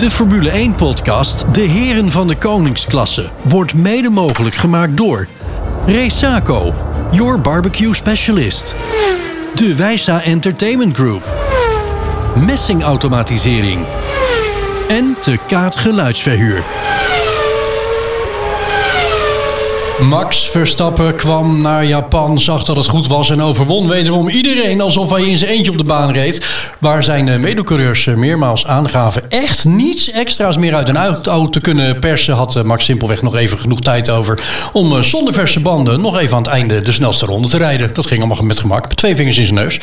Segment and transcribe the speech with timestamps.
[0.00, 5.26] De Formule 1-podcast De Heren van de Koningsklasse wordt mede mogelijk gemaakt door
[5.86, 6.74] Resaco,
[7.10, 8.74] your barbecue specialist.
[9.54, 11.28] De Wijsa Entertainment Group.
[12.46, 13.84] Messingautomatisering.
[14.88, 16.62] En de Kaat Geluidsverhuur.
[20.02, 25.10] Max Verstappen kwam naar Japan, zag dat het goed was en overwon wederom iedereen alsof
[25.10, 26.46] hij in zijn eentje op de baan reed.
[26.78, 31.60] Waar zijn eh, medecoureurs eh, meermaals aangaven echt niets extra's meer uit een auto te
[31.60, 34.40] kunnen persen, had eh, Max simpelweg nog even genoeg tijd over
[34.72, 37.94] om zonder verse banden nog even aan het einde de snelste ronde te rijden.
[37.94, 39.80] Dat ging allemaal met gemak, twee vingers in zijn neus.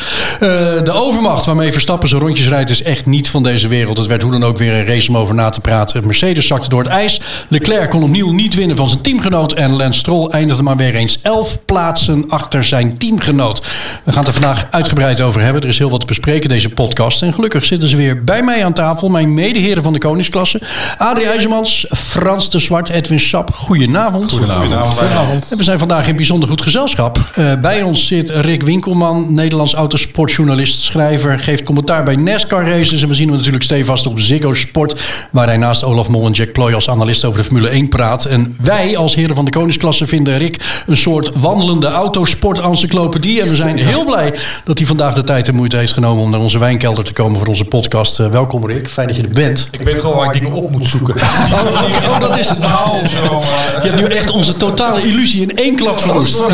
[0.84, 3.98] de overmacht waarmee Verstappen zijn rondjes rijdt is echt niet van deze wereld.
[3.98, 6.06] Het werd hoe dan ook weer een race om over na te praten.
[6.06, 7.22] Mercedes zakte door het ijs.
[7.48, 11.20] Leclerc kon opnieuw niet winnen van zijn teamgenoot en Lance Stroll eindigde maar weer eens
[11.22, 13.62] elf plaatsen achter zijn teamgenoot.
[14.04, 15.62] We gaan het er vandaag uitgebreid over hebben.
[15.62, 17.22] Er is heel wat te bespreken deze podcast.
[17.22, 19.10] En gelukkig zitten ze weer bij mij aan tafel.
[19.10, 20.62] Mijn medeheren van de koningsklasse.
[20.98, 23.54] Adrie IJzermans, Frans de Zwart, Edwin Sap.
[23.54, 24.32] Goedenavond.
[24.32, 24.88] Goedenavond.
[24.88, 25.52] Goedenavond.
[25.52, 27.20] En we zijn vandaag in bijzonder goed gezelschap.
[27.40, 31.40] Uh, bij ons zit Rick Winkelman, Nederlands autosportjournalist, schrijver.
[31.40, 33.02] Geeft commentaar bij NASCAR races.
[33.02, 35.02] En we zien hem natuurlijk stevast op Ziggo Sport.
[35.32, 38.26] Waar hij naast Olaf Mol en Jack Ploy als analist over de Formule 1 praat.
[38.26, 43.42] En wij als heren van de koningsklasse vinden Rick een soort wandelende autosport-encyclopedie.
[43.42, 46.30] En we zijn heel blij dat hij vandaag de tijd en moeite heeft genomen om
[46.30, 48.20] naar onze wijnkelder te komen voor onze podcast.
[48.20, 49.68] Uh, welkom Rick, fijn dat je er bent.
[49.72, 51.16] Ik weet gewoon waar ik dingen op moet zoeken.
[52.10, 52.60] oh, dat is het.
[52.60, 53.42] Nou, zo,
[53.84, 56.40] Je hebt nu echt onze totale illusie in één klap verwoest.
[56.40, 56.50] Oh,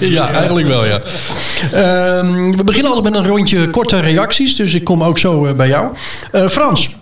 [0.00, 1.00] ja, eigenlijk wel, ja.
[1.64, 1.70] Uh,
[2.56, 5.68] we beginnen altijd met een rondje korte reacties, dus ik kom ook zo uh, bij
[5.68, 5.88] jou.
[6.32, 6.95] Uh, Frans,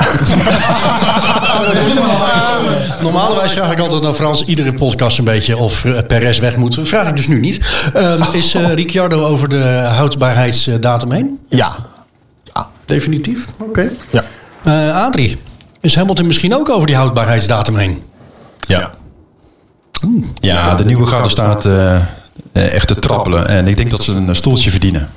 [3.02, 6.74] Normalerwijs vraag ik altijd naar Frans iedere podcast een beetje of uh, Perez weg moet.
[6.74, 7.60] Dat vraag ik dus nu niet.
[7.96, 9.62] Uh, is uh, Ricciardo over de
[9.94, 11.38] houdbaarheidsdatum heen?
[11.48, 11.76] Ja.
[12.54, 12.68] ja.
[12.84, 13.46] Definitief?
[13.58, 13.68] Oké.
[13.68, 13.90] Okay.
[14.10, 14.24] Ja.
[14.92, 15.40] Adrie,
[15.80, 18.02] is Hamilton misschien ook over die houdbaarheidsdatum heen?
[18.60, 18.90] Ja.
[20.40, 21.68] Ja, de nieuwe garde staat
[22.52, 23.48] echt te trappelen.
[23.48, 25.10] En ik denk dat ze een stoeltje verdienen.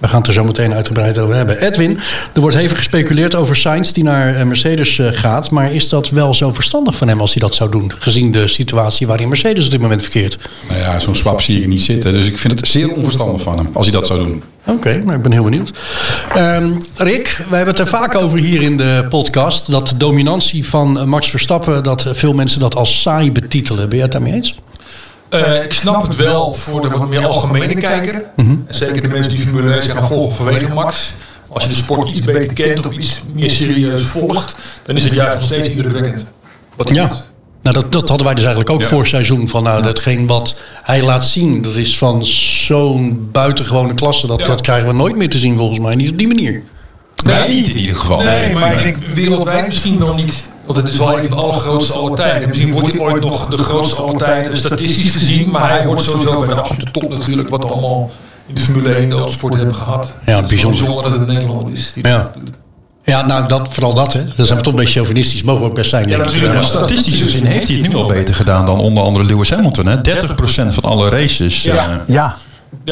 [0.00, 1.60] We gaan het er zo meteen uitgebreid over hebben.
[1.60, 1.98] Edwin,
[2.32, 5.50] er wordt even gespeculeerd over Sainz die naar eh, Mercedes eh, gaat.
[5.50, 7.92] Maar is dat wel zo verstandig van hem als hij dat zou doen?
[7.98, 10.38] Gezien de situatie waarin Mercedes op dit moment verkeert.
[10.68, 12.12] Nou ja, zo'n swap zie ik niet zitten.
[12.12, 14.42] Dus ik vind het zeer onverstandig van hem als hij dat zou doen.
[14.64, 15.72] Oké, okay, nou, ik ben heel benieuwd.
[16.36, 19.72] Um, Rick, wij hebben het er vaak over hier in de podcast.
[19.72, 23.88] Dat de dominantie van Max Verstappen, dat veel mensen dat als saai betitelen.
[23.88, 24.58] Ben jij het daarmee eens?
[25.30, 28.24] Uh, ik snap het wel voor de wat meer algemene kijker.
[28.36, 28.64] Mm -hmm.
[28.68, 31.12] Zeker de mensen die Formule 1 gaan volgen vanwege Max.
[31.48, 35.12] Als je de sport iets beter kent of iets meer serieus volgt, dan is het
[35.12, 36.24] juist nog steeds indrukwekkend.
[36.76, 37.06] Wat ja.
[37.06, 37.28] Doet.
[37.62, 38.88] Nou, dat, dat hadden wij dus eigenlijk ook ja.
[38.88, 39.48] voor seizoen.
[39.48, 44.26] Van nou, datgene wat hij laat zien, dat is van zo'n buitengewone klasse.
[44.26, 44.46] Dat, ja.
[44.46, 45.94] dat krijgen we nooit meer te zien volgens mij.
[45.94, 46.62] Niet op die manier.
[47.24, 48.20] Nee, nee niet in ieder geval.
[48.22, 50.42] Nee, nee maar ik denk wereldwijd misschien wel niet.
[50.70, 52.48] Want het is wel een van de allergrootste aller tijden.
[52.48, 55.50] Misschien wordt hij ooit nog de grootste aller tijden statistisch gezien.
[55.50, 57.48] Maar hij wordt sowieso bij de absolute top natuurlijk.
[57.48, 58.10] Wat we allemaal
[58.46, 60.12] in de Formule 1 de autosport hebben gehad.
[60.26, 60.84] Ja, bijzonder.
[60.84, 61.92] Zonder dat het in Nederland is.
[62.02, 62.30] Ja.
[63.04, 64.24] Ja, nou, dat, vooral dat, hè.
[64.36, 65.42] Dat zijn we toch een beetje chauvinistisch.
[65.42, 66.54] Mogen we ook best zijn, ja, natuurlijk.
[66.54, 69.86] Ja, statistische zin heeft hij het nu al beter gedaan dan onder andere Lewis Hamilton.
[69.86, 69.96] Hè?
[69.96, 70.00] 30%
[70.66, 71.62] van alle races.
[71.62, 72.36] Ja, uh, ja.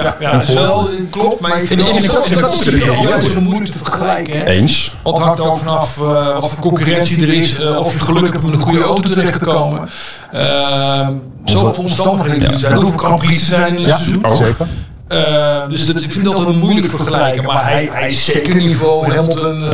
[0.02, 4.38] Ja, ja dat is wel, klopt, maar ik vind het altijd zo moeilijk te vergelijken.
[4.38, 4.44] Hè?
[4.44, 4.96] Eens.
[5.02, 8.32] Want het hangt ook vanaf uh, wat voor concurrentie er is, uh, of je geluk
[8.32, 9.88] hebt om een goede auto terecht te komen.
[10.34, 11.08] Uh,
[11.44, 12.58] zoveel omstandigheden ja.
[12.58, 14.36] zijn, hoeveel Grand Prix zijn in het ja, seizoen.
[14.36, 14.66] Zeker.
[15.08, 19.14] Uh, dus dat, ik vind dat wel moeilijk vergelijken, maar hij, hij is zeker niveau
[19.14, 19.70] Hamilton, uh,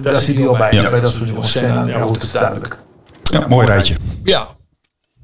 [0.00, 0.72] daar zit hij al bij.
[0.72, 0.90] Ja.
[0.90, 2.76] Bij dat soort scènes, ja, wordt het duidelijk.
[3.22, 3.96] Ja, mooi rijtje.
[4.24, 4.40] Ja.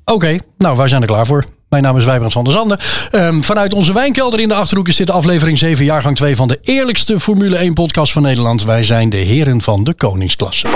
[0.05, 1.45] Oké, okay, nou wij zijn er klaar voor.
[1.75, 2.79] Mijn naam is Wijbrand van der Zanden.
[3.13, 6.59] Um, vanuit onze wijnkelder in de Achterhoek is dit aflevering 7, jaargang 2 van de
[6.63, 8.65] eerlijkste Formule 1 podcast van Nederland.
[8.65, 10.67] Wij zijn de heren van de koningsklasse.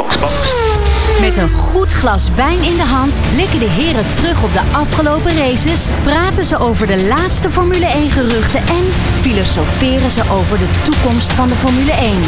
[1.21, 5.37] Met een goed glas wijn in de hand blikken de heren terug op de afgelopen
[5.37, 8.85] races, praten ze over de laatste Formule 1 geruchten en
[9.21, 12.21] filosoferen ze over de toekomst van de Formule 1.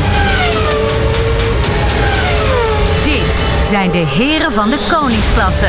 [3.04, 5.68] Dit zijn de heren van de koningsklasse.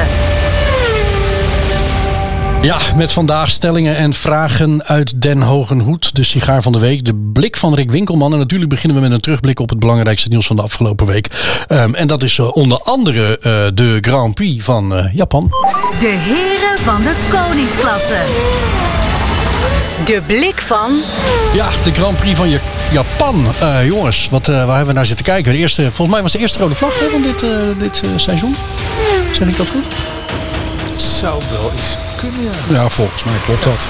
[2.62, 6.16] Ja, met vandaag stellingen en vragen uit Den Hogen Hoed.
[6.16, 8.31] De sigaar van de week, de blik van Rick Winkelman.
[8.31, 11.28] En natuurlijk beginnen we met een terugblik op het belangrijkste nieuws van de afgelopen week.
[11.69, 15.50] Um, en dat is uh, onder andere uh, de Grand Prix van uh, Japan.
[16.00, 18.22] De heren van de koningsklasse.
[20.06, 20.92] De blik van...
[21.54, 22.50] Ja, de Grand Prix van
[22.92, 23.46] Japan.
[23.86, 25.52] jongens, wat, waar hebben we naar zitten kijken?
[25.52, 27.46] De eerste, volgens mij was de eerste rode vlag hè, van dit,
[27.80, 28.56] dit seizoen.
[29.31, 29.86] Zeg ik dat goed?
[30.92, 32.50] Het zou wel eens kunnen, ja.
[32.81, 33.85] Ja, volgens mij klopt dat.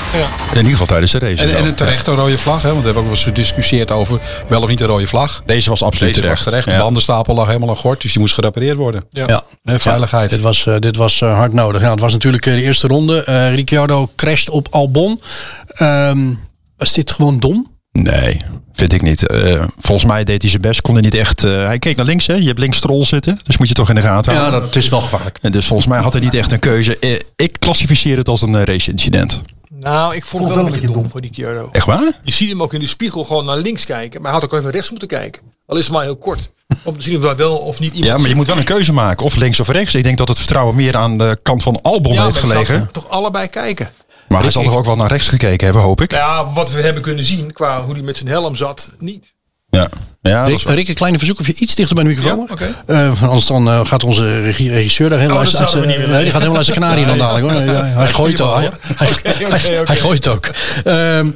[0.51, 1.43] In ieder geval tijdens de race.
[1.43, 2.67] En, en een terechte rode vlag, hè?
[2.67, 5.41] want we hebben ook wel eens gediscussieerd over wel of niet een rode vlag.
[5.45, 6.49] Deze was absoluut Deze was terecht.
[6.49, 6.65] terecht.
[6.67, 6.79] De Ja.
[6.79, 9.03] bandenstapel lag helemaal aan gort, dus die moest gerepareerd worden.
[9.09, 9.43] Ja.
[9.63, 9.79] Ja.
[9.79, 10.29] Veiligheid.
[10.29, 11.81] Dit was, eh, dit was eh, hard nodig.
[11.81, 13.23] Ja, het was natuurlijk eh, de eerste ronde.
[13.23, 15.21] Eh Ricciardo crasht op Albon.
[15.67, 16.33] Ehm,
[16.77, 17.70] was dit gewoon dom?
[17.91, 18.41] Nee,
[18.73, 19.27] vind ik niet.
[19.27, 20.81] Eh, volgens mij deed hij zijn best.
[20.81, 21.43] Kon hij niet echt.
[21.43, 22.33] eh, hij keek naar links, hè?
[22.33, 23.39] Je hebt links Stroll zitten.
[23.43, 24.61] Dus moet je toch in de gaten Ja, houden.
[24.61, 25.37] dat is wel gevaarlijk.
[25.41, 26.99] En dus volgens mij had hij niet echt een keuze.
[26.99, 29.41] Eh, ik klassificeer het als een race-incident.
[29.79, 31.69] Nou, ik vond het wel een beetje dom voor die Kyoto.
[31.71, 32.19] Echt waar?
[32.23, 34.21] Je ziet hem ook in de spiegel gewoon naar links kijken.
[34.21, 35.41] Maar hij had ook even rechts moeten kijken.
[35.65, 36.51] Al is het maar heel kort.
[36.83, 38.63] Om te zien of dat wel of niet iemand Ja, maar je moet wel een
[38.63, 39.25] keuze maken.
[39.25, 39.95] Of links of rechts.
[39.95, 42.89] Ik denk dat het vertrouwen meer aan de kant van Albon Ja, heeft gelegen.
[42.91, 43.89] toch allebei kijken.
[44.31, 46.11] Maar hij zal toch ook wel naar rechts gekeken hebben, hoop ik.
[46.11, 49.33] Ja, wat we hebben kunnen zien qua hoe hij met zijn helm zat, niet.
[49.69, 49.89] Ja,
[50.21, 52.47] ja Rick, is wel- Rick, een kleine verzoek of je iets dichter bij de microfoon
[52.59, 52.67] Ja.
[53.11, 56.07] Eh, anders dan eh, gaat onze regie- regisseur daar helemaal Oh, uit zijn- nee, die
[56.07, 57.61] gaat helemaal uit zijn kanarie dan dadelijk hoor.
[57.75, 58.59] Ja, hij gooit ook.
[58.95, 60.49] Hij, gooit ook.
[60.83, 61.29] Ehm,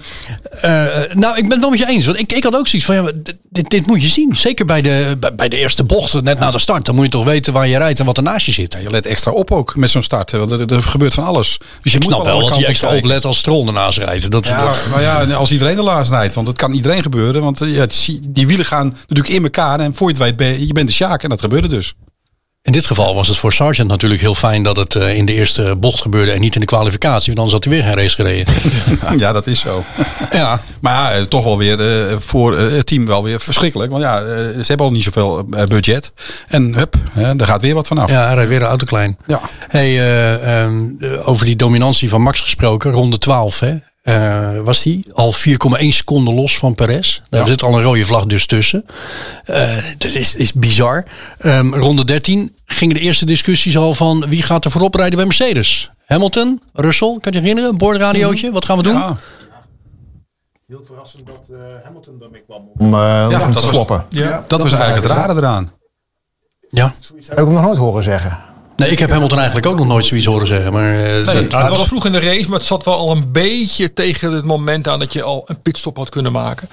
[0.62, 0.72] eh,
[1.14, 2.06] nou, ik ben het wel met je eens.
[2.06, 3.12] Want ik, ik had ook zoiets van, ja,
[3.50, 4.36] dit, dit, moet je zien.
[4.36, 6.86] Zeker bij de, bij, bij de eerste bochten, net na de start.
[6.86, 8.78] Dan moet je toch weten waar je rijdt en wat er naast je zit.
[8.84, 11.58] Je let extra op ook met zo'n start, want er, er gebeurt van alles.
[11.82, 14.32] Dus je Ik moet snap wel dat kanten extra oplet als Stroll ernaast rijdt.
[14.32, 17.42] Dat, Ja, dat- maar ja, als iedereen de laatst rijdt, want het kan iedereen gebeuren.
[17.42, 20.24] Want eh, ja, het is- die wielen gaan natuurlijk in elkaar en voor je het
[20.24, 21.94] weet, ben je, bent de Sjaak en dat gebeurde dus.
[22.62, 25.34] In dit geval was het voor Sargent natuurlijk heel fijn dat het eh, in de
[25.34, 27.34] eerste bocht gebeurde en niet in de kwalificatie.
[27.34, 28.54] Want anders had hij weer geen race gereden.
[29.20, 29.84] Ja, dat is zo.
[30.32, 33.92] ja, Maar ja, eh, toch wel weer eh, voor het team wel weer verschrikkelijk.
[33.92, 36.12] Want ja, ze hebben al niet zoveel budget.
[36.48, 36.96] En hup,
[37.38, 38.10] er gaat weer wat vanaf.
[38.10, 39.18] ja, hij rijdt weer de auto klein.
[39.26, 39.42] Ja.
[39.76, 43.76] Hey, eh, ehm, eh, over die dominantie van Max gesproken, ronde 12, hè?
[44.06, 47.22] Eh, was die al 4,1 seconden los van Perez.
[47.30, 48.86] Daar zit al een rode vlag dus tussen.
[49.44, 51.06] Eh, dat is, is bizar.
[51.38, 55.26] Ehm, ronde 13 gingen de eerste discussies al van wie gaat er voorop rijden bij
[55.26, 55.92] Mercedes.
[56.06, 57.78] Hamilton, Russell, kan je je herinneren?
[57.78, 58.94] Boordradiootje, wat gaan we doen?
[58.94, 59.18] Ja,
[60.68, 64.06] Heel verrassend dat eh, Hamilton ermee kwam om, eh, Ja, om dat te was- sloppen.
[64.10, 64.44] Ja.
[64.48, 65.72] dat was eigenlijk het rare eraan.
[66.70, 66.84] Ja.
[66.84, 68.38] Dat heb ik hem nog nooit horen zeggen.
[68.76, 70.74] Nee, ik heb Hamilton eigenlijk ook nog nooit zoiets horen zeggen.
[70.74, 73.32] Maar, eh, dat- het was vroeg in de race, maar het zat wel al een
[73.32, 76.70] beetje tegen het moment aan dat je al een pitstop had kunnen maken.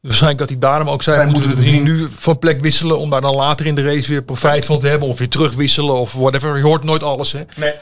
[0.00, 3.20] Waarschijnlijk dat hij daarom ook zei, we moeten het nu van plek wisselen om daar
[3.20, 5.08] dan later in de race weer profijt van te hebben.
[5.08, 6.56] Of weer terugwisselen of whatever.
[6.56, 7.40] Je hoort nooit alles hè.
[7.56, 7.72] Nee,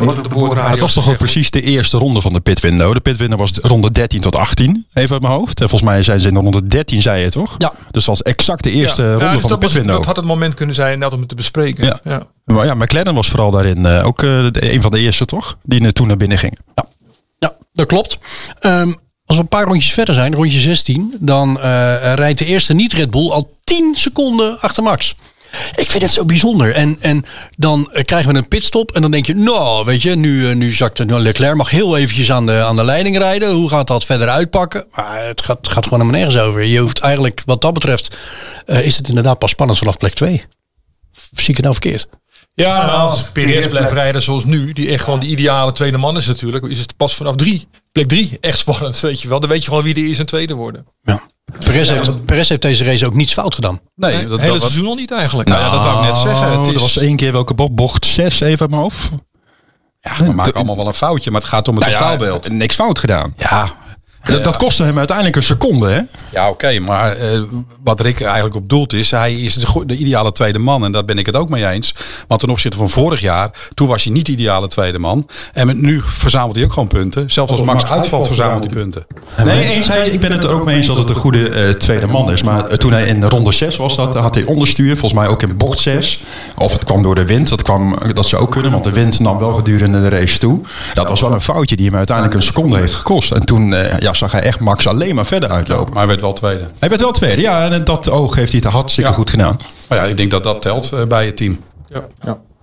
[0.00, 0.56] niet.
[0.56, 2.92] Het was toch ook precies de eerste ronde van de pitwindow.
[2.92, 5.60] De pitwindow was ronde 13 tot 18, even uit mijn hoofd.
[5.60, 7.54] En volgens mij zijn ze in de ronde 13, zei je toch?
[7.58, 7.72] Ja.
[7.90, 9.96] Dus dat was exact de eerste Ja, ronde dus van de pitwindow.
[9.96, 11.84] dat had het moment kunnen zijn net om het te bespreken.
[11.84, 12.00] Ja.
[12.04, 12.22] Ja.
[12.44, 15.56] Maar ja, McLaren was vooral daarin eh, ook eh, een van de eerste, toch?
[15.62, 16.58] Die toen naar binnen ging.
[17.38, 18.18] Ja, dat klopt.
[18.58, 18.92] Ehm,
[19.32, 23.10] als we een paar rondjes verder zijn, rondje 16, dan eh, rijdt de eerste niet-Red
[23.10, 25.14] Bull al 10 seconden achter Max.
[25.74, 26.74] Ik vind het zo bijzonder.
[26.74, 27.24] En, en
[27.56, 30.54] dan eh, krijgen we een pitstop en dan denk je, nou, weet je, nu, eh,
[30.54, 33.52] nu zakt nou, Leclerc mag heel eventjes aan de, aan de leiding rijden.
[33.52, 34.86] Hoe gaat dat verder uitpakken?
[34.94, 36.64] Maar het gaat, gaat gewoon helemaal nergens over.
[36.64, 38.16] Je hoeft eigenlijk, wat dat betreft,
[38.66, 40.44] is het inderdaad pas spannend vanaf plek 2.
[41.34, 42.08] Zie ik het nou verkeerd?
[42.54, 46.16] Ja, nou, als Perez blijft rijden zoals nu, die echt gewoon de ideale tweede man
[46.16, 49.40] is natuurlijk, is het pas vanaf drie, plek drie, echt spannend, weet je wel.
[49.40, 50.86] Dan weet je gewoon wie de eerste en tweede worden.
[51.02, 51.20] Ja.
[51.58, 53.80] Perez, heeft, Perez heeft deze race ook niets fout gedaan.
[53.94, 55.48] Nee, Het dat, hele dat, was- seizoen al niet eigenlijk.
[55.48, 56.50] nou ja, dat wou ik net zeggen.
[56.50, 57.74] Het Oh, is, Er was één keer welke bocht?
[57.74, 59.08] Bocht 6, even mijn hoofd.
[60.00, 62.48] ja, we maken allemaal wel een foutje, maar het gaat om het Nou ja, totaalbeeld.
[62.50, 63.34] niks fout gedaan.
[63.36, 63.68] Ja,
[64.22, 66.00] Dat, dat kostte hem uiteindelijk een seconde, hè?
[66.32, 67.40] Ja, oké, maar eh,
[67.82, 70.84] wat Rick eigenlijk op doelt is, hij is de, de ideale tweede man.
[70.84, 71.94] En daar ben ik het ook mee eens.
[72.26, 75.26] Want ten opzichte van vorig jaar, toen was hij niet de ideale tweede man.
[75.52, 77.30] En met- nu verzamelt hij ook gewoon punten.
[77.30, 79.06] Zelfs als Max uitvalt, verzamelt hij punten.
[79.44, 81.68] Nee, eens, hij, ik ben het er ook mee eens dat het een goede eh,
[81.70, 82.42] tweede man is.
[82.42, 84.96] Maar eh, toen hij in ronde 6 was, dat, had hij onderstuur.
[84.96, 86.22] Volgens mij ook in bocht 6.
[86.56, 87.48] Of het kwam door de wind.
[87.48, 90.60] Dat, kwam, dat zou ook kunnen, want de wind nam wel gedurende de race toe.
[90.94, 93.30] Dat was wel een foutje die hem uiteindelijk een seconde heeft gekost.
[93.32, 95.88] En toen eh, ja, zag hij echt Max alleen maar verder uitlopen.
[95.88, 96.64] Maar hij werd wel tweede.
[96.78, 97.70] Hij werd wel tweede, ja.
[97.70, 99.16] En dat oog heeft hij het hartstikke Ja.
[99.16, 99.58] goed gedaan.
[99.88, 101.58] Maar ja, ik denk dat dat telt eh, bij het team.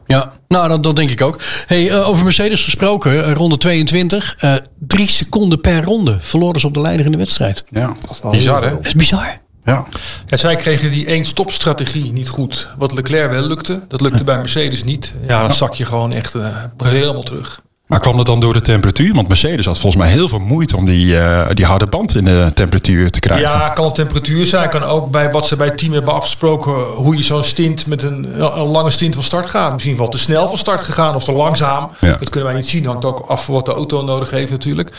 [0.05, 1.39] Ja, nou dat, dat denk ik ook.
[1.67, 4.35] Hey, eh, over Mercedes gesproken, eh, ronde 22.
[4.39, 7.63] eh, drie seconden per ronde verloren ze op de leider in de wedstrijd.
[7.69, 8.75] Ja, wel bizar heel hè?
[8.75, 9.37] Dat is bizar.
[9.63, 9.85] Ja.
[10.27, 12.67] Ja, zij kregen die één stopstrategie niet goed.
[12.77, 15.13] Wat Leclerc wel lukte, dat lukte bij Mercedes niet.
[15.27, 16.35] Ja, dan zak je gewoon echt
[16.83, 17.61] helemaal terug.
[17.89, 19.13] Maar kwam dat dan door de temperatuur?
[19.13, 22.25] Want Mercedes had volgens mij heel veel moeite om die, eh, die harde band in
[22.25, 23.49] de temperatuur te krijgen.
[23.49, 24.69] Ja, kan temperatuur zijn.
[24.69, 26.73] Kan ook bij wat ze bij het team hebben afgesproken.
[26.73, 29.73] Hoe je zo'n stint met een, een lange stint van start gaat.
[29.73, 31.91] Misschien wel te snel van start gegaan of te langzaam.
[31.99, 32.15] Ja.
[32.19, 32.85] Dat kunnen wij niet zien.
[32.85, 34.89] Hangt ook af van wat de auto nodig heeft natuurlijk.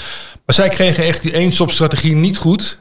[0.46, 2.80] Maar zij kregen echt die één-stop strategie niet goed.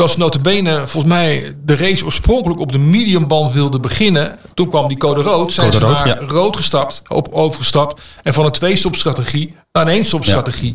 [0.00, 4.38] Terwijl ze notabene volgens mij de race oorspronkelijk op de mediumband wilde beginnen.
[4.54, 5.52] Toen kwam die code rood.
[5.52, 6.26] Zijn Code ze rood, naar ja.
[6.28, 8.02] rood gestapt, op, overgestapt.
[8.22, 10.74] En van een twee-stop-strategie naar een één-stop-strategie.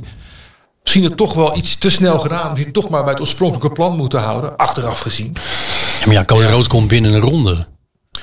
[0.81, 2.49] Misschien het toch wel iets te snel gedaan.
[2.49, 4.57] Misschien toch maar bij het oorspronkelijke plan moeten houden.
[4.57, 5.35] Achteraf gezien.
[5.99, 7.67] Ja, maar ja, code rood komt binnen een ronde.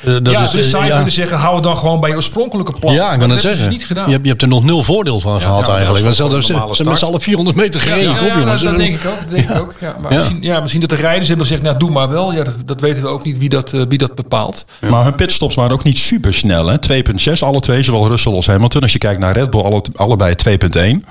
[0.01, 0.95] Eh, dat ja, is, dus eh, zou je ja.
[0.95, 2.95] kunnen zeggen, hou het dan gewoon bij je oorspronkelijke plan.
[2.95, 3.65] Ja, ik kan het dat zeggen.
[3.65, 4.05] is niet gedaan.
[4.05, 6.05] Je, hebt, je hebt er nog nul voordeel van gehad ja, eigenlijk.
[6.05, 8.03] een hadden ze normale hebben met z'n allen 400 meter gereden.
[8.03, 8.63] Ja, ja, jongens.
[8.63, 9.21] dat, dat denk ik ook.
[9.21, 9.75] Dat denk ik ook.
[9.81, 10.19] Ja, maar Ja.
[10.19, 12.33] Misschien, ja, misschien dat de rijders hebben gezegd, nou, doe maar wel.
[12.33, 14.65] Ja, dat, dat weten we ook niet wie dat, eh, wie dat bepaalt.
[14.81, 16.67] Maar hun pitstops waren ook niet super snel.
[16.67, 16.77] hè?
[16.79, 18.83] 2.6, alle twee, zowel Russell als Hamilton.
[18.83, 21.05] Als je kijkt naar Red Bull, alle, allebei 2.1.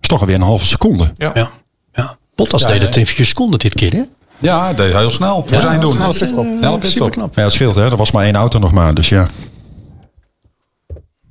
[0.00, 1.12] is toch alweer een halve seconde.
[1.16, 1.30] Ja.
[1.34, 1.50] Ja.
[1.94, 2.16] ja.
[2.34, 4.02] Bottas deed het in 4 seconden dit keer, hè?
[4.38, 5.44] Ja, dat deed heel snel.
[5.46, 5.92] Voor zijn doen.
[5.92, 6.46] snelle pitstop.
[6.58, 7.02] Snelle pitstop.
[7.02, 7.34] Superknap.
[7.36, 7.84] Ja, het scheelt hè.
[7.84, 8.94] Er was maar één auto nog maar.
[8.94, 9.28] Dus ja.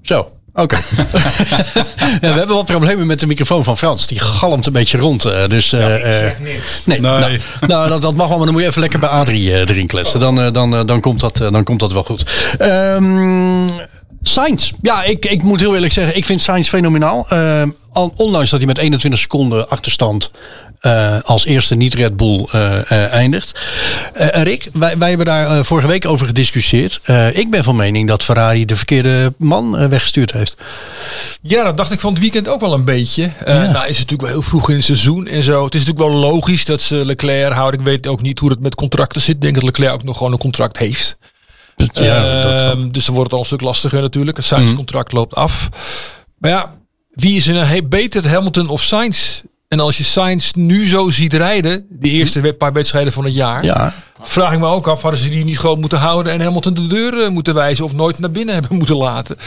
[0.01, 0.75] Zo, oké.
[2.21, 4.07] ja, we hebben wat problemen met de microfoon van Frans.
[4.07, 5.25] Die galmt een beetje rond.
[5.25, 6.31] eh, dus, eh, eh,
[6.83, 9.51] nee, Nou, nou, dat, dat mag wel, maar dan moet je even lekker bij Adrie
[9.53, 10.19] eh, erin kletsen.
[10.19, 12.25] Dan, dan, dan, komt dat, dan komt dat wel goed.
[12.57, 13.67] Ehm
[14.21, 14.71] Sainz.
[14.81, 17.27] Ja, ik, ik moet heel eerlijk zeggen, ik vind Sainz fenomenaal.
[17.91, 20.31] Al- ondanks dat hij met 21 seconden achterstand
[20.79, 23.59] eh, als eerste niet-Red Bull eh, eindigt.
[24.13, 26.99] Rick, wij, wij hebben daar vorige week over gediscussieerd.
[27.33, 30.53] Ik ben van mening dat Ferrari de verkeerde man weggestuurd heeft.
[31.41, 33.29] Ja, dat dacht ik van het weekend ook wel een beetje.
[33.45, 35.63] Eh, Nou is het natuurlijk wel heel vroeg in het seizoen en zo.
[35.65, 37.79] Het is natuurlijk wel logisch dat ze Leclerc houden.
[37.79, 39.35] Ik weet ook niet hoe het met contracten zit.
[39.35, 41.17] Ik denk dat Leclerc ook nog gewoon een contract heeft.
[41.75, 44.37] Ja, dat, Ehm, dus dan wordt het al een stuk lastiger natuurlijk.
[44.37, 45.69] Het Sainz contract loopt af.
[46.37, 46.73] Maar ja,
[47.09, 49.41] wie is er nou beter, Hamilton of Sainz?
[49.67, 53.63] En als je Sainz nu zo ziet rijden, de eerste paar wedstrijden van het jaar,
[53.63, 56.73] ja, vraag ik me ook af, hadden ze die niet gewoon moeten houden en Hamilton
[56.73, 59.37] de deur eh, moeten wijzen of nooit naar binnen hebben moeten laten?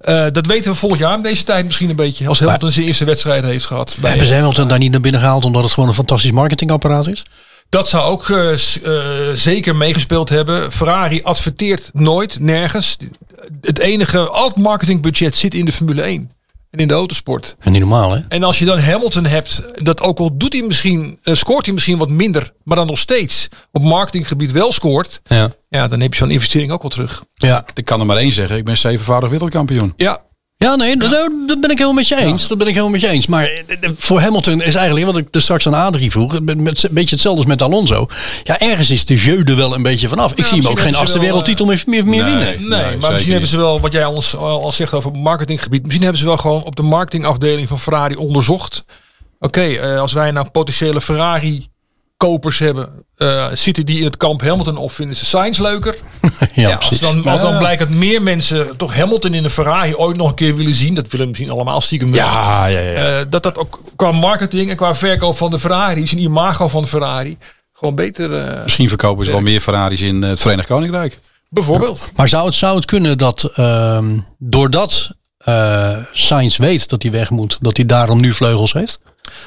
[0.00, 2.28] Eh, dat weten we volgend jaar in deze tijd misschien een beetje.
[2.28, 3.96] Als Hamilton zijn eerste wedstrijd heeft gehad.
[4.00, 7.08] Bij, hebben ze Hamilton daar niet naar binnen gehaald omdat het gewoon een fantastisch marketingapparaat
[7.08, 7.22] is?
[7.72, 10.72] Dat zou ook eh, eh, zeker meegespeeld hebben.
[10.72, 12.96] Ferrari adverteert nooit, nergens.
[13.60, 16.30] Het enige, al het marketingbudget zit in de Formule 1
[16.70, 17.56] en in de autosport.
[17.58, 18.20] En niet normaal, hè?
[18.28, 21.74] En als je dan Hamilton hebt, dat ook al doet hij misschien, eh, scoort hij
[21.74, 25.50] misschien wat minder, maar dan nog steeds op marketinggebied wel scoort, Ja.
[25.68, 27.24] ja, dan heb je zo'n investering ook wel terug.
[27.34, 28.56] Ja, Ik kan er maar één zeggen.
[28.56, 29.92] Ik ben zevenvoudig wereldkampioen.
[29.96, 30.22] Ja,
[30.62, 32.48] ja nee, Dat, dat ben ik helemaal met je eens.
[32.48, 33.26] Dat ben ik helemaal met je eens.
[33.26, 36.82] Maar eh, voor Hamilton is eigenlijk, wat ik er straks aan Adrie vroeg, met, met,
[36.82, 38.06] een beetje hetzelfde als met Alonso.
[38.42, 40.32] Ja, ergens is de jeu er wel een beetje vanaf.
[40.34, 42.34] Ik zie hem ook geen achtste wereldtitel meer, meer, meer Nee.
[42.34, 42.68] winnen.
[42.68, 45.82] nee, Nee, maar misschien hebben ze wel, wat jij ons al, zegt over het marketinggebied,
[45.82, 48.84] misschien hebben ze wel gewoon op de marketingafdeling van Ferrari onderzocht.
[49.40, 51.68] Oké, eh, als wij nou potentiële Ferrari
[52.28, 55.94] kopers hebben, eh, zitten die in het kamp Hamilton of vinden ze Sainz leuker?
[56.54, 57.06] Ja, Ja, als precies.
[57.06, 60.34] dan, als dan blijkt dat meer mensen toch Hamilton in een Ferrari ooit nog een
[60.34, 60.94] keer willen zien.
[60.94, 62.14] Dat willen we misschien allemaal stiekem.
[62.14, 63.18] Ja, ja, ja.
[63.18, 66.82] Eh, dat dat ook qua marketing en qua verkoop van de Ferraris en imago van
[66.82, 67.36] de Ferrari
[67.72, 68.34] gewoon beter.
[68.36, 71.18] eh, Misschien verkopen ze wel meer Ferraris in het Verenigd Koninkrijk.
[71.48, 72.08] bijvoorbeeld.
[72.16, 77.30] Maar zou het, zou het kunnen dat ehm, doordat eh Sainz weet dat hij weg
[77.30, 78.98] moet, dat hij daarom nu vleugels heeft?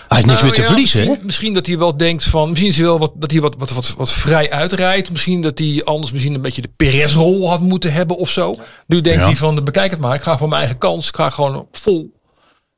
[0.07, 2.49] Hij heeft niks Nou meer te ja, verliezen, misschien, misschien dat hij wel denkt van.
[2.49, 5.11] Misschien is hij wel wat, dat hij wat, wat, wat, wat vrij uitrijdt.
[5.11, 8.55] Misschien dat hij anders misschien een beetje de Perez-rol had moeten hebben of zo.
[8.87, 9.25] Nu denkt Ja.
[9.25, 10.15] hij van bekijk het maar.
[10.15, 11.07] Ik ga voor mijn eigen kans.
[11.07, 12.13] Ik ga gewoon vol.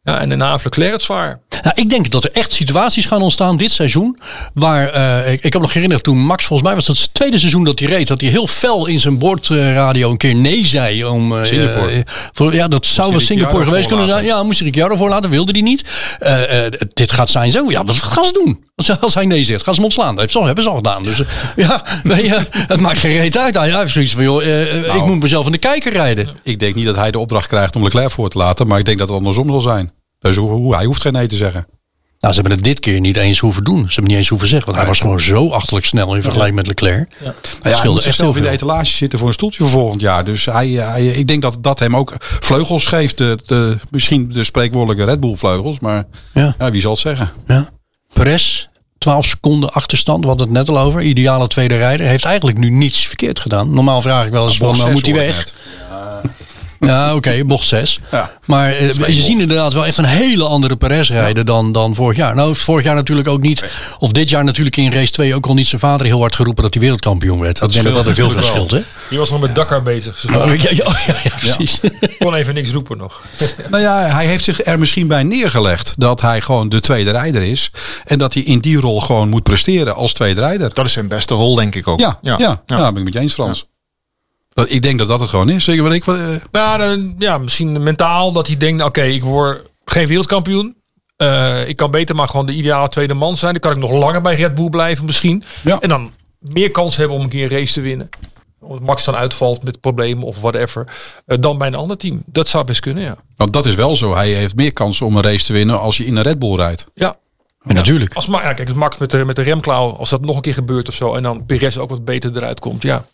[0.04, 1.40] Ja, en daarna Leclerc het zwaar.
[1.50, 4.20] Nou, ik denk dat er echt situaties gaan ontstaan dit seizoen.
[4.54, 7.64] Waar eh, ik, ik heb nog herinnerd toen Max, volgens mij was dat tweede seizoen
[7.64, 11.06] dat hij reed, dat hij heel fel in zijn bordradio een keer nee zei.
[11.06, 11.92] Om, eh, Singapore.
[11.92, 12.00] eh,
[12.34, 14.26] voor, ja, dat zou wel Singapore geweest kunnen zijn.
[14.26, 15.84] Ja, moest Ricciardo voorlaten, wilde hij niet.
[16.20, 16.42] Eh,
[16.94, 17.66] dit gaat zijn zo.
[17.70, 18.66] Ja, wat gaan ze doen?
[19.02, 20.10] Als, hij nee zegt, gaan ze hem ontslaan.
[20.12, 21.04] Dat heeft ze al, hebben ze al gedaan.
[21.04, 21.22] Dus
[21.56, 21.84] ja,
[22.68, 23.56] het maakt geen reet uit.
[23.56, 25.08] Hij heeft zoiets van, joh, ik Nou.
[25.10, 26.28] moet mezelf in de kijker rijden.
[26.44, 28.68] Ik denk niet dat hij de opdracht krijgt om Leclerc voor te laten.
[28.68, 29.92] Maar ik denk dat het andersom zal zijn.
[30.20, 31.68] Dus hoe- hij hoeft geen nee te zeggen.
[32.20, 33.80] Nou, ze hebben het dit keer niet eens hoeven doen.
[33.80, 34.66] Ze hebben niet eens hoeven zeggen.
[34.66, 37.10] Want hij was gewoon zo achterlijk snel in vergelijking met Leclerc.
[37.20, 39.72] Nou Dat ja, hij moet echt zichzelf in de etalage zitten voor een stoeltje voor
[39.72, 40.26] volgend jaar.
[40.26, 43.18] Dus hij, hij, ik denk dat dat hem ook vleugels geeft.
[43.18, 45.80] De, de, misschien de spreekwoordelijke Red Bull vleugels.
[45.80, 46.56] Maar Ja.
[46.60, 47.32] ja, wie zal het zeggen?
[47.48, 47.70] Ja.
[48.14, 51.02] Perez, 12 seconden achterstand, we hadden het net al over.
[51.02, 52.08] Ideale tweede rijder.
[52.08, 53.72] Heeft eigenlijk nu niets verkeerd gedaan.
[53.74, 55.54] Normaal vraag ik wel eens van, zes moet hij weg?
[57.08, 58.00] Ja, oké, bocht 6.
[58.12, 58.32] Ja.
[58.46, 62.18] Maar eh, je ziet inderdaad wel echt een hele andere Perez rijden dan, dan vorig
[62.18, 62.36] jaar.
[62.36, 63.64] Nou, heeft vorig jaar natuurlijk ook niet,
[64.00, 66.64] of dit jaar natuurlijk in race 2 ook al niet zijn vader heel hard geroepen
[66.64, 67.60] dat hij wereldkampioen werd.
[67.60, 68.82] Dat denk dat dat ook heel veel scheelt hè?
[69.10, 70.26] Die was nog met Dakar bezig.
[70.36, 71.80] Oh, ja, ja, oh, ja, ja, precies.
[72.20, 73.22] kon even niks roepen nog.
[73.70, 77.42] Nou ja, hij heeft zich er misschien bij neergelegd dat hij gewoon de tweede rijder
[77.42, 77.72] is.
[78.06, 80.74] En dat hij in die rol gewoon moet presteren als tweede rijder.
[80.74, 82.00] Dat is zijn beste rol, denk ik ook.
[82.00, 82.62] Ja, ja, ja.
[82.66, 83.66] ben ik met je eens, Frans.
[84.66, 85.64] Ik denk dat dat het gewoon is.
[85.64, 86.04] Zeker wat ik.
[86.04, 90.76] wat, eh, Maar eh, ja, misschien mentaal dat hij denkt, oké, ik word geen wereldkampioen.
[91.16, 93.52] Eh, ik kan beter maar gewoon de ideale tweede man zijn.
[93.52, 95.44] Dan kan ik nog langer bij Red Bull blijven misschien.
[95.64, 95.80] Ja.
[95.80, 98.10] En dan meer kans hebben om een keer een race te winnen.
[98.60, 100.88] Omdat Max dan uitvalt met problemen of whatever.
[101.26, 102.24] eh, dan bij een ander team.
[102.26, 103.18] Dat zou best kunnen, ja.
[103.36, 104.16] Want dat is wel zo.
[104.16, 106.56] Hij heeft meer kans om een race te winnen als je in een Red Bull
[106.56, 106.86] rijdt.
[106.94, 107.18] Ja,
[107.64, 108.14] Ja, natuurlijk.
[108.14, 109.96] als ja, kijk, het Max met de, met de remklauw.
[109.96, 111.14] Als dat nog een keer gebeurt of zo.
[111.14, 112.82] En dan Perez ook wat beter eruit komt.
[112.84, 113.06] Ja,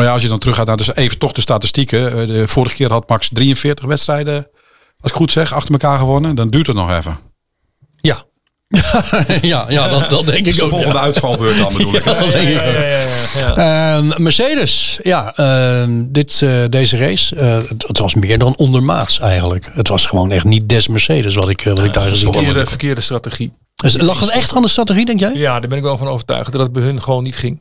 [0.00, 2.20] Maar ja, als je dan terug gaat naar de, even toch de statistieken.
[2.20, 4.48] eh, De vorige keer had Max 43 wedstrijden,
[5.00, 6.34] als ik goed zeg, achter elkaar gewonnen.
[6.34, 7.18] Dan duurt het nog even.
[8.00, 8.24] ja.
[9.42, 10.68] ja, ja dat, dat denk ik de ook.
[10.70, 11.00] volgende ja.
[11.00, 12.04] uitvalbeurt dan bedoel ik.
[12.04, 12.18] hè?
[12.18, 12.74] Dat denk ik ook.
[12.74, 13.00] ja,
[13.36, 13.56] ja,
[13.96, 14.14] ja.
[14.16, 19.68] Mercedes, ja, ehm, dit, eh, deze race, eh, het, het was meer dan ondermaats eigenlijk.
[19.72, 22.68] Het was gewoon echt niet des Mercedes wat ik, wat ik daar gezien Verkeerde, heb.
[22.68, 23.52] verkeerde strategie.
[23.74, 25.34] Dus lag het echt aan de strategie, denk jij?
[25.34, 26.52] Ja, daar ben ik wel van overtuigd.
[26.52, 27.60] Dat het bij hun gewoon niet ging.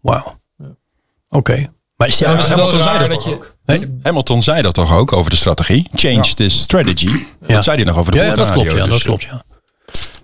[0.00, 0.40] Wauw.
[1.36, 1.72] Oké.
[1.96, 3.56] Maar is die Ja, is Hamilton zei dat dat toch je- ook?
[3.64, 3.98] Nee?
[4.02, 5.88] Hamilton zei dat toch ook over de strategie?
[5.94, 7.06] Change the strategy.
[7.06, 7.54] Ja.
[7.54, 8.70] Dat zei hij nog over de Ja, ja, dat klopt.
[8.70, 9.42] Ja, dat dus, klopt, ja.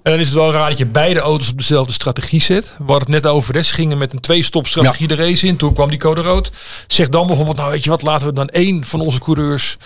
[0.03, 2.75] En dan is het wel raar dat je beide auto's op dezelfde strategie zet.
[2.79, 3.65] We hadden het net over.
[3.65, 5.57] Ze gingen met een twee-stop strategie de race in.
[5.57, 6.51] Toen kwam die code rood.
[6.87, 9.77] Zeg dan bijvoorbeeld, nou weet je wat, laten we dan één van onze coureurs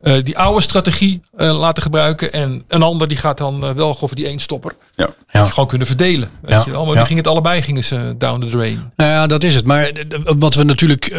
[0.00, 2.32] eh, die oude strategie eh, laten gebruiken.
[2.32, 4.72] En een ander die gaat dan eh, wel over die één stopper.
[4.94, 5.08] Ja.
[5.30, 5.46] Ja.
[5.46, 6.30] Gewoon kunnen verdelen.
[6.42, 6.62] Weet Ja.
[6.64, 6.80] je wel.
[6.84, 6.98] Maar Ja.
[6.98, 8.92] die gingen het allebei gingen ze down the drain.
[8.96, 9.64] Nou ja, dat is het.
[9.64, 9.92] Maar
[10.38, 11.12] wat we natuurlijk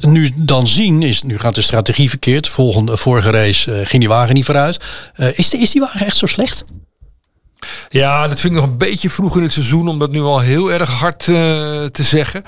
[0.00, 2.48] nu dan zien is, nu gaat de strategie verkeerd.
[2.48, 4.84] Volgende, vorige race eh, ging die wagen niet vooruit.
[5.14, 6.64] Eh, is, de, is die wagen echt zo slecht?
[7.88, 10.38] Ja, dat vind ik nog een beetje vroeg in het seizoen om dat nu al
[10.40, 11.34] heel erg hard eh,
[11.84, 12.44] te zeggen.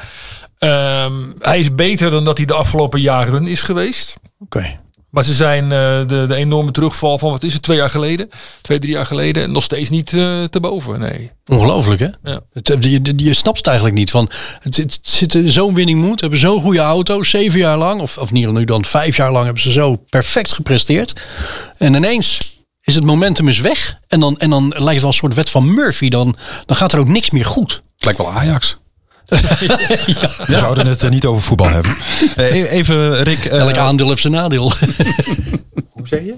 [0.59, 4.15] Ehm, hij is beter dan dat hij de afgelopen jaren is geweest.
[4.39, 4.81] Oké.
[5.13, 5.69] Maar ze zijn eh,
[6.07, 8.29] de, de enorme terugval van, wat is het, twee jaar geleden?
[8.61, 9.53] Twee, drie jaar geleden.
[9.53, 11.31] Nog steeds niet eh, te boven, nee.
[11.47, 12.09] Ongelooflijk, hè?
[12.23, 12.41] Ja.
[12.53, 14.11] Het, eh, je, je, je snapt het eigenlijk niet.
[14.11, 16.21] Van, het, het zit in zo'n winning mood.
[16.21, 17.23] Hebben zo'n goede auto.
[17.23, 18.01] Zeven jaar lang.
[18.01, 19.45] Of, of niet nu dan vijf jaar lang.
[19.45, 21.23] Hebben ze zo perfect gepresteerd.
[21.77, 23.99] En ineens is het momentum is weg.
[24.09, 26.09] En dan, en dan lijkt het wel een soort wet van Murphy.
[26.09, 27.73] Dan, dan gaat er ook niks meer goed.
[27.73, 28.77] Het lijkt wel Ajax.
[30.47, 31.97] We zouden het eh, niet over voetbal hebben.
[32.37, 33.45] Eh, e- even, Rick.
[33.45, 34.73] eh, Elk aandeel heeft zijn nadeel.
[35.93, 36.35] Hoe zeg je?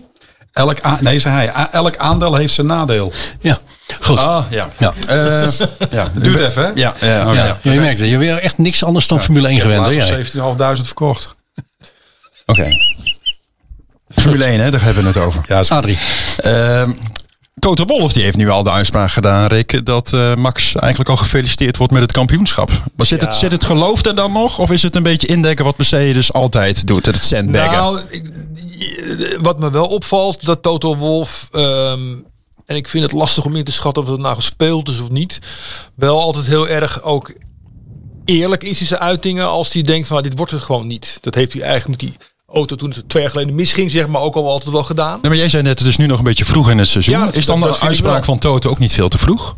[0.52, 1.66] Elk, nee, zei hij.
[1.72, 3.12] Elk aandeel heeft zijn nadeel.
[3.40, 3.58] ja,
[4.00, 4.18] goed.
[4.18, 4.70] Ah, ja.
[4.78, 4.92] Ja.
[5.08, 5.48] Eh,
[5.90, 6.10] ja.
[6.22, 6.70] Duurt even, hè?
[6.74, 7.32] Ja, ja, oké.
[7.42, 8.08] ja, je merkt het.
[8.08, 9.86] Je bent echt niks anders dan Formule 1 gewend.
[9.86, 10.24] Hè, jij?
[10.26, 11.28] 17.500 verkocht.
[12.46, 12.66] Oké.
[14.14, 15.40] Formule 1, hè, daar hebben we het over.
[15.46, 15.70] Ja, is.
[15.70, 15.98] Adrie.
[17.59, 21.17] Toto Wolff die heeft nu al de uitspraak gedaan, Rick, dat eh, Max eigenlijk al
[21.17, 22.71] gefeliciteerd wordt met het kampioenschap.
[22.97, 24.59] Maar zit, het, zit het geloof er dan nog?
[24.59, 27.73] Of is het een beetje indekken wat Mercedes altijd doet, het sandbaggen?
[27.73, 28.33] Nou, ik-
[29.40, 31.49] wat me wel opvalt, dat Toto Wolf...
[31.53, 32.01] ehm,
[32.67, 35.11] en ik vind het lastig om in te schatten of het nou gespeeld is of
[35.11, 35.38] niet.
[35.95, 37.33] Wel altijd heel erg ook
[38.25, 39.49] eerlijk is in zijn uitingen.
[39.49, 41.19] Als hij denkt van, dit wordt het gewoon niet.
[41.21, 42.19] Dat heeft hij eigenlijk met die
[42.55, 45.12] auto toen het twee jaar geleden misging, zeg maar, ook al altijd wel gedaan.
[45.23, 47.14] Nee, maar jij zei net, het is nu nog een beetje vroeg in het seizoen.
[47.19, 49.55] Ja, dat- is dan dat de uitspraak van Toto ook niet veel te vroeg?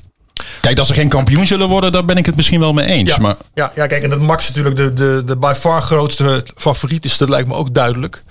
[0.60, 3.10] Kijk, dat ze geen kampioen zullen worden, daar ben ik het misschien wel mee eens.
[3.14, 6.44] Ja, Maar ja, ja, kijk, en dat Max natuurlijk de, de, de by far grootste
[6.56, 8.22] favoriet is, dat lijkt me ook duidelijk.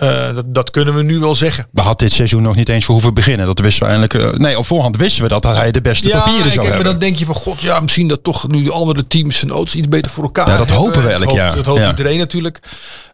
[0.00, 1.66] Eh, dat, dat kunnen we nu wel zeggen.
[1.72, 3.46] we hadden dit seizoen nog niet eens voor hoeven beginnen.
[3.46, 4.34] Dat wisten we eigenlijk.
[4.34, 6.84] eh, nee, op voorhand wisten we dat hij de beste papieren zou kijk, maar hebben.
[6.92, 9.88] dan denk je van god, ja, misschien dat toch nu de andere teams auto's iets
[9.88, 10.84] beter voor elkaar Ja, dat hebben.
[10.86, 11.56] hopen we elk jaar.
[11.56, 11.88] Dat hoopt Ja.
[11.90, 12.60] iedereen natuurlijk.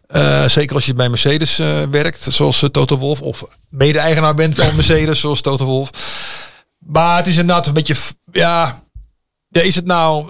[0.07, 1.57] Eh, zeker als je bij Mercedes
[1.91, 5.89] werkt, zoals Toto Wolf, of mede-eigenaar bent van Mercedes, zoals Toto Wolf.
[6.79, 7.95] Maar het is inderdaad een beetje,
[8.31, 8.81] ja,
[9.51, 10.25] is het nou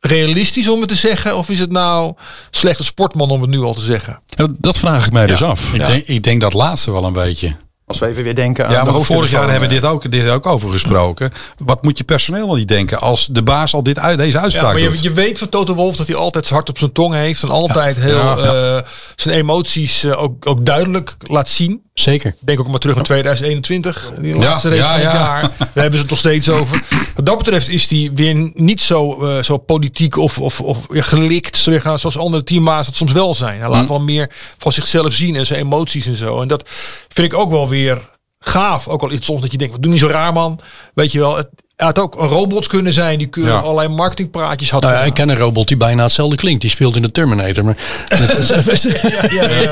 [0.00, 2.14] realistisch om het te zeggen, of is het nou
[2.50, 4.20] slechte sportman om het nu al te zeggen?
[4.26, 5.72] Ja, dat vraag ik mij dus af.
[5.72, 7.56] Ik, denk, ik denk dat laatste wel een beetje.
[7.86, 9.80] Als we even weer denken aan Ja, de maar vorig hoofdtelefoon, jaar hebben we eh,
[9.82, 11.32] dit ook, dit ook over gesproken.
[11.64, 14.72] Wat moet je personeel wel niet denken als de baas al dit, deze Ja, uitspraak
[14.72, 15.02] maar je, doet?
[15.02, 17.48] je weet van Toto Wolf dat hij altijd zijn hart op zijn tong heeft en
[17.48, 18.76] altijd heel Ja, ja.
[18.76, 18.82] eh,
[19.16, 21.82] zijn emoties eh, ook, ook duidelijk laat zien.
[22.00, 22.34] Zeker.
[22.40, 25.18] Denk ook maar terug aan 2021, die laatste race ja, van het ja.
[25.18, 25.40] jaar.
[25.58, 26.82] Daar hebben ze het nog steeds over.
[27.14, 31.02] Wat dat betreft is hij weer niet zo, eh, zo politiek of, of, of ja,
[31.02, 33.60] gelikt zo weer, zoals andere teamma's het soms wel zijn.
[33.60, 36.40] Hij laat wel meer van zichzelf zien en zijn emoties en zo.
[36.40, 36.68] En dat
[37.08, 38.08] vind ik ook wel weer
[38.38, 38.88] gaaf.
[38.88, 40.60] Ook al is het soms dat je denkt, wat doe niet zo raar man.
[40.94, 41.48] Weet je wel, het,
[41.80, 43.58] hij had ook een robot kunnen zijn die keurig Ja.
[43.58, 46.60] allerlei marketingpraatjes had Nou ja, ik ken een robot die bijna hetzelfde klinkt.
[46.60, 47.64] Die speelt in de Terminator.
[47.64, 47.76] Maar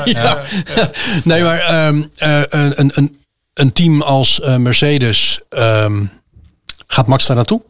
[0.05, 0.43] Ja.
[1.23, 3.17] Nee, maar ehm, eh, een, een,
[3.53, 5.39] een team als eh, Mercedes.
[5.49, 6.03] ehm,
[6.87, 7.61] gaat Max daar naartoe?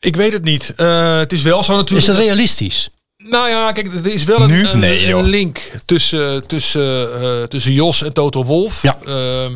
[0.00, 0.72] Ik weet het niet.
[0.76, 2.06] Eh, het is wel zo Is natuurlijk.
[2.06, 2.90] dat realistisch?
[3.16, 4.66] Nou ja, kijk, er is wel een, Nu?
[4.66, 5.22] een, Nee, een joh.
[5.26, 8.82] link tussen, tussen, eh, tussen Jos en Toto Wolf.
[8.82, 8.96] Ja.
[9.06, 9.52] Ehm,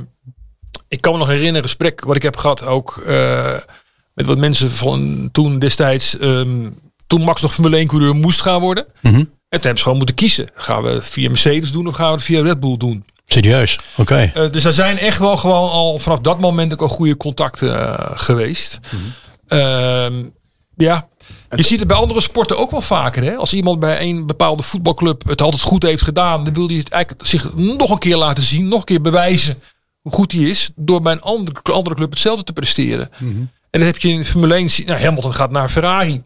[0.88, 3.54] ik kan me nog herinneren een gesprek wat ik heb gehad ook eh,
[4.14, 6.18] met wat mensen van toen destijds.
[6.18, 6.70] ehm,
[7.06, 8.86] toen Max nog Formule 1 coureur moest gaan worden.
[9.00, 9.14] Mhm.
[9.14, 10.48] En toen hebben ze gewoon moeten kiezen.
[10.54, 13.04] Gaan we het via Mercedes doen of gaan we het via Red Bull doen?
[13.26, 13.78] Serieus?
[13.96, 14.30] Oké.
[14.34, 17.74] Eh, dus er zijn echt wel gewoon al vanaf dat moment ook al goede contacten
[17.80, 18.78] eh, geweest.
[19.46, 20.14] Ehm,
[20.76, 21.08] ja.
[21.50, 23.22] Je ziet het bij andere sporten ook wel vaker.
[23.22, 23.36] Hè?
[23.36, 26.88] Als iemand bij een bepaalde voetbalclub het altijd goed heeft gedaan, dan wil hij het
[26.88, 29.58] eigenlijk zich nog een keer laten zien, nog een keer bewijzen
[30.06, 33.10] hoe goed hij is, door bij een andere, andere club hetzelfde te presteren.
[33.18, 36.22] En dan heb je in Formule 1, zien- nou, Hamilton gaat naar Ferrari.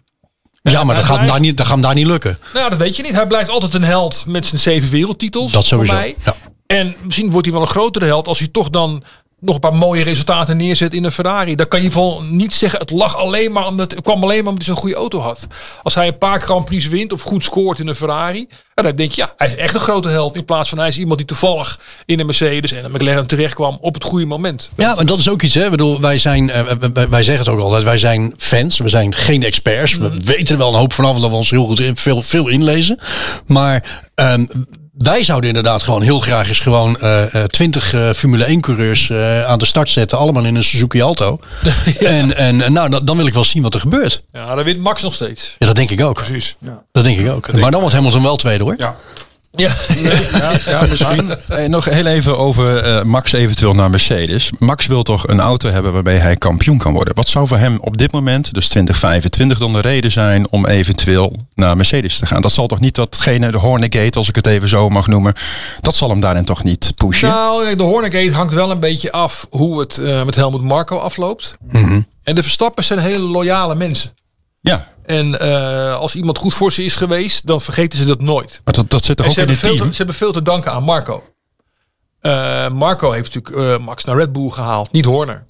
[0.62, 2.38] Ja, maar dat gaat, daar niet, dat gaat hem daar niet lukken.
[2.54, 3.12] Nou, dat weet je niet.
[3.12, 5.52] Hij blijft altijd een held met zijn zeven wereldtitels.
[5.52, 6.14] Dat sowieso, Voor mij.
[6.24, 6.34] ja.
[6.66, 9.02] En misschien wordt hij wel een grotere held als hij toch dan
[9.40, 11.54] nog een paar mooie resultaten neerzet in een Ferrari.
[11.54, 14.52] Dan kan je vol niet zeggen, het lag alleen maar omdat het kwam alleen maar
[14.52, 15.46] omdat hij zo'n goede auto had.
[15.82, 19.12] Als hij een paar Grand Prix wint of goed scoort in een Ferrari, dan denk
[19.12, 20.36] je, ja, hij is echt een grote held.
[20.36, 23.54] In plaats van hij is iemand die toevallig in een Mercedes en een McLaren terecht
[23.54, 24.70] kwam op het goede moment.
[24.76, 25.54] Ja, maar dat is ook iets.
[25.54, 25.64] Hè.
[25.64, 26.62] Ik bedoel, wij, zijn, eh,
[27.08, 27.82] wij- zeggen het ook altijd.
[27.84, 28.78] Wij zijn fans.
[28.78, 29.94] We zijn geen experts.
[29.96, 31.14] We weten er wel een hoop vanaf.
[31.14, 32.98] Omdat we ons heel goed in, veel, veel inlezen.
[33.46, 34.46] Maar ehm,
[35.02, 36.98] wij zouden inderdaad gewoon heel graag eens gewoon
[37.46, 40.18] twintig Formule 1 coureurs eh, aan de start zetten.
[40.18, 41.38] Allemaal in een Suzuki Alto.
[41.98, 44.22] En, en eh, nou, dan, wil ik wel zien wat er gebeurt.
[44.32, 45.54] Ja, dan wint Max nog steeds.
[45.58, 46.14] Ja, dat denk ik ook.
[46.14, 46.56] Precies.
[46.92, 47.52] Dat denk ik ook.
[47.52, 48.74] Maar dan wordt Hamilton wel tweede hoor.
[48.78, 48.96] Ja.
[49.50, 49.70] Ja.
[50.32, 51.30] Ja, ja misschien.
[51.70, 54.50] Nog heel even over eh, Max eventueel naar Mercedes.
[54.58, 57.14] Max wil toch een auto hebben waarbij hij kampioen kan worden.
[57.14, 61.36] Wat zou voor hem op dit moment, dus 2025, dan de reden zijn om eventueel
[61.54, 62.42] naar Mercedes te gaan?
[62.42, 65.34] Dat zal toch niet datgene, de Hornegate, als ik het even zo mag noemen,
[65.80, 67.28] dat zal hem daarin toch niet pushen?
[67.28, 71.54] Nou, de Hornegate hangt wel een beetje af hoe het eh, met Helmut Marco afloopt.
[72.22, 74.10] En de Verstappers zijn hele loyale mensen.
[74.60, 78.60] Ja, En eh, als iemand goed voor ze is geweest, dan vergeten ze dat nooit.
[78.64, 79.76] maar dat, dat zit En ook in het team?
[79.76, 81.22] te, ze hebben veel te danken aan Marco.
[82.20, 85.44] Eh, Marco heeft natuurlijk eh, Max naar Red Bull gehaald, niet Horner.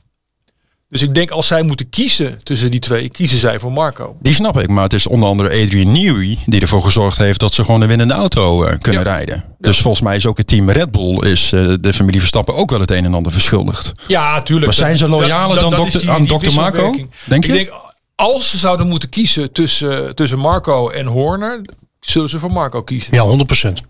[0.88, 4.16] Dus ik denk als zij moeten kiezen tussen die twee, kiezen zij voor Marco.
[4.20, 7.52] Die snap ik, maar het is onder andere Adrian Newey die ervoor gezorgd heeft dat
[7.52, 9.12] ze gewoon een winnende auto kunnen Ja.
[9.14, 9.44] rijden.
[9.58, 11.48] Dus volgens mij is ook het team Red Bull, is
[11.80, 13.92] de familie Verstappen ook wel het een en ander verschuldigd.
[14.06, 14.66] Ja, tuurlijk.
[14.66, 16.92] Maar zijn ze loyaler dan is dokter- aan dokter Marco?
[17.24, 17.52] Denk je?
[17.52, 17.80] Ik denk,
[18.20, 21.60] als ze zouden moeten kiezen tussen, tussen Marco en Horner,
[22.00, 23.14] zullen ze voor Marco kiezen.
[23.14, 23.82] Ja, 100 procent.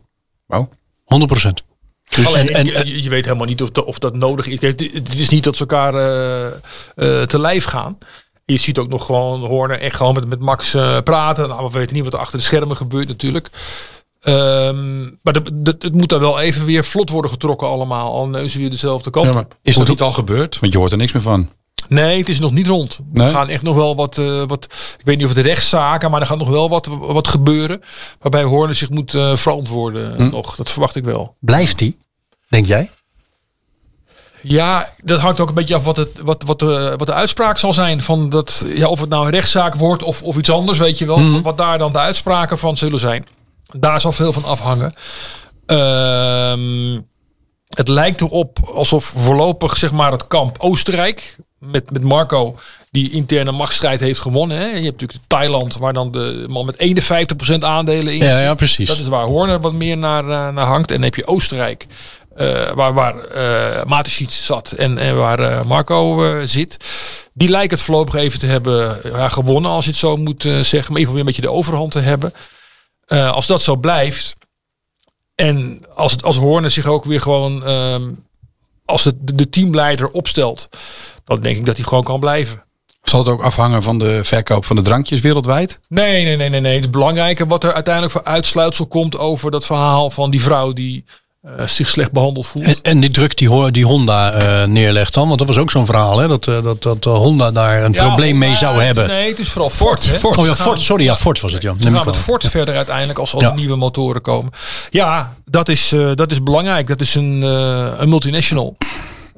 [0.47, 0.69] Wauw.
[1.05, 1.63] 100 procent.
[2.25, 4.59] Alleen, en- je, je weet helemaal niet of, dat- of dat nodig is.
[4.59, 7.99] Kijk, Het het is niet dat ze elkaar eh, eh, te lijf gaan.
[8.45, 11.49] Je ziet ook nog gewoon Horner echt gewoon met, met Max eh, praten.
[11.49, 13.51] Nou, we weten niet wat er achter de schermen gebeurt natuurlijk.
[14.21, 18.13] Ehm, maar de, de- het moet dan wel even weer vlot worden getrokken allemaal.
[18.13, 20.59] Al neuzen we weer dezelfde kant Ja, is dat niet al gebeurd?
[20.59, 21.51] Want je hoort er niks meer van.
[21.91, 22.99] Nee, het is nog niet rond.
[23.13, 23.27] Nee?
[23.27, 24.65] Er gaan echt nog wel wat, eh, wat,
[24.99, 27.83] ik weet niet of het rechtszaken, maar er gaat nog wel wat, wat gebeuren.
[28.19, 30.29] Waarbij Horner zich moet eh, verantwoorden Hm.
[30.31, 30.55] nog.
[30.55, 31.37] Dat verwacht ik wel.
[31.41, 31.99] Blijft die?
[32.49, 32.91] Denk jij?
[34.43, 37.59] Ja, dat hangt ook een beetje af wat, het, wat, wat, de, wat de uitspraak
[37.59, 38.03] zal zijn.
[38.03, 41.07] Van dat, ja, of het nou een rechtszaak wordt of, of iets anders, weet je
[41.07, 41.41] wel.
[41.41, 43.27] Wat daar dan de uitspraken van zullen zijn.
[43.79, 44.93] Daar zal veel van afhangen.
[45.67, 47.01] Ehm,
[47.69, 52.59] het lijkt erop alsof voorlopig zeg maar, het kamp Oostenrijk met, met Marco
[52.91, 54.57] die interne machtsstrijd heeft gewonnen.
[54.57, 54.65] Hè.
[54.65, 57.05] Je hebt natuurlijk Thailand waar dan de man met
[57.55, 58.89] 51% aandelen in Ja, ja, precies.
[58.89, 60.89] dat is waar Horner wat meer naar, eh, naar hangt.
[60.89, 61.87] En dan heb je Oostenrijk,
[62.35, 63.15] eh, waar, waar
[63.87, 66.77] Mateschitz zat en, en waar Marco zit.
[67.33, 70.71] Die lijkt het voorlopig even te hebben ja, gewonnen, als je het zo moet zeggen.
[70.71, 72.33] Maar in ieder geval weer een beetje de overhand te hebben.
[73.07, 74.37] Als dat zo blijft.
[75.35, 77.65] En als, het, als Horner zich ook weer gewoon...
[77.65, 78.13] ehm,
[78.91, 80.69] als het de teamleider opstelt...
[81.37, 82.63] dan denk ik dat hij gewoon kan blijven.
[83.03, 85.81] Zal het ook afhangen van de verkoop van de drankjes wereldwijd?
[85.89, 86.75] Nee, nee, nee, nee, nee.
[86.75, 90.73] Het is belangrijker wat er uiteindelijk voor uitsluitsel komt over dat verhaal van die vrouw
[90.73, 91.05] die
[91.43, 92.67] eh, zich slecht behandeld voelt.
[92.67, 95.27] En, en die druk die, die Honda eh, neerlegt dan?
[95.27, 96.29] Want dat was ook zo'n verhaal, hè?
[96.29, 99.07] Dat, eh, dat, dat Honda daar een Ja, probleem mee zou hebben.
[99.09, 100.07] Nee, het is vooral Ford.
[100.07, 100.57] Oh ja, Ford.
[100.57, 101.75] gaan- Sorry, ja, Ford was het, ja.
[101.79, 102.17] Ik gaan met.
[102.17, 103.55] Ford verder uiteindelijk als er Ja.
[103.55, 104.53] nieuwe motoren komen.
[104.91, 106.87] Ja, dat is, dat is belangrijk.
[106.87, 107.43] Dat is een,
[108.03, 108.77] een multinational.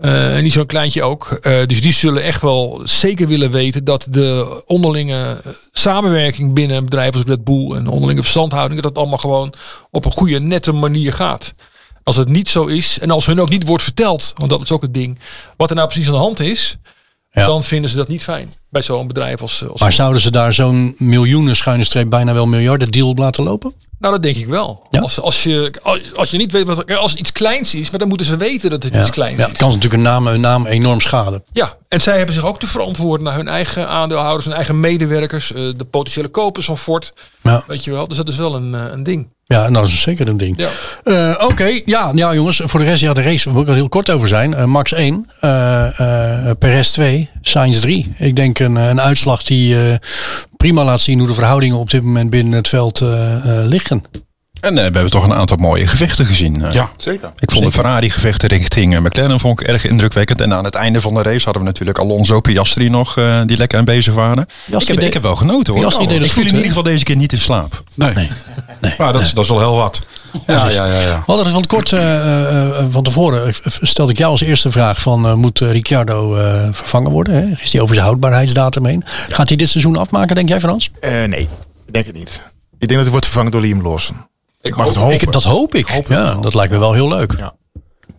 [0.02, 1.38] Eh, en niet zo'n kleintje ook.
[1.42, 6.76] Eh, dus die zullen echt wel zeker willen weten dat de onderlinge eh, samenwerking binnen
[6.76, 9.52] een bedrijf als Red Bull en onderlinge verstandhouding, dat het allemaal gewoon
[9.90, 11.54] op een goede, nette manier gaat.
[12.02, 14.70] Als het niet zo is en als hun ook niet wordt verteld, want dat is
[14.70, 15.18] ook het ding,
[15.56, 16.76] wat er nou precies aan de hand is,
[17.30, 17.46] Ja.
[17.46, 20.52] dan vinden ze dat niet fijn bij zo'n bedrijf als, als Maar zouden ze daar
[20.52, 23.74] zo'n miljoenen schuine streep bijna wel miljarden deal op laten lopen?
[24.02, 24.82] Nou, dat denk ik wel.
[24.90, 25.00] Ja?
[25.00, 27.98] Als, als, je, als, als je niet weet wat als het iets kleins is, maar
[27.98, 29.48] dan moeten ze weten dat het iets kleins ja, is.
[29.48, 31.42] het kan natuurlijk een naam, een naam enorm schaden.
[31.52, 35.52] Ja, en zij hebben zich ook te verantwoorden naar hun eigen aandeelhouders, hun eigen medewerkers,
[35.52, 37.12] eh, de potentiële kopers van Ford.
[37.42, 39.28] Ja, Weet je wel, dus dat is wel een, eh, een ding.
[39.44, 40.56] ja nou, dat is zeker een ding.
[40.56, 40.68] Ja.
[41.02, 43.74] Eh, Oké, ja, ja jongens, voor de rest, ja, de race, daar wil ik er
[43.74, 44.70] heel kort over zijn.
[44.70, 46.00] Max 1, eh
[46.48, 48.12] eh Perez 2, Sainz 3.
[48.18, 49.76] Ik denk een, een uitslag die
[50.56, 53.00] prima laat zien hoe de verhoudingen op dit moment binnen het veld
[53.44, 54.02] liggen.
[54.62, 56.64] En eh, we hebben toch een aantal mooie gevechten gezien.
[56.64, 56.72] eh.
[56.72, 56.90] Ja.
[56.96, 57.32] Zeker.
[57.38, 60.40] Ik vond de Ferrari-gevechten richting eh, McLaren vond ik erg indrukwekkend.
[60.40, 63.56] En aan het einde van de race hadden we natuurlijk Alonso Piastri nog, eh, die
[63.56, 64.42] lekker aan bezig waren.
[64.66, 65.82] ik, heb, deed- ik heb wel genoten hoor.
[65.82, 67.82] Piastri deed het ik viel in ieder geval deze keer niet in slaap.
[67.94, 68.14] Nee.
[68.80, 68.94] Nee.
[68.98, 70.00] Maar dat, is- dat is wel heel wat.
[70.46, 71.00] Ja, ja, ja.
[71.00, 71.16] ja.
[71.16, 73.54] We hadden het van kort eh, eh, eh, van tevoren.
[73.64, 77.34] stelde ik jou als eerste vraag van eh, moet Ricciardo eh, vervangen worden?
[77.34, 77.54] Hè?
[77.62, 79.04] Is hij over zijn houdbaarheidsdatum heen?
[79.28, 80.90] Gaat hij dit seizoen afmaken, denk jij Frans?
[81.00, 81.48] Eh, nee,
[81.86, 82.28] ik denk het niet.
[82.78, 84.16] Ik denk dat hij wordt vervangen door Liam Lawson.
[84.62, 85.30] Ik mag het Ik, hopen.
[85.32, 85.88] dat hoop ik.
[86.08, 87.34] Ja, dat lijkt me wel heel leuk.
[87.38, 87.54] Ja.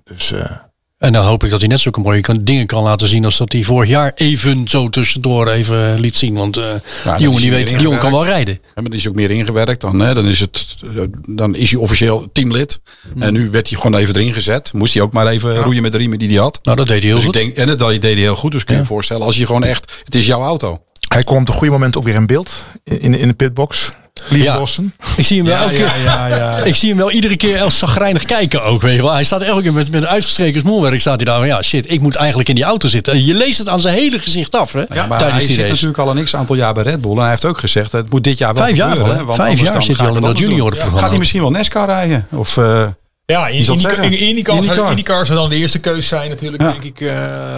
[0.04, 0.52] Dus eh,
[0.98, 3.38] En dan hoop ik dat hij net zulke mooie kan, dingen kan laten zien als
[3.38, 6.36] dat hij vorig jaar even zo tussendoor even liet zien.
[6.36, 8.54] Want eh, die jongen, die, weet, die jongen kan wel rijden.
[8.54, 9.82] Ja, maar dan is hij ook meer ingewerkt.
[9.82, 12.82] Dan, hè, dan, is het, eh, dan is hij officieel teamlid.
[13.20, 14.74] En nu werd hij gewoon even erin gezet.
[14.74, 16.60] Moest hij ook maar even roeien met de riemen die hij had.
[16.64, 17.36] Nou, dat deed hij heel dus goed.
[17.36, 18.52] ik denk, en dat deed hij heel goed.
[18.52, 20.84] Dus kun je je voorstellen, als je gewoon echt, het is jouw auto.
[21.08, 22.64] hij komt op een goede moment ook weer in beeld.
[22.84, 23.92] In, in de pitbox.
[24.30, 24.84] Liam Ja.
[25.18, 25.92] Ik zie hem wel elke keer.
[26.04, 26.58] ja, ja.
[26.64, 29.12] Ik zie hem wel iedere keer als zagrijnig kijken ook, weet je wel.
[29.14, 31.92] Hij staat elke keer met, met een uitgestreken smoelwerk staat hij daar van, ja shit,
[31.92, 33.14] ik moet eigenlijk in die auto zitten.
[33.14, 35.54] En je leest het aan zijn hele gezicht af, hè, Ja, maar hij tijdens die
[35.54, 35.70] zit race.
[35.86, 37.12] natuurlijk al een x aantal jaar bij Red Bull.
[37.12, 39.16] En hij heeft ook gezegd, het moet dit jaar wel Vijf jaar gebeuren.
[39.18, 39.24] hè?
[39.24, 41.00] want Vijf jaar zit hij al in dat juniorenprogramma.
[41.00, 42.28] Gaat hij misschien wel NASCAR rijden?
[42.32, 42.86] Of, eh,
[43.26, 44.90] Ja, in, in, zou- Indycar.
[44.90, 46.72] Indycar zou dan de eerste keus zijn natuurlijk, Ja.
[46.72, 47.02] denk ik.
[47.02, 47.16] eh,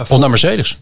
[0.08, 0.76] Of naar Mercedes.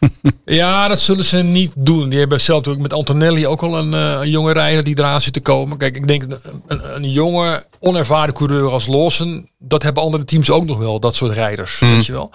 [0.44, 2.08] Ja, dat zullen ze niet doen.
[2.08, 5.20] Die hebben zelf natuurlijk met Antonelli ook al een, eh, een jonge rijder die eraan
[5.20, 5.76] zit te komen.
[5.76, 6.22] Kijk, ik denk
[6.66, 11.14] een, een, jonge, onervaren coureur als Lawson, dat hebben andere teams ook nog wel, dat
[11.14, 11.78] soort rijders.
[11.78, 12.30] Weet je wel.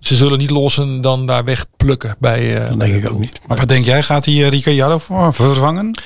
[0.00, 2.56] Ze zullen niet Lawson dan daar wegplukken bij.
[2.62, 3.40] eh, Dat denk ik ook niet.
[3.46, 4.98] maar wat denk jij, gaat hij uh, Ricciardo
[5.30, 5.98] vervangen?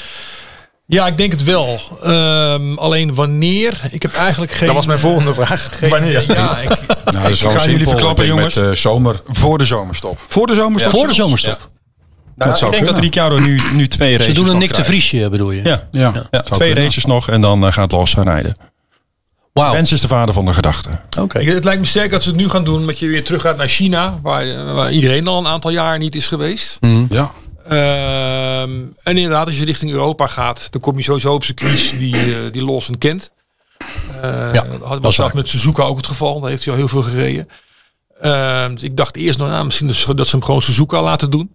[0.87, 1.81] Ja, ik denk het wel.
[2.03, 3.81] Ehm, alleen wanneer?
[3.91, 4.67] Ik heb eigenlijk geen.
[4.67, 5.79] Dat was mijn eh, volgende vraag.
[5.79, 6.25] geen- Wanneer?
[6.33, 6.69] Ja, ik,
[7.05, 8.55] Nou, dat is gewoon ga jullie verklappen, jongens.
[8.55, 9.21] Met uh, zomer.
[9.27, 10.19] Voor de zomerstop.
[10.27, 10.93] Voor de zomerstop?
[10.93, 11.71] Voor de zomerstop.
[12.37, 12.99] Nou, ik denk dat.
[12.99, 14.85] Ricciardo nu, nu twee Ze races doen een Nick de.
[14.85, 15.63] Vriesje, bedoel je?
[15.63, 16.85] Ja, Ja, twee kunnen.
[16.85, 18.55] races nog en dan eh, gaat Los gaan rijden.
[19.53, 19.73] Wauw.
[19.73, 20.89] Wens is de vader van de gedachte.
[21.19, 21.39] Oké.
[21.45, 23.57] het lijkt me sterk dat ze het nu gaan doen, dat je weer terug gaat
[23.57, 26.79] naar China, waar, waar iedereen al een aantal jaar niet is geweest.
[27.09, 27.31] Ja.
[27.69, 28.71] Ehm,
[29.03, 32.53] en inderdaad, als je richting Europa gaat, dan kom je sowieso op circuits die, eh,
[32.53, 33.31] die Lawson kent.
[34.23, 36.41] Eh Ja, dat was dat met Suzuka ook het geval.
[36.41, 37.49] Daar heeft hij al heel veel gereden.
[38.21, 41.51] Ehm, dus ik dacht eerst nog, nou, misschien dat ze hem gewoon Suzuka laten doen.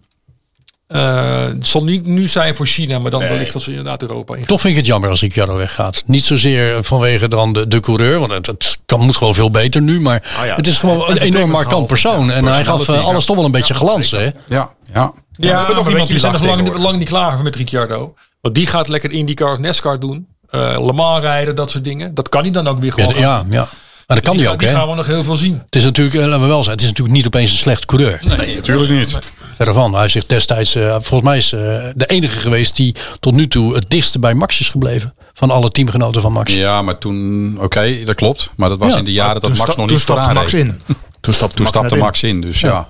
[0.86, 4.36] Eh, het zal niet nu zijn voor China, maar dan wellicht als ze inderdaad Europa
[4.36, 4.44] in.
[4.44, 6.02] Toch vind ik het jammer als Ricciardo weggaat.
[6.06, 9.82] Niet zozeer vanwege dan de, de coureur, want het, het kan, moet gewoon veel beter
[9.82, 10.00] nu.
[10.00, 12.30] Maar ja, het is gewoon een enorm markant persoon.
[12.30, 14.28] en hij gaf alles toch wel een beetje glans, hè?
[14.48, 14.74] Ja.
[14.92, 15.12] Ja.
[15.48, 17.56] Ja, we hebben nog maar iemand die we zijn nog lang, lang niet klaar met
[17.56, 18.14] Ricciardo.
[18.40, 20.26] Want die gaat lekker IndyCar of NASCAR doen.
[20.50, 22.14] Eh Le Mans rijden, dat soort dingen.
[22.14, 23.14] Dat kan hij dan ook weer gewoon.
[23.14, 23.68] ja, ja.
[24.06, 24.74] Maar dat kan die, hij ook, die hè?
[24.74, 25.62] gaan we nog heel veel zien.
[25.64, 27.84] Het is natuurlijk, eh, laten we wel zijn, het is natuurlijk niet opeens een slecht
[27.86, 28.20] coureur.
[28.26, 29.18] Nee, natuurlijk niet.
[29.56, 29.90] Verder van.
[29.92, 31.48] Hij heeft zich destijds, eh, volgens mij is
[31.94, 35.14] de enige geweest die tot nu toe het dichtste bij Max is gebleven.
[35.32, 36.52] Van alle teamgenoten van Max.
[36.52, 38.50] Ja, maar toen, oké, dat klopt.
[38.56, 38.98] Maar dat was Ja.
[38.98, 40.80] in de jaren dat Max sta- nog toen niet stapte vooraan Max in.
[41.20, 42.88] Toen stapte, Toen Max stapte Max in, dus ja.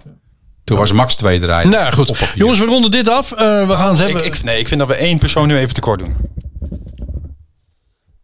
[0.71, 1.71] Toen was Max tweede rijder.
[1.71, 3.33] Nou goed, jongens, we ronden dit af.
[3.33, 4.25] Eh, we gaan het hebben.
[4.25, 6.17] Ik, ik, nee, ik vind dat we één persoon nu even tekort doen.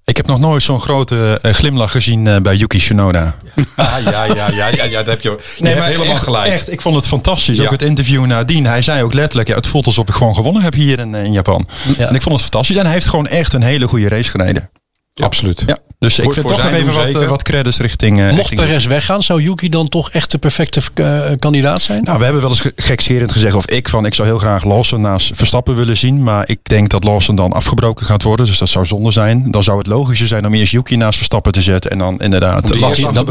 [0.04, 3.34] Ik heb nog nooit zo'n grote eh, glimlach gezien eh, bij Yuki Tsunoda.
[3.76, 6.52] Ah, ja, ja, ja, ja, ja, dat heb je, je hebt helemaal echt, gelijk.
[6.52, 7.56] Echt, ik vond het fantastisch.
[7.56, 7.64] Ja.
[7.64, 8.66] Ook het interview nadien.
[8.66, 11.32] Hij zei ook letterlijk, ja, het voelt alsof ik gewoon gewonnen heb hier in, in
[11.32, 11.68] Japan.
[11.98, 12.08] Ja.
[12.08, 12.76] En ik vond het fantastisch.
[12.76, 14.70] En hij heeft gewoon echt een hele goede race gereden.
[15.14, 15.62] Absoluut.
[15.66, 18.18] Ja, dus ik vind toch nog even wat, eh, wat credits richting...
[18.18, 22.02] eh, Mocht richting Perez weggaan, zou Yuki dan toch echt de perfecte eh, kandidaat zijn?
[22.02, 24.64] Nou, we hebben wel eens ge- gekscherend gezegd, of ik van, ik zou heel graag
[24.64, 26.22] Lawson naast Verstappen willen zien.
[26.22, 28.46] Maar ik denk dat Lawson dan afgebroken gaat worden.
[28.46, 29.50] Dus dat zou zonde zijn.
[29.50, 31.90] Dan zou het logischer zijn om eerst Yuki naast Verstappen te zetten.
[31.90, 32.68] En dan inderdaad...
[32.68, 32.78] Dan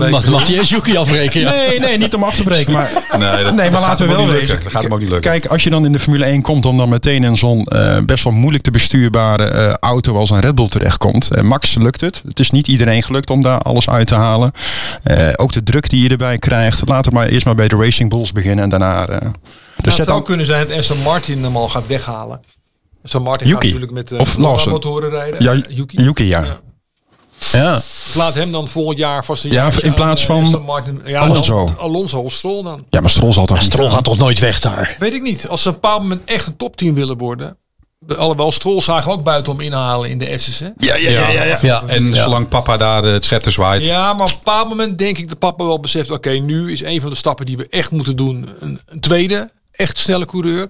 [0.09, 1.51] mag, hij eerst Yuki afbreken, ja.
[1.51, 2.73] Nee, nee, niet om af te breken.
[2.73, 4.59] Maar, Nee, dat, nee, maar laten we wel lukken.
[4.63, 5.31] Dat gaat hem ook niet lukken.
[5.31, 7.97] Kijk, als je dan in de Formule 1 komt, om dan meteen in zo'n eh,
[8.05, 11.29] best wel moeilijk te bestuurbare eh, auto als een Red Bull terechtkomt.
[11.31, 12.21] Eh, Max lukt het.
[12.27, 14.51] Het is niet iedereen gelukt om daar alles uit te halen.
[15.03, 16.87] Eh, ook de druk die je erbij krijgt.
[16.87, 19.07] Laten we maar eerst maar bij de Racing Bulls beginnen en daarna.
[19.07, 19.29] eh, dus
[19.75, 20.23] het zet zou dan.
[20.23, 22.39] kunnen zijn dat Aston Martin hem al gaat weghalen.
[23.03, 23.67] Aston Martin Yuki.
[23.71, 24.71] gaat natuurlijk met uh, Of Lawson.
[24.71, 25.43] motoren rijden.
[25.43, 26.01] Ja, Eh, Yuki.
[26.01, 26.41] Yuki, ja.
[26.43, 26.59] Ja.
[27.51, 27.81] Ja.
[28.13, 31.01] Laat hem dan volgend jaar vast een Ja, in plaats aan, van eh, Aston Martin.
[31.05, 31.65] Ja, Alonso.
[31.65, 32.85] dan Alonso of Stroll dan.
[32.89, 33.95] Ja, maar Stroll zal toch Stroll gaan?
[33.95, 34.95] gaat toch nooit weg daar?
[34.99, 35.47] Weet ik niet.
[35.47, 37.57] Als ze op een bepaald moment echt een topteam willen worden.
[38.17, 40.59] Alhoewel Stroll zagen we ook buitenom inhalen in de S's.
[40.59, 40.65] Hè?
[40.77, 41.29] Ja, ja, ja.
[41.29, 41.57] ja, ja.
[41.61, 41.83] Ja.
[41.87, 42.15] En Ja.
[42.15, 43.85] zolang papa daar eh, het scepter zwaait.
[43.85, 46.11] Ja, maar op een bepaald moment denk ik dat papa wel beseft.
[46.11, 48.49] Oké, nu is een van de stappen die we echt moeten doen.
[48.59, 50.69] Een, een tweede, echt snelle coureur.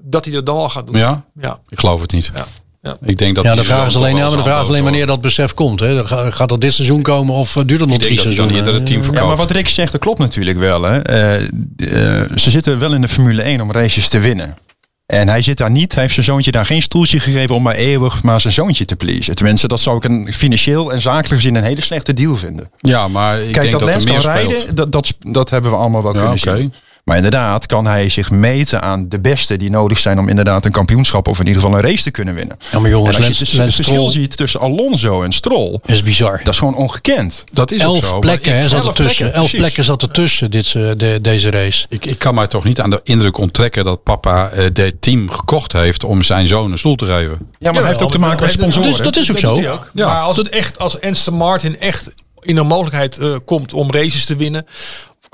[0.00, 0.96] Dat hij dat dan al gaat doen.
[0.96, 1.24] Ja?
[1.40, 1.58] Ja.
[1.68, 2.30] Ik geloof het niet.
[2.34, 2.44] Ja.
[2.82, 2.96] Ja.
[3.02, 5.20] Ik denk dat Ja, de vraag is alleen, ja, de vraag is alleen wanneer dat
[5.20, 5.80] besef komt.
[5.80, 6.04] Hè?
[6.32, 8.54] Gaat dat dit seizoen komen of eh, duurt het nog Ik drie seizoenen?
[8.56, 9.22] eerder het team verkoopt.
[9.22, 10.82] Ja, maar wat Rick zegt, dat klopt natuurlijk wel.
[10.82, 10.98] Hè.
[11.02, 14.56] Eh, eh, ze zitten wel in de Formule 1 om races te winnen.
[15.06, 17.74] En hij zit daar niet, hij heeft zijn zoontje daar geen stoeltje gegeven om maar
[17.74, 19.34] eeuwig maar zijn zoontje te pleasen.
[19.34, 22.70] Tenminste, dat zou ik een financieel en zakelijk gezien een hele slechte deal vinden.
[22.78, 25.76] Ja, maar ik Kijk, denk dat dat, Lens kan rijden, dat, dat, dat hebben we
[25.76, 26.74] allemaal wel Ja, kunnen zien.
[27.04, 30.70] Maar inderdaad kan hij zich meten aan de beste die nodig zijn om inderdaad een
[30.72, 32.56] kampioenschap of in ieder geval een race te kunnen winnen.
[32.72, 35.32] Ja, maar jongens, en als Lens- je het Lens verschil Stroll- ziet tussen Alonso en
[35.32, 36.40] Stroll, is bizar.
[36.44, 37.44] dat is gewoon ongekend.
[37.52, 38.02] Dat is ook zo.
[38.02, 39.16] Elf maar plekken ik- hè, zat elf er tussen.
[39.16, 39.58] plekken, Elf precies.
[39.60, 41.86] plekken zat er tussen dit, eh, de, deze race.
[41.88, 45.30] Ik, ik kan mij toch niet aan de indruk onttrekken dat papa eh dit team
[45.30, 47.38] gekocht heeft om zijn zoon een stoel te geven.
[47.58, 48.88] Ja, maar hij heeft ook te maken met sponsoren.
[48.88, 49.70] Dus dat is ook Dat zo.
[49.72, 49.90] ook.
[49.94, 50.06] Ja.
[50.06, 54.24] Maar als het echt, als Aston Martin echt in de mogelijkheid eh, komt om races
[54.24, 54.66] te winnen,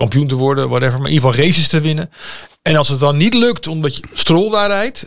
[0.00, 2.10] kampioen te worden, whatever, maar in ieder geval races te winnen.
[2.62, 5.06] En als het dan niet lukt omdat je Stroll daar rijdt,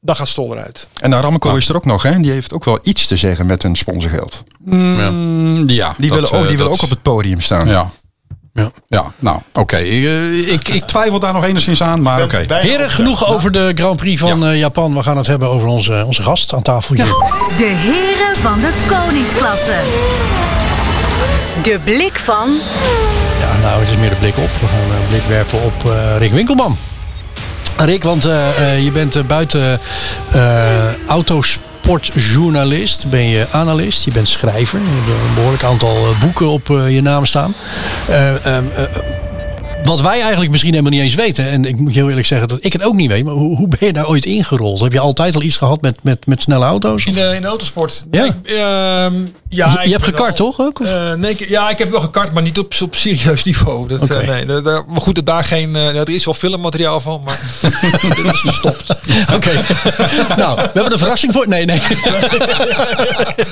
[0.00, 0.86] dan gaat Stroll eruit.
[1.00, 2.20] En Aramco is er ook nog, hè?
[2.20, 4.42] Die heeft ook wel iets te zeggen met hun sponsorgeld.
[4.64, 7.68] Mm, ja, Die dat, willen ook, eh, die willen ook op het podium staan.
[7.68, 7.90] Ja.
[8.52, 8.70] Ja.
[8.88, 9.76] Ja, nou, oké.
[9.76, 12.46] Eh, ik, ik twijfel daar nog enigszins aan, maar oké.
[12.48, 14.94] Heren, genoeg over de Grand Prix van eh, Japan.
[14.94, 17.04] We gaan het hebben over onze, onze gast aan tafel hier.
[17.56, 19.80] De heren van de koningsklasse.
[21.62, 22.50] De blik van
[23.40, 24.50] Ja, nou, het is meer de blik op.
[24.60, 26.76] We gaan een blik werpen op eh, Rick Winkelman.
[27.76, 29.80] Rick, want eh, eh, je bent eh, buiten
[30.32, 34.78] eh, autosportjournalist, ben je analist, je bent schrijver.
[34.80, 37.54] Je hebt een behoorlijk aantal eh, boeken op eh, je naam staan.
[39.84, 42.64] Wat wij eigenlijk misschien helemaal niet eens weten, en ik moet heel eerlijk zeggen dat
[42.64, 44.80] ik het ook niet weet, maar hoe, hoe ben je daar ooit ingerold?
[44.80, 47.04] Heb je altijd al iets gehad met, met, met snelle auto's?
[47.04, 48.04] In de, in de autosport?
[48.10, 48.20] Ja.
[48.22, 49.12] Nee, ehm,
[49.48, 50.86] ja Je- hebt gekart, al- toch, ook, of?
[50.94, 53.88] Eh, nee, ik- ja, ik heb wel gekart, maar niet op, op serieus niveau.
[53.88, 54.14] Dat, Oké.
[54.18, 55.76] eh, nee, maar goed, dat daar geen.
[55.76, 57.40] eh, er is wel filmmateriaal van, maar
[58.24, 58.96] dat is verstopt.
[59.34, 59.50] Oké.
[60.42, 61.48] nou, we hebben een verrassing voor.
[61.48, 61.80] Nee, nee.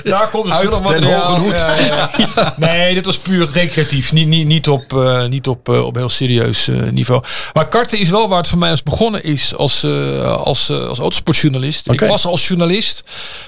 [0.05, 1.21] Daar komt het Uit filmmateriaal.
[1.35, 1.61] den hoge hoed.
[1.61, 2.55] Ja, ja, ja.
[2.57, 4.12] Nee, dit was puur recreatief.
[4.12, 7.23] Niet, niet, niet op, eh, niet op, op heel serieus eh, niveau.
[7.53, 10.87] Maar karten is wel waar het voor mij als begonnen is als, eh, als, eh,
[10.87, 11.91] als autosportjournalist.
[11.91, 13.05] Ik was als journalist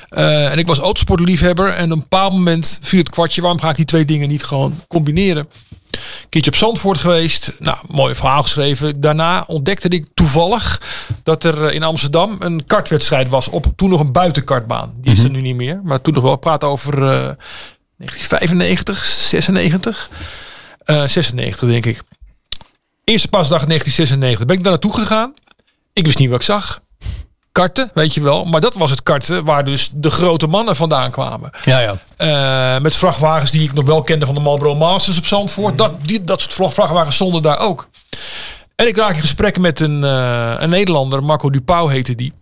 [0.09, 1.69] en ik was autosportliefhebber.
[1.69, 3.41] En op een bepaald moment viel het kwartje.
[3.41, 5.47] Waarom ga ik die twee dingen niet gewoon combineren?
[5.91, 7.53] Een keertje op Zandvoort geweest.
[7.59, 9.01] Nou, mooi verhaal geschreven.
[9.01, 10.81] Daarna ontdekte ik toevallig
[11.23, 13.49] dat er in Amsterdam een kartwedstrijd was.
[13.49, 14.93] Op toen nog een buitenkartbaan.
[14.97, 15.81] Die is er nu niet meer.
[15.85, 16.33] Maar toen nog wel.
[16.33, 17.31] Ik praat over eh
[17.97, 20.11] 1995, 96.
[20.85, 22.03] Eh 96 denk ik.
[23.05, 24.47] Eerste pasdag 1996.
[24.47, 25.35] Ben ik daar naartoe gegaan.
[25.93, 26.81] Ik wist niet wat ik zag.
[27.53, 28.45] Karten, weet je wel.
[28.45, 31.51] Maar dat was het karten waar dus de grote mannen vandaan kwamen.
[31.65, 31.97] Ja, ja.
[32.77, 35.79] Eh, met vrachtwagens die ik nog wel kende van de Marlboro Masters op Zandvoort.
[35.79, 37.89] Dat, die, dat soort vra- vrachtwagens stonden daar ook.
[38.77, 42.33] En ik raak in gesprek met een, eh, een Nederlander, Marco Dupau heette die.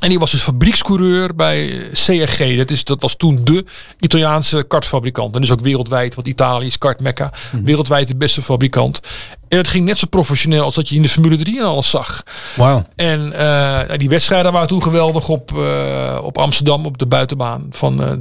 [0.00, 2.56] En die was dus fabriekscoureur bij eh, CRG.
[2.56, 3.64] Dat, is, dat was toen de
[4.00, 5.34] Italiaanse kartfabrikant.
[5.34, 7.32] En dus ook wereldwijd, want Italië is kartmekka.
[7.64, 9.00] Wereldwijd de beste fabrikant.
[9.48, 11.90] En het ging net zo professioneel als dat je in de Formule 3 en alles
[11.90, 12.22] zag.
[12.56, 12.86] Wauw.
[12.96, 18.02] En eh, die wedstrijden waren toen geweldig op, eh, op Amsterdam, op de buitenbaan van
[18.02, 18.12] eh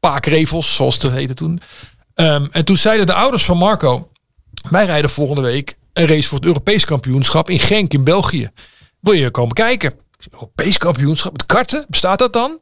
[0.00, 1.60] Paakrevels, zoals het heette toen.
[2.14, 4.08] Ehm, en toen zeiden de ouders van Marco,
[4.70, 8.50] wij rijden volgende week een race voor het Europees kampioenschap in Genk in België.
[9.00, 10.03] Wil je komen kijken?
[10.30, 12.58] Europees kampioenschap met karten, bestaat dat dan?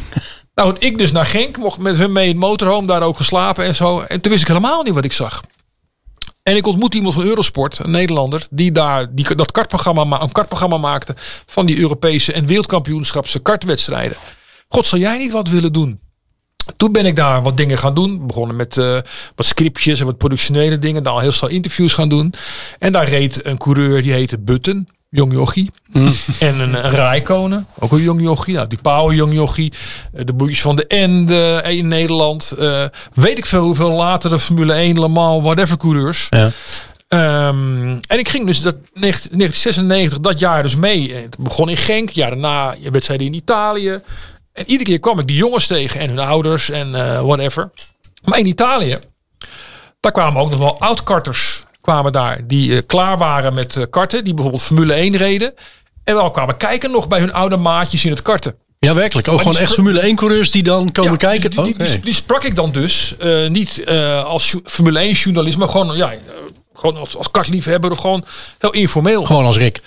[0.54, 3.74] nou, ik dus naar Genk, mocht met hun mee in motorhome, daar ook geslapen en
[3.74, 4.00] zo.
[4.00, 5.40] En toen wist ik helemaal niet wat ik zag.
[6.42, 10.32] En ik ontmoette iemand van Eurosport, een Nederlander, die daar die, dat kartprogramma, ma- een
[10.32, 11.14] kartprogramma maakte
[11.46, 14.16] van die Europese en wereldkampioenschapse kartwedstrijden.
[14.68, 16.00] God, zou jij niet wat willen doen?
[16.76, 18.26] Toen ben ik daar wat dingen gaan doen.
[18.26, 18.98] Begonnen met eh,
[19.34, 21.02] wat scriptjes en wat productionele dingen.
[21.02, 22.34] Daar al heel snel interviews gaan doen.
[22.78, 24.88] En daar reed een coureur die heette Button.
[25.14, 25.70] Jong jochie.
[25.92, 27.66] En een, een Rijkonen.
[27.78, 28.54] Ook een jong jochie.
[28.54, 29.72] Nou, die Power jong jochie.
[30.14, 32.50] eh, De boeitjes van de Ende in Nederland.
[32.50, 36.26] eh, weet ik veel hoeveel later de Formule 1, Le Mans, whatever coureurs.
[36.30, 36.50] Ja.
[37.08, 41.14] Ehm, en ik ging dus dat 19- 1996, dat jaar dus mee.
[41.14, 44.00] Het begon in Genk, jaar daarna wedstrijden in Italië.
[44.52, 47.70] En iedere keer kwam ik die jongens tegen en hun ouders en eh, whatever.
[48.24, 48.98] Maar in Italië,
[50.00, 52.46] daar kwamen ook nog wel oud-karters kwamen daar.
[52.46, 55.54] Die eh, klaar waren met eh, karten, die bijvoorbeeld Formule 1 reden.
[56.04, 58.54] En wel kwamen kijken nog bij hun oude maatjes in het karten.
[58.78, 59.28] Ja, werkelijk.
[59.28, 61.50] Ook Maar gewoon echt Formule 1 coureurs die dan komen Ja, kijken.
[61.50, 61.98] Die, die, Oké.
[62.00, 63.88] die, sprak ik dan dus eh, niet
[64.24, 66.12] als Formule 1 journalist, maar gewoon, ja,
[66.74, 68.24] gewoon als, als kartliefhebber of gewoon
[68.58, 69.24] heel informeel.
[69.24, 69.80] Gewoon als Rick.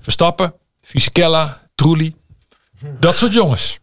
[0.00, 2.14] Verstappen, Fisichella, Trulli.
[2.98, 3.78] Dat soort jongens.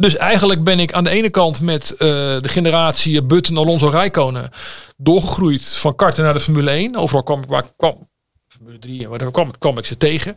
[0.00, 1.98] Dus eigenlijk ben ik aan de ene kant met eh,
[2.40, 4.50] de generatie Button, Alonso, Rijkonen
[4.96, 6.96] doorgegroeid van karten naar de Formule 1.
[6.96, 8.08] Overal kwam ik waar kwam.
[8.48, 10.34] Formule 3 en whatever, kwam, ik ze tegen.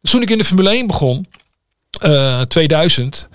[0.00, 1.26] Dus toen ik in de Formule 1 begon,
[2.00, 3.28] eh 2000,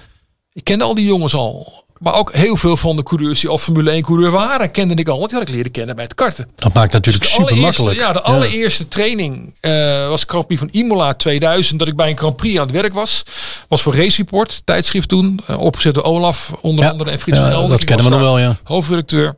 [0.54, 1.81] ik kende al die jongens al.
[2.02, 5.08] Maar ook heel veel van de coureurs die al Formule 1 coureur waren, kende ik
[5.08, 5.18] al.
[5.18, 6.48] Want die had ik leren kennen bij het karten.
[6.56, 8.00] Dat maakt natuurlijk De super makkelijk.
[8.00, 11.80] Ja, de allereerste training eh, was Grand Prix van Imola 2000.
[11.80, 13.24] Dat ik bij een Grand Prix aan het werk was.
[13.68, 15.40] Was voor Race Report, tijdschrift toen.
[15.48, 16.92] eh, opgezet door Olaf onder Ja.
[16.92, 17.70] andere en Frits Ja, van Elden.
[17.70, 18.58] dat kennen we nog wel, ja.
[18.64, 19.38] Hoofdredacteur.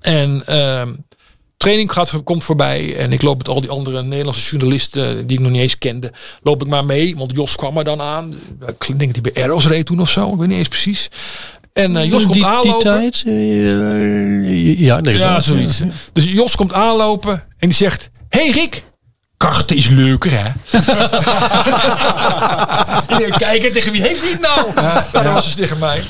[0.00, 0.92] En ehm,
[1.56, 2.96] training gaat, komt voorbij.
[2.96, 6.12] En ik loop met al die andere Nederlandse journalisten die ik nog niet eens kende.
[6.42, 7.16] Loop ik maar mee.
[7.16, 8.34] Want Jos kwam er dan aan.
[8.86, 10.32] Ik denk dat hij bij Arrows reed toen of zo.
[10.32, 11.08] Ik weet niet eens precies.
[11.72, 12.70] En eh, Jos komt die, aanlopen.
[12.72, 13.22] die tijd?
[13.26, 15.80] eh, ja, het Ja, zoiets.
[16.12, 18.82] Dus Jos komt aanlopen en die zegt: Hey Rick,
[19.36, 20.50] karten is leuker hè?
[23.38, 24.74] Kijken tegen wie heeft hij het nou?
[25.12, 26.04] dat was dus tegen mij.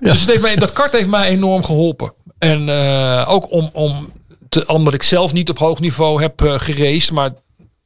[0.00, 2.12] Dus het heeft mij, dat kart heeft mij enorm geholpen.
[2.38, 4.12] En eh, ook om, om
[4.48, 7.30] te, omdat ik zelf niet op hoog niveau heb uh, geraced, maar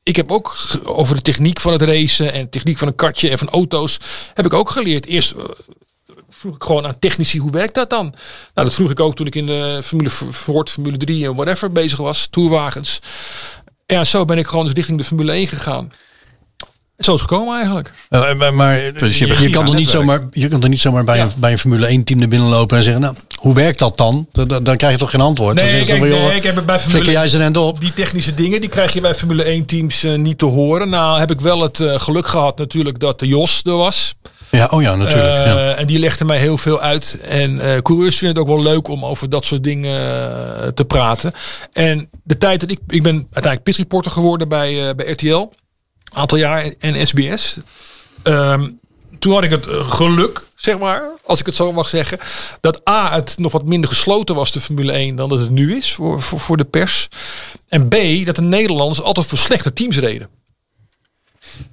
[0.02, 3.38] ik heb ook over de techniek van het racen en techniek van een kartje en
[3.38, 4.00] van auto's
[4.34, 5.06] heb ik ook geleerd.
[5.06, 5.34] Eerst
[6.38, 8.14] vroeg ik gewoon aan technici, hoe werkt dat dan?
[8.54, 11.72] Nou, dat vroeg ik ook toen ik in de Formule Ford, Formule 3 en whatever
[11.72, 12.98] bezig was, tourwagens.
[13.86, 15.92] Ja, zo ben ik gewoon dus richting de Formule 1 gegaan.
[16.98, 17.92] Zo is het gekomen eigenlijk.
[18.08, 21.16] Eh, maar maar Dus je kan toch niet zomaar, je kan toch niet zomaar bij,
[21.16, 21.24] Ja.
[21.24, 24.26] een, bij een Formule 1 team er binnenlopen en zeggen, nou, hoe werkt dat dan?
[24.32, 25.56] Dan, dan, dan krijg je toch geen antwoord?
[25.56, 27.80] dan Nee, ze kijk, nee, ik heb het bij flikker Formule jij end op?
[27.80, 30.88] Die technische dingen die krijg je bij Formule 1 teams eh, niet te horen.
[30.88, 34.14] Nou heb ik wel het eh, geluk gehad natuurlijk dat de Jos er was.
[34.56, 35.36] Ja, oh ja, natuurlijk.
[35.36, 35.78] Eh.
[35.80, 37.18] En die legde mij heel veel uit.
[37.22, 40.84] En eh coureurs vinden het ook wel leuk om over dat soort dingen eh, te
[40.84, 41.32] praten.
[41.72, 42.78] En de tijd dat ik...
[42.88, 45.50] Ik ben uiteindelijk pitreporter geworden bij, bij RTL.
[46.12, 47.56] Aantal jaar en SBS.
[48.22, 48.68] Ehm,
[49.18, 52.18] toen had ik het geluk, zeg maar, als ik het zo mag zeggen,
[52.60, 55.76] dat A, het nog wat minder gesloten was, de Formule 1, dan dat het nu
[55.76, 57.08] is voor, voor de pers.
[57.68, 60.28] En B, dat de Nederlanders altijd voor slechte teams reden.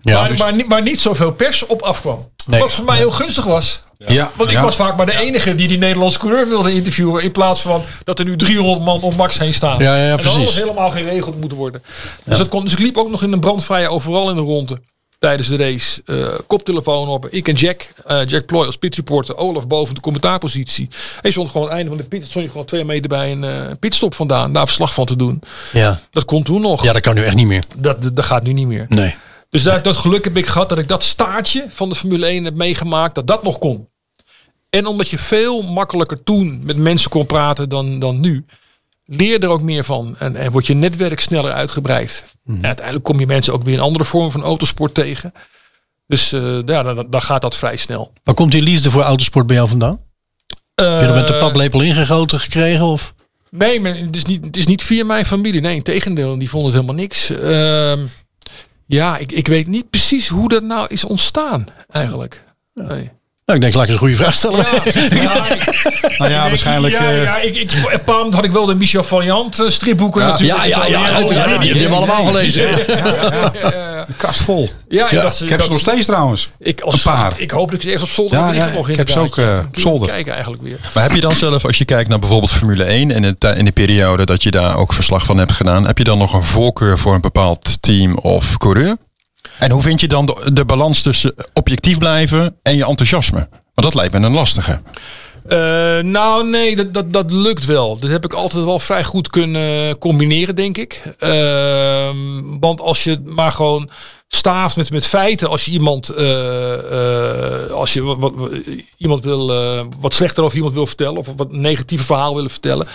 [0.02, 2.30] Ja, maar, dus- maar, niet, maar niet zoveel pers op afkwam.
[2.46, 2.60] Nee.
[2.60, 3.82] Wat voor mij heel gunstig was.
[4.08, 4.62] Ja, Want ik ja.
[4.64, 7.24] was vaak maar de enige die die Nederlandse coureur wilde interviewen.
[7.24, 9.80] In plaats van dat er nu 300 man om Max heen staan.
[9.80, 10.38] Ja, ja, en precies.
[10.38, 11.84] alles helemaal geregeld moet worden.
[12.24, 14.82] Dus, dat kon, dus ik liep ook nog in een brandvrije overal in de ronde.
[15.20, 16.02] Tijdens de race.
[16.06, 17.28] Eh, koptelefoon op.
[17.30, 17.94] Ik en Jack.
[18.06, 19.38] eh, Jack Ploy als pitreporter.
[19.38, 20.88] Olaf boven de commentaarpositie.
[21.22, 22.30] Hij stond gewoon aan het einde van de pit.
[22.30, 24.54] Stond je gewoon twee meter bij een eh, pitstop vandaan.
[24.54, 25.42] Daar verslag van te doen.
[25.74, 26.00] ja.
[26.12, 26.84] Dat kon toen nog.
[26.84, 27.64] ja, dat kan nu echt niet meer.
[27.78, 28.86] Dat, dat, dat gaat nu niet meer.
[28.88, 29.16] Nee.
[29.52, 32.44] Dus dat, dat geluk heb ik gehad dat ik dat staartje van de Formule 1
[32.44, 33.88] heb meegemaakt, dat dat nog kon.
[34.70, 38.46] En omdat je veel makkelijker toen met mensen kon praten dan, dan nu,
[39.06, 40.16] leer je er ook meer van.
[40.20, 42.24] En, en wordt je netwerk sneller uitgebreid.
[42.46, 45.34] En uiteindelijk kom je mensen ook weer in andere vormen van autosport tegen.
[46.08, 48.14] Dus eh, ja, dan, dan gaat dat vrij snel.
[48.24, 50.00] Waar komt die liefde voor autosport bij jou vandaan?
[50.76, 52.86] Heb je er met de Eh, paplepel ingegoten gekregen?
[52.86, 53.14] Of?
[53.50, 55.62] Nee, maar het is niet, het is niet via mijn familie.
[55.62, 56.38] Nee, tegendeel.
[56.38, 57.30] Die vonden het helemaal niks.
[57.30, 58.06] Ehm,
[58.94, 62.44] ja, ik, ik weet niet precies hoe dat nou is ontstaan eigenlijk.
[62.74, 63.12] Nee.
[63.52, 64.66] Nou, ik denk, laat ik eens een goede vraag stellen.
[65.22, 66.94] Ja, ik- Nou ja, waarschijnlijk...
[66.94, 67.72] Ja, eh, ja ik, ik,
[68.32, 70.60] had ik wel de Michel Valiant eh, stripboeken natuurlijk.
[70.66, 71.50] ja, en ja, ja, uiteraard.
[71.50, 72.68] ja, Die hebben we allemaal gelezen.
[74.08, 74.70] Een kast vol.
[74.90, 76.50] Ja, Ja, dat, Ik heb ze nog steeds trouwens.
[76.60, 77.34] Ik, als, een paar.
[77.38, 79.10] Ik hoop dat ik ze ergens op zolder Ja, heb liggen ja, nog ik heb
[79.10, 80.08] ze ook, eh, op je zolder.
[80.08, 80.78] kijken eigenlijk weer.
[80.94, 83.54] Maar heb je dan zelf, als je kijkt naar bijvoorbeeld Formule 1 en in, de-
[83.58, 86.34] in de periode dat je daar ook verslag van hebt gedaan, heb je dan nog
[86.34, 88.98] een voorkeur voor een bepaald team of coureur?
[89.62, 93.48] En hoe vind je dan de, de balans tussen objectief blijven en je enthousiasme?
[93.50, 94.82] Want dat lijkt me een lastige.
[95.48, 98.00] Eh, nou, nee, dat, dat, dat lukt wel.
[98.00, 101.02] Dat heb ik altijd wel vrij goed kunnen combineren, denk ik.
[101.18, 102.18] Ehm,
[102.60, 103.90] want als je maar gewoon
[104.28, 108.18] staaft met, met feiten, als je iemand, eh, eh, als je
[108.98, 109.48] iemand wil,
[110.00, 112.88] wat slechter over iemand wil vertellen, of wat negatieve verhaal willen vertellen.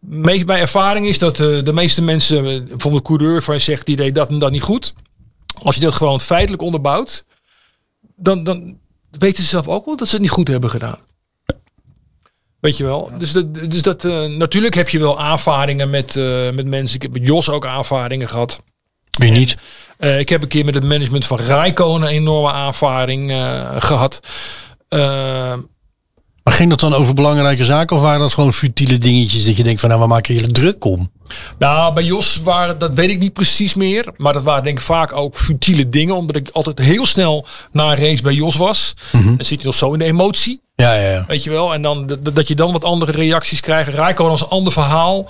[0.00, 4.14] Mijn ervaring is dat de meeste mensen, bijvoorbeeld een coureur van je zegt, die deed
[4.14, 4.94] dat en dat niet goed.
[5.62, 7.24] Als je dat gewoon feitelijk onderbouwt,
[8.16, 8.78] dan, dan
[9.10, 10.98] weten ze zelf ook wel dat ze het niet goed hebben gedaan.
[12.60, 13.10] Weet je wel?
[13.18, 16.96] Dus, dat, dus dat, eh, natuurlijk heb je wel aanvaringen met, eh, met mensen.
[16.96, 18.60] Ik heb met Jos ook aanvaringen gehad.
[19.18, 19.56] Wie niet?
[19.98, 24.20] Eh, ik heb een keer met het management van Rijkonen een enorme aanvaring eh, gehad.
[26.48, 29.62] Maar ging dat dan over belangrijke zaken of waren dat gewoon futiele dingetjes dat je
[29.62, 31.10] denkt van nou, waar maken jullie druk om?
[31.58, 34.06] nou, bij Jos waren, dat weet ik niet precies meer.
[34.16, 36.16] Maar dat waren denk ik vaak ook futiele dingen.
[36.16, 38.94] Omdat ik altijd heel snel na een race bij Jos was.
[39.12, 40.60] Dan zit je nog zo in de emotie.
[40.74, 41.24] Ja, ja, ja.
[41.28, 41.74] Weet je wel?
[41.74, 43.94] En dan dat- je dan wat andere reacties krijgt.
[43.94, 45.28] Rijkonen als een ander verhaal.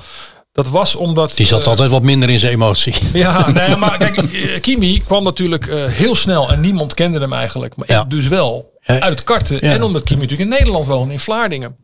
[0.52, 1.36] Dat was omdat...
[1.36, 2.94] Die zat eh, altijd wat minder in zijn emotie.
[3.12, 7.32] Ja, nee, maar kijk, eh, Kimi kwam natuurlijk eh, heel snel en niemand kende hem
[7.32, 7.76] eigenlijk.
[7.76, 8.00] Maar Ja.
[8.02, 8.76] ik dus wel.
[8.88, 9.58] Uit karten.
[9.60, 9.72] Ja.
[9.72, 11.76] En omdat Kimi natuurlijk in Nederland woonde, in Vlaardingen.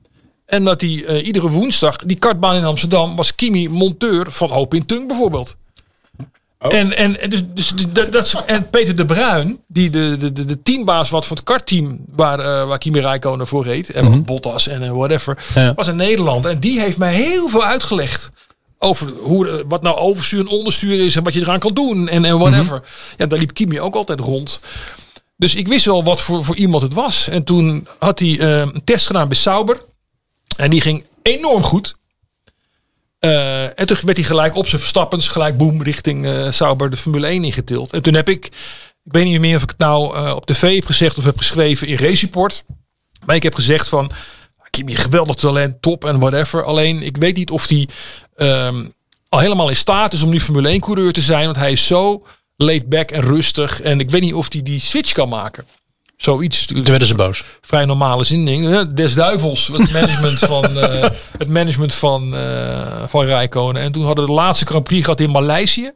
[0.46, 4.74] En dat hij eh, iedere woensdag, die kartbaan in Amsterdam, was Kimi monteur van Hoop
[4.74, 5.56] in Tung bijvoorbeeld.
[6.58, 10.44] En, en, en dus, dus dat, dat en Peter de Bruin, die de, de, de,
[10.44, 14.68] de teambaas wat van het kartteam waar, eh waar Kimi Räikkönen voor reed, en Bottas
[14.68, 15.74] en eh, whatever, Ja.
[15.74, 16.44] was in Nederland.
[16.44, 18.30] En die heeft mij heel veel uitgelegd
[18.78, 22.08] over hoe, eh, wat nou overstuur en onderstuur is en wat je eraan kan doen
[22.08, 22.82] en, en whatever.
[23.16, 24.60] Ja, daar liep Kimi ook altijd rond.
[25.36, 27.28] Dus ik wist wel wat voor, voor iemand het was.
[27.28, 29.80] En toen had hij eh, een test gedaan bij Sauber.
[30.56, 31.96] En die ging enorm goed.
[33.18, 36.96] Eh, en toen werd hij gelijk op zijn verstappens, gelijk boem, richting eh Sauber de
[36.96, 37.92] Formule 1 ingetild.
[37.92, 38.46] En toen heb ik,
[39.04, 41.86] ik weet niet meer of ik het nou op tv heb gezegd of heb geschreven
[41.86, 42.28] in Race.
[43.26, 44.10] Maar ik heb gezegd van,
[44.74, 46.64] Kimi, geweldig talent, top en whatever.
[46.64, 47.88] Alleen, ik weet niet of hij
[48.36, 48.86] ehm,
[49.28, 51.44] al helemaal in staat is om nu Formule 1 coureur te zijn.
[51.44, 52.26] Want hij is zo
[52.56, 53.80] laid back en rustig.
[53.80, 55.64] En ik weet niet of hij die switch kan maken.
[56.16, 56.66] Zoiets.
[56.66, 57.44] Toen werden ze boos.
[57.60, 58.46] Vrij normale zin.
[58.46, 59.66] hè, Des duivels.
[59.72, 63.82] Het management van, eh, het management van, eh van Rijkonen.
[63.82, 65.90] En toen hadden we de laatste Grand Prix gehad in Maleisië.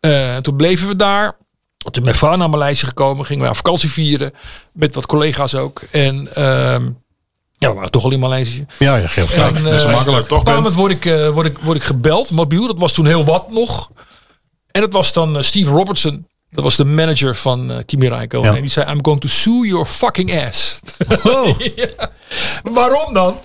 [0.00, 1.36] Eh, en toen bleven we daar.
[1.78, 3.24] Toen ben mijn vrouw naar Maleisië gekomen.
[3.26, 4.32] Gingen we aan vakantie vieren.
[4.72, 5.82] Met wat collega's ook.
[5.90, 6.84] En ehm,
[7.58, 8.66] ja, we waren toch al in Maleisië.
[8.78, 9.82] Ja, ja, heel En, gelijk.
[9.82, 12.66] eh, makkelijk, toch, Op een word ik, eh, word, ik, word ik gebeld, mobiel.
[12.66, 13.90] Dat was toen heel wat nog.
[14.70, 16.26] En dat was dan eh, Steve Robertson.
[16.50, 18.50] Dat was de manager van eh Kimi Räikkönen.
[18.50, 18.56] Ja.
[18.56, 20.78] En die zei, I'm going to sue your fucking ass.
[21.22, 21.58] Oh.
[21.76, 22.10] Ja.
[22.62, 23.38] Waarom dan?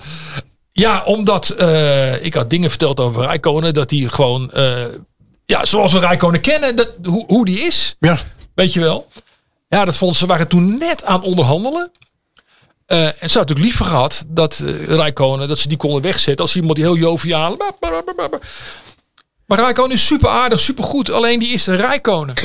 [0.72, 3.74] Ja, omdat eh, ik had dingen verteld over Räikkönen.
[3.74, 4.52] Dat hij gewoon,
[5.46, 7.96] ja, zoals we Räikkönen kennen, dat, hoe, hoe die is.
[8.00, 8.18] Ja.
[8.56, 9.08] Weet je wel?
[9.70, 11.92] Ja, dat vonden ze waren toen net aan onderhandelen.
[12.86, 16.56] En ze had natuurlijk liever gehad dat uh, Rijkonen, dat ze die konden wegzetten als
[16.56, 17.58] iemand die heel joviaal.
[19.54, 21.12] Maar Rijkonen is super aardig, super goed.
[21.12, 22.36] Alleen die is Rijkonen.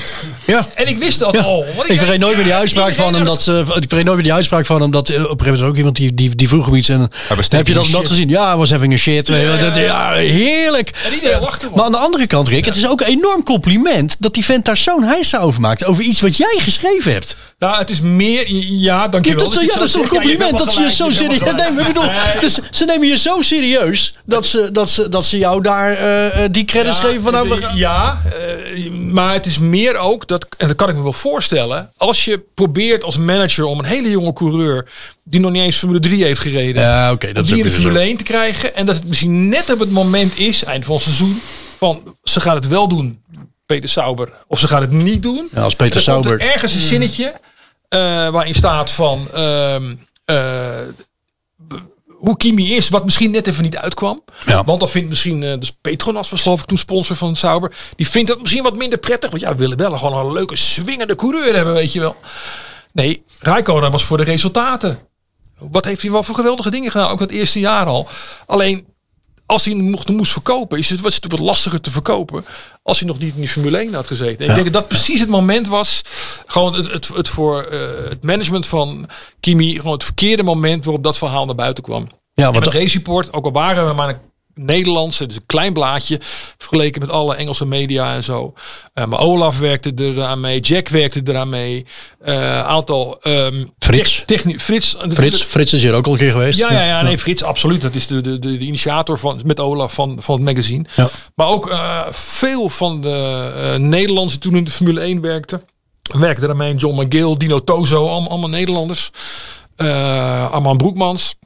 [0.44, 0.66] Ja.
[0.74, 1.40] En ik wist dat Ja.
[1.40, 1.64] al.
[1.76, 3.24] want Ik zei, vergeet nooit meer die ja, uitspraak van hem.
[3.24, 4.90] Dat ze, ik vergeet nooit meer die uitspraak van hem.
[4.90, 6.88] Dat eh, op een gegeven moment is ook iemand die, die, die vroeg hem iets.
[6.88, 7.10] En
[7.48, 8.28] heb je dat, dat gezien?
[8.28, 9.26] Ja, was having a shit.
[9.26, 10.90] Dat, ja, heerlijk.
[11.06, 14.16] En iedereen lachte Maar aan de andere kant, Rick, het is ook een enorm compliment
[14.18, 15.84] dat die vent daar zo'n heisa over maakt.
[15.84, 17.36] Over iets wat jij geschreven hebt.
[17.58, 18.52] Nou, het is meer.
[18.52, 19.44] Ja, Ja, dankjewel.
[19.44, 20.14] dat, je ja, het dat is zo toch een.
[20.14, 21.40] Ja, compliment dat ze je zo serieus.
[21.40, 25.38] Nee, ik bedoel, dus ze nemen je zo serieus dat ze, dat ze, dat ze
[25.38, 27.32] jou daar eh, eh, die credits geven van.
[27.32, 31.02] Nou, we ja, eh, maar het is meer ook, dat, en dat kan ik me
[31.02, 31.90] wel voorstellen.
[31.96, 34.90] Als je probeert als manager om een hele jonge coureur.
[35.24, 36.82] die nog niet eens Formule 3 heeft gereden.
[36.82, 37.70] Ja, oké, dat die in de.
[37.70, 38.74] Formule 1 te krijgen.
[38.74, 41.40] En dat het misschien net op het moment is, eind van het seizoen.
[41.78, 43.22] van ze gaan het wel doen,
[43.66, 44.32] Peter Sauber.
[44.46, 45.48] Of ze gaan het niet doen.
[45.52, 46.40] Ja, als Peter Er er Sauber.
[46.40, 47.34] ergens een zinnetje
[47.88, 49.28] eh, waarin staat van.
[49.34, 49.94] ehm,
[50.24, 50.36] eh,
[52.18, 54.22] hoe Kimi is, wat misschien net even niet uitkwam.
[54.46, 54.64] Ja.
[54.64, 57.76] Want dan vindt misschien, eh dus Petronas was geloof ik toen sponsor van Sauber.
[57.96, 59.30] Die vindt dat misschien wat minder prettig.
[59.30, 62.16] Want ja, we willen wel gewoon een leuke swingende coureur hebben, weet je wel.
[62.92, 64.98] Nee, Rijkonen was voor de resultaten.
[65.58, 68.08] Wat heeft hij wel voor geweldige dingen gedaan, ook dat eerste jaar al.
[68.46, 68.86] Alleen,
[69.46, 72.44] als hij mocht, moest verkopen, is het, was het wat lastiger te verkopen.
[72.82, 74.44] Als hij nog niet in die Formule 1 had gezeten.
[74.44, 76.02] En ik denk dat dat precies het moment was.
[76.58, 77.78] Gewoon het, het, het voor eh,
[78.08, 79.08] het management van
[79.40, 79.76] Kimi.
[79.76, 82.06] Gewoon het verkeerde moment waarop dat verhaal naar buiten kwam.
[82.34, 84.16] Ja, want met Race Report, ook al waren we maar een
[84.54, 86.20] Nederlandse, dus een klein blaadje,
[86.56, 88.54] vergeleken met alle Engelse media en zo.
[88.94, 91.86] Eh, maar Olaf werkte eraan mee, Jack werkte eraan mee,
[92.20, 93.18] een aantal...
[93.20, 94.14] ehm, Frits.
[94.14, 94.96] tech- techni- Frits.
[95.10, 96.58] Frits, Frits is hier ook al een keer geweest.
[96.58, 97.80] Ja, ja, ja, nee, Frits, absoluut.
[97.82, 100.84] Dat is de, de, de, de initiator van, met Olaf van, van het magazine.
[100.96, 101.08] Ja.
[101.34, 101.76] Maar ook
[102.10, 105.62] veel van de Nederlandse toen in de Formule 1 werkten.
[106.08, 109.10] Werkte daarmee John McGill, Dino Tozo, allemaal, allemaal Nederlanders.
[109.76, 111.36] Eh Arman Broekmans.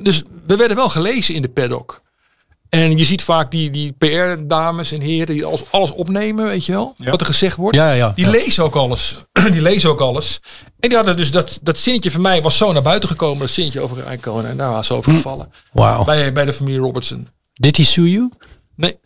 [0.00, 2.02] Dus we werden wel gelezen in de paddock.
[2.68, 6.72] En je ziet vaak die, die PR-dames en heren die alles, alles opnemen, weet je
[6.72, 6.94] wel.
[6.96, 7.76] Wat er gezegd wordt.
[7.76, 8.12] Ja, ja, ja.
[8.14, 8.30] Die Ja.
[8.30, 9.16] lezen ook alles.
[9.52, 10.40] die lezen ook alles.
[10.80, 13.38] En die hadden dus dat, dat zinnetje van mij was zo naar buiten gekomen.
[13.38, 14.06] Dat zinnetje over.
[14.46, 15.52] En daar was ze over gevallen.
[15.72, 16.04] Wauw.
[16.04, 17.28] Bij, bij de familie Robertson.
[17.54, 18.30] Did he sue you?
[18.84, 18.96] Nee.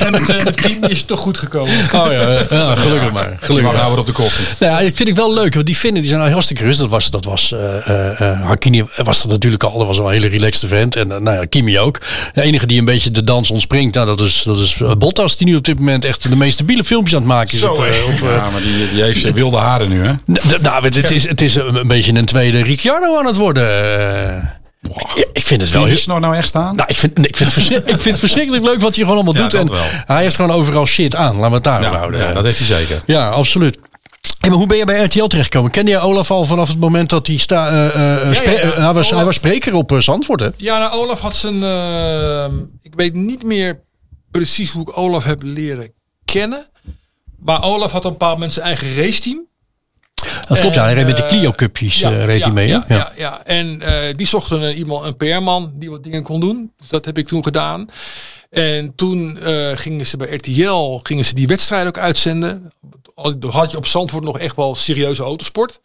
[0.00, 1.72] en met, eh, met Kim is het toch goed gekomen.
[1.94, 3.36] Oh ja, ja gelukkig maar.
[3.40, 3.74] Gelukkig Maar maar.
[3.74, 4.44] nou weer op de koffie.
[4.58, 6.82] Nou, ja, dat vind ik wel leuk, want die vinden die zijn nou hartstikke rustig.
[6.82, 9.78] Dat was, dat was eh eh, eh, Hakini was dat natuurlijk al.
[9.78, 10.96] Dat was wel een hele relaxed vent.
[10.96, 11.98] En eh, nou ja, Kimi ook.
[12.32, 15.36] De enige die een beetje de dans ontspringt, nou, dat is, dat is eh, Bottas.
[15.36, 17.60] Die nu op dit moment echt de meest stabiele filmpjes aan het maken is.
[17.60, 18.02] Zo, op, eh, hè?
[18.02, 20.12] op, eh, Ja, maar die, die heeft wilde haren nu, hè?
[20.12, 20.16] n-
[20.48, 23.36] d- nou, het, het is, het is een, een beetje een tweede Ricciardo aan het
[23.36, 24.59] worden.
[25.32, 26.00] Ik- vind het wel Wie heel...
[26.00, 26.76] is nou nou echt staan?
[26.76, 29.14] Nou, ik vind, nee, ik, vind het ik vind het verschrikkelijk leuk wat hij gewoon
[29.24, 29.54] allemaal Ja, doet.
[29.54, 29.84] En wel.
[30.06, 31.34] hij heeft gewoon overal shit aan.
[31.36, 32.20] Laten we het daar ja, houden.
[32.20, 33.02] ja, dat heeft hij zeker.
[33.06, 33.78] Ja, absoluut.
[34.40, 35.70] Hey, maar hoe ben je bij RTL terechtgekomen?
[35.70, 38.58] Kende je Olaf al vanaf het moment dat hij sta, eh, eh, ja, ja.
[38.58, 40.48] eh, hij, was, hij was spreker op uh, Zandvoort, hè?
[40.56, 41.62] Ja, nou, Olaf had zijn...
[41.62, 42.44] eh,
[42.82, 43.80] ik weet niet meer
[44.30, 45.92] precies hoe ik Olaf heb leren
[46.24, 46.68] kennen.
[47.38, 49.46] Maar Olaf had op een bepaald moment zijn eigen raceteam.
[50.48, 50.82] Dat klopt, ja.
[50.84, 52.68] Hij reed met de eh, Clio-cupjes ja, eh, reed hij mee?
[52.68, 53.40] Ja, ja, ja.
[53.44, 56.72] En eh, die zochten een, iemand, een PR-man die wat dingen kon doen.
[56.78, 57.88] Dus dat heb ik toen gedaan.
[58.50, 59.38] En toen
[59.74, 62.70] gingen ze bij RTL gingen ze die wedstrijd ook uitzenden.
[63.50, 65.80] Had je op Zandvoort nog echt wel serieuze autosport.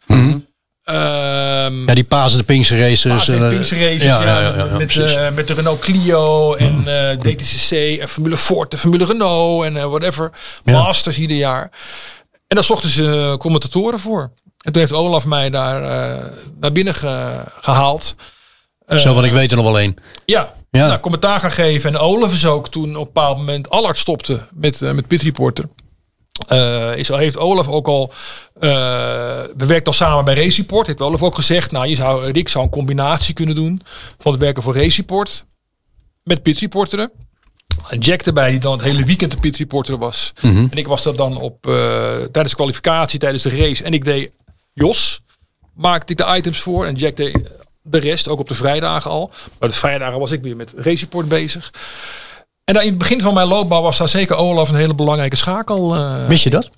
[0.86, 3.28] Ehm, Ja, die Pasen de Pinkse races.
[3.28, 8.00] En Pinkse races, ja, ja, ja, ja, met, met de Renault Clio en eh, DTCC
[8.00, 10.30] en Formule Ford en Formule Renault en whatever.
[10.64, 11.70] Masters ieder jaar.
[12.46, 14.20] En daar zochten ze commentatoren voor.
[14.60, 16.24] En toen heeft Olaf mij daar eh,
[16.60, 18.14] naar binnen ge- gehaald.
[18.86, 19.94] Eh, Zo, want ik weet er nog wel één.
[20.24, 20.86] ja, Ja.
[20.86, 21.90] Nou, commentaar gaan geven.
[21.94, 25.22] En Olaf is ook toen op een bepaald moment Allard stopte met, eh, met Pit
[25.22, 25.64] Reporter.
[26.48, 28.12] Eh, is, heeft Olaf ook al.
[28.60, 28.70] eh,
[29.56, 30.86] we werken al samen bij Race Report.
[30.86, 31.70] Heeft Olaf ook gezegd.
[31.70, 33.82] Nou, je zou, Rick zou een combinatie kunnen doen.
[34.18, 35.44] Van het werken voor Race Report.
[36.22, 37.10] Met Pit Reporteren.
[37.88, 40.32] En Jack erbij, die dan het hele weekend de Pit Reporter was.
[40.70, 41.66] En ik was er dan op.
[41.66, 41.72] eh,
[42.16, 43.84] tijdens de kwalificatie, tijdens de race.
[43.84, 44.30] En ik deed
[44.72, 45.20] Jos.
[45.74, 46.86] Maakte ik de items voor.
[46.86, 47.38] En Jack deed
[47.82, 49.30] de rest, ook op de vrijdagen al.
[49.60, 51.70] Maar de vrijdagen was ik weer met Race Report bezig.
[52.64, 55.36] En daar in het begin van mijn loopbaan was daar zeker Olaf een hele belangrijke
[55.36, 55.94] schakel.
[55.96, 56.28] eh.
[56.28, 56.70] Mis je dat?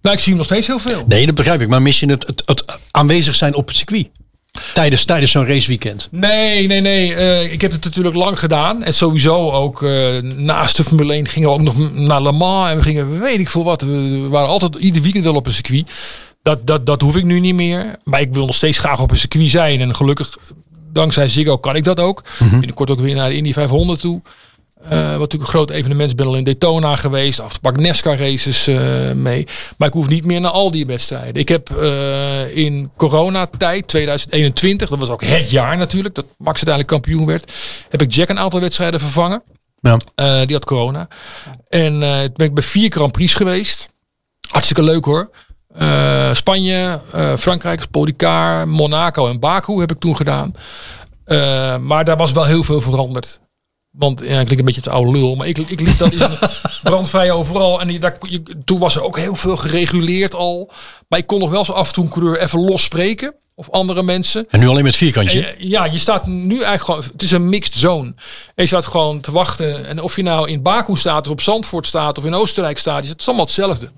[0.00, 1.04] nou, ik zie hem nog steeds heel veel.
[1.06, 1.68] Nee, dat begrijp ik.
[1.68, 4.08] Maar mis je het, het, het aanwezig zijn op het circuit?
[4.72, 6.08] Tijdens, tijdens zo'n raceweekend.
[6.10, 7.14] Nee, nee, nee.
[7.14, 8.82] eh, ik heb het natuurlijk lang gedaan.
[8.82, 12.70] En sowieso ook eh, naast de Formule 1 gingen we ook nog naar Le Mans.
[12.70, 13.82] En we gingen, weet ik veel wat.
[13.82, 15.90] We, waren altijd ieder weekend wel op een circuit.
[16.42, 17.96] Dat, dat, dat hoef ik nu niet meer.
[18.04, 19.80] Maar ik wil nog steeds graag op een circuit zijn.
[19.80, 20.38] En gelukkig,
[20.92, 22.22] dankzij Ziggo, kan ik dat ook.
[22.50, 24.22] Binnenkort ook weer naar de Indy 500 toe.
[24.88, 26.14] Eh, wat natuurlijk een groot evenement is.
[26.14, 27.40] ben al in Daytona geweest.
[27.40, 29.46] Afgepakt NASCAR races eh, mee.
[29.76, 31.34] Maar ik hoef niet meer naar al die wedstrijden.
[31.34, 36.88] Ik heb eh, in coronatijd 2021, dat was ook het jaar natuurlijk, dat Max uiteindelijk
[36.88, 37.52] kampioen werd,
[37.88, 39.42] heb ik Jack een aantal wedstrijden vervangen.
[39.80, 39.98] Ja.
[40.44, 41.08] Die had corona.
[41.68, 43.88] En toen ben ik bij vier Grand Prix geweest.
[44.48, 45.30] Hartstikke leuk hoor.
[46.32, 47.00] Spanje,
[47.38, 50.54] Frankrijk, Paul Ricard, Monaco en Baku heb ik toen gedaan.
[51.80, 53.40] Maar daar was wel heel veel veranderd.
[53.96, 56.28] Want ja, ik klink een beetje te oude lul, maar ik, ik liep dat in
[56.82, 57.80] brandvrij overal.
[57.80, 60.70] En die, daar, je, toen was er ook heel veel gereguleerd al.
[61.08, 63.34] Maar ik kon nog wel zo af en toe een coureur even los spreken.
[63.56, 64.46] Of andere mensen.
[64.48, 65.46] En nu alleen met vierkantje.
[65.46, 67.02] En ja, je staat nu eigenlijk gewoon.
[67.12, 68.14] Het is een mixed zone.
[68.54, 69.86] En je staat gewoon te wachten.
[69.86, 73.02] En of je nou in Baku staat, of op Zandvoort staat, of in Oostenrijk staat,
[73.02, 73.90] is het is allemaal hetzelfde.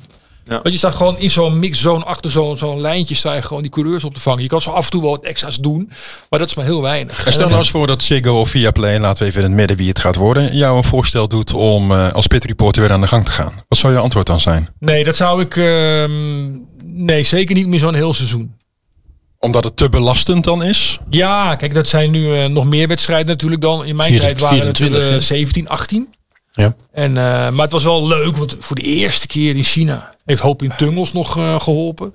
[0.49, 0.55] Ja.
[0.63, 3.63] Want je staat gewoon in zo'n mixed zone, achter zo'n zo'n lijntje, sta je gewoon
[3.63, 4.43] die coureurs op te vangen.
[4.43, 5.91] Je kan zo af en toe wel wat extra's doen,
[6.31, 7.27] maar dat is maar heel weinig.
[7.27, 9.77] En stel nou eens voor dat Ziggo of Viaplay, laten we even in het midden
[9.77, 13.07] wie het gaat worden, jou een voorstel doet om eh, als pitreporter weer aan de
[13.07, 13.53] gang te gaan.
[13.69, 14.69] Wat zou je antwoord dan zijn?
[14.79, 15.57] Nee, dat zou ik.
[15.57, 16.11] ehm,
[16.83, 18.55] nee, zeker niet meer zo'n heel seizoen.
[19.39, 20.99] Omdat het te belastend dan is?
[21.11, 23.85] Ja, kijk, dat zijn nu eh, nog meer wedstrijden natuurlijk dan.
[23.85, 25.21] In mijn tijd waren het 24, eh, ja.
[25.21, 26.09] 17, 18.
[26.53, 26.77] Ja.
[26.93, 30.43] En, eh, maar het was wel leuk, want voor de eerste keer in China heeft
[30.43, 32.13] Hoop in Tungels nog eh, geholpen.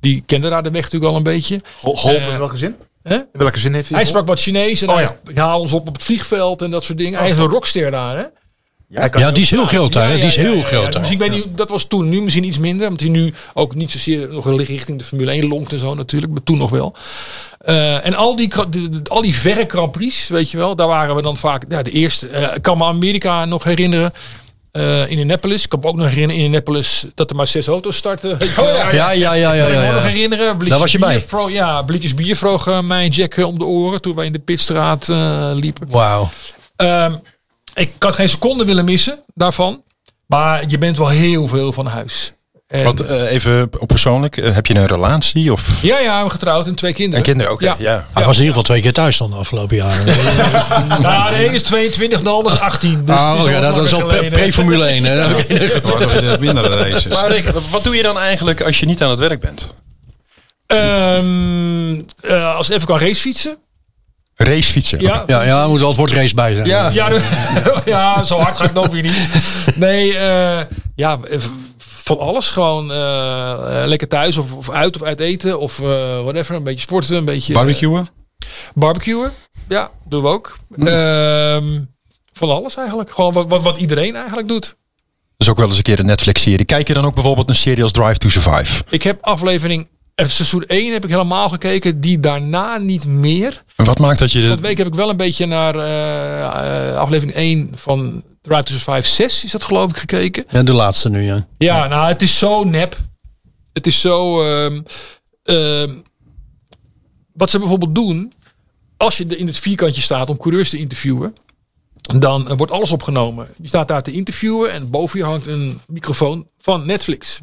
[0.00, 1.60] Die kende daar de weg natuurlijk al een beetje.
[1.76, 2.76] Geholpen Eh, in welke zin?
[3.02, 3.14] Hè?
[3.14, 5.16] In welke zin heeft hij Hij sprak wat Chinees en Oh, hij, ja.
[5.24, 7.18] hij haalde ons op op het vliegveld en dat soort dingen.
[7.18, 8.24] Hij is een rockster daar, hè?
[8.92, 10.14] Ja, die is heel groot daar, hè?
[10.14, 11.12] Die is heel groot Dus daar.
[11.12, 12.88] ik weet niet, dat was toen nu misschien iets minder.
[12.88, 16.32] Want hij nu ook niet zozeer nog richting de Formule 1 longt en zo natuurlijk.
[16.32, 16.94] Maar toen nog wel.
[17.58, 18.52] Eh, en al die,
[19.08, 20.76] al die verre Grand Prix, weet je wel.
[20.76, 22.28] Daar waren we dan vaak ja, de eerste.
[22.28, 24.12] Eh, ik kan me Amerika nog herinneren.
[24.72, 25.62] Eh, in Indianapolis.
[25.64, 28.38] Ik kan me ook nog herinneren in Indianapolis dat er maar zes auto's starten.
[28.56, 28.66] wel.
[28.66, 30.08] Ja, ja, ja, ja, kan ik me ja, ook nog ja.
[30.08, 30.46] herinneren.
[30.48, 31.14] Blikjes Daar was je bij.
[31.14, 34.14] bier vro- ja, blikjes bier vroeg eh, mij en Jack eh, om de oren toen
[34.14, 35.90] wij in de pitstraat eh, liepen.
[35.90, 36.30] Wauw.
[36.76, 37.14] Ehm,
[37.74, 39.82] ik had geen seconde willen missen daarvan.
[40.26, 42.32] Maar je bent wel heel veel van huis.
[42.72, 45.52] En- Wat, eh, even op persoonlijk, eh, heb je een relatie?
[45.52, 47.18] Of ja, ja, we getrouwd en twee kinderen.
[47.18, 47.60] en kinderen ook?
[47.60, 47.76] Ja.
[47.78, 48.06] ja.
[48.12, 50.04] Hij was in ieder geval twee keer thuis dan de afgelopen jaren.
[51.02, 53.04] Nou, de ene is 22, de ander is 18.
[53.04, 55.04] Dus Ah, is ja, dat wat is al pre-Formule 1.
[55.04, 55.28] Hè?
[55.28, 57.20] Nog races.
[57.20, 59.74] Maar Rick, wat doe je dan eigenlijk als je niet aan het werk bent?
[60.66, 63.56] Ehm, eh, als ik even kan racefietsen.
[64.36, 65.00] Racefietsen.
[65.00, 66.66] Ja, Ja, ja, moet wel het woord race bij zijn.
[66.66, 66.90] Ja.
[67.84, 69.16] Ja, zo hard ga ik dan weer niet.
[69.74, 70.60] Nee, eh,
[70.94, 71.18] ja,
[72.02, 72.48] van alles.
[72.48, 76.54] Gewoon eh, eh, lekker thuis of, of uit of uit eten of eh, whatever.
[76.54, 77.52] Een beetje sporten, een beetje...
[77.52, 78.08] Barbecuen?
[78.74, 79.32] Barbecuen,
[79.68, 80.56] ja, doen we ook.
[80.74, 80.86] Hm.
[80.86, 81.80] Ehm,
[82.32, 83.10] van alles eigenlijk.
[83.10, 84.64] Gewoon wat, wat, wat iedereen eigenlijk doet.
[84.64, 84.74] Dat
[85.36, 86.64] is ook wel eens een keer een Netflix-serie.
[86.64, 88.82] Kijk je dan ook bijvoorbeeld een serie als Drive to Survive?
[88.88, 92.00] Ik heb aflevering, seizoen 1 heb ik helemaal gekeken.
[92.00, 93.62] Die daarna niet meer.
[93.82, 94.46] En wat maakt dat je...
[94.46, 98.62] Van de week heb ik wel een beetje naar eh, eh, aflevering 1 van Drive
[98.62, 100.44] to Survive 6 is dat geloof ik gekeken.
[100.50, 101.46] Ja, de laatste nu, ja.
[101.58, 102.96] Ja, nou het is zo nep.
[103.72, 104.42] Het is zo...
[104.42, 104.80] ehm,
[105.42, 105.94] ehm,
[107.32, 108.32] wat ze bijvoorbeeld doen,
[108.96, 111.34] als je in het vierkantje staat om coureurs te interviewen,
[112.18, 113.48] dan eh, wordt alles opgenomen.
[113.60, 117.40] Je staat daar te interviewen en boven je hangt een microfoon van Netflix.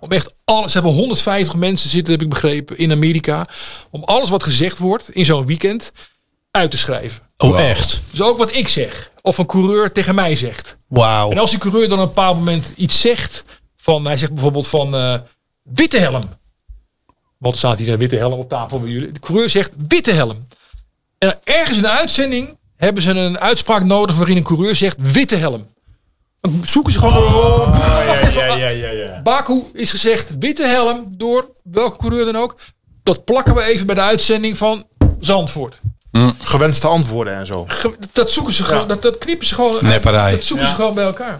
[0.00, 0.72] Om echt alles.
[0.72, 3.46] Ze hebben 150 mensen zitten, heb ik begrepen, in Amerika.
[3.90, 5.92] Om alles wat gezegd wordt in zo'n weekend
[6.50, 7.22] uit te schrijven.
[7.36, 8.00] Oh, echt?
[8.10, 9.10] Dus ook wat ik zeg.
[9.22, 10.76] Of een coureur tegen mij zegt.
[10.88, 11.30] Wauw.
[11.30, 13.44] En als die coureur dan op een bepaald moment iets zegt.
[13.76, 15.14] Van, hij zegt bijvoorbeeld van eh,
[15.62, 16.22] witte helm.
[17.38, 19.12] Wat staat hier een witte helm op tafel bij jullie?
[19.12, 20.46] De coureur zegt witte helm.
[21.18, 25.36] En ergens in de uitzending hebben ze een uitspraak nodig waarin een coureur zegt witte
[25.36, 25.66] helm.
[26.62, 27.74] Zoeken ze gewoon.
[28.10, 28.32] Even.
[28.32, 29.20] ja, ja, ja, ja.
[29.24, 32.56] Baku is gezegd witte helm door welke coureur dan ook.
[33.02, 34.86] Dat plakken we even bij de uitzending van
[35.20, 35.78] Zandvoort.
[36.42, 37.64] Gewenste antwoorden en zo.
[37.68, 39.78] Ge- Dat zoeken ze gewoon, dat, dat knippen ze gewoon.
[39.84, 40.30] Nepperij.
[40.30, 41.38] Dat zoeken ze gewoon bij elkaar.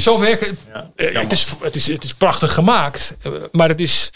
[0.00, 0.58] Zo werken.
[0.96, 4.10] eh, het, is, het, is, het is prachtig gemaakt, eh, maar het is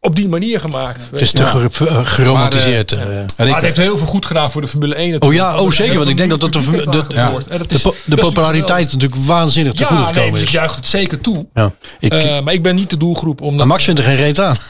[0.00, 1.02] op die manier gemaakt.
[1.10, 2.92] Het is te ger- eh, geromantiseerd.
[2.92, 2.98] eh.
[3.36, 5.22] Maar het heeft heel veel goed gedaan voor de Formule 1.
[5.22, 5.96] Oh ja, oh zeker.
[5.98, 7.32] Want ik denk dat dat de, de, de, Ja.
[7.66, 10.54] de, po- de populariteit natuurlijk waanzinnig te Ja, goede nee, gekomen dus ik is.
[10.54, 11.46] juich het zeker toe.
[11.54, 11.72] Ja.
[12.00, 13.40] Ik, Eh, maar ik ben niet de doelgroep.
[13.40, 14.56] Omdat, maar Max vindt er geen reet aan.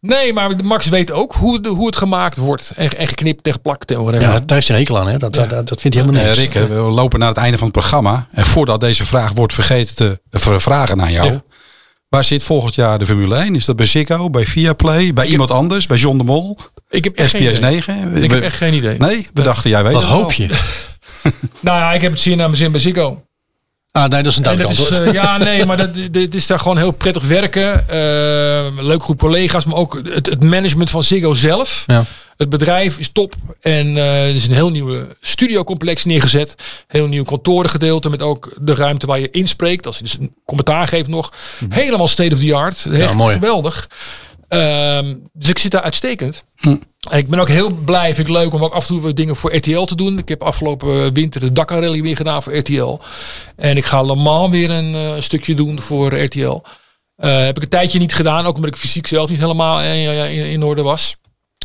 [0.00, 2.72] Nee, maar Max weet ook hoe, de- hoe het gemaakt wordt.
[2.76, 4.20] En, en geknipt tegen plakt en whatever.
[4.28, 5.08] Ja, daar heeft hij een hekel aan.
[5.08, 5.18] Hè?
[5.18, 6.38] Dat, dat, dat vindt hij helemaal Eh, niks.
[6.38, 8.26] Rick, eh, we lopen naar het einde van het programma.
[8.32, 11.40] En voordat deze vraag wordt vergeten te eh, vragen aan jou.
[12.12, 13.54] Waar zit volgend jaar de Formule 1?
[13.54, 16.58] Is dat bij Ziggo, bij Viaplay, bij iemand anders, bij John de Mol,
[16.88, 17.60] ik heb SPS idee.
[17.60, 18.16] 9?
[18.22, 18.98] Ik We- heb echt geen idee.
[18.98, 20.46] Nee, we dachten jij weet Wat hoop je?
[21.60, 23.22] Nou ja, ik heb het zeer naar mijn zin bij Ziggo.
[23.92, 26.58] Ah, nee, dat is een duidelijk is, eh, ja, nee, maar dat, dit is daar
[26.58, 27.88] gewoon heel prettig werken.
[27.88, 31.84] Eh, een leuk groep collega's, maar ook het, het management van Ziggo zelf.
[31.86, 32.04] Ja.
[32.36, 33.34] Het bedrijf is top.
[33.60, 36.54] En eh, er is een heel nieuwe studiocomplex neergezet.
[36.86, 39.86] Heel nieuw kantorengedeelte met ook de ruimte waar je inspreekt.
[39.86, 41.32] Als je dus een commentaar geeft nog.
[41.68, 42.86] Helemaal state of the art.
[42.92, 43.34] Echt mooi.
[43.34, 43.88] geweldig.
[44.52, 46.44] Ehm, dus ik zit daar uitstekend.
[46.56, 46.76] Hm.
[47.10, 49.36] Ik ben ook heel blij, vind ik leuk om ook af en toe wat dingen
[49.36, 50.18] voor RTL te doen.
[50.18, 53.00] Ik heb afgelopen winter de Dakar Rally weer gedaan voor RTL.
[53.56, 56.62] En ik ga Le Mans weer een eh, stukje doen voor RTL.
[57.16, 60.30] Eh, heb ik een tijdje niet gedaan, ook omdat ik fysiek zelf niet helemaal in,
[60.30, 61.16] in, in orde was.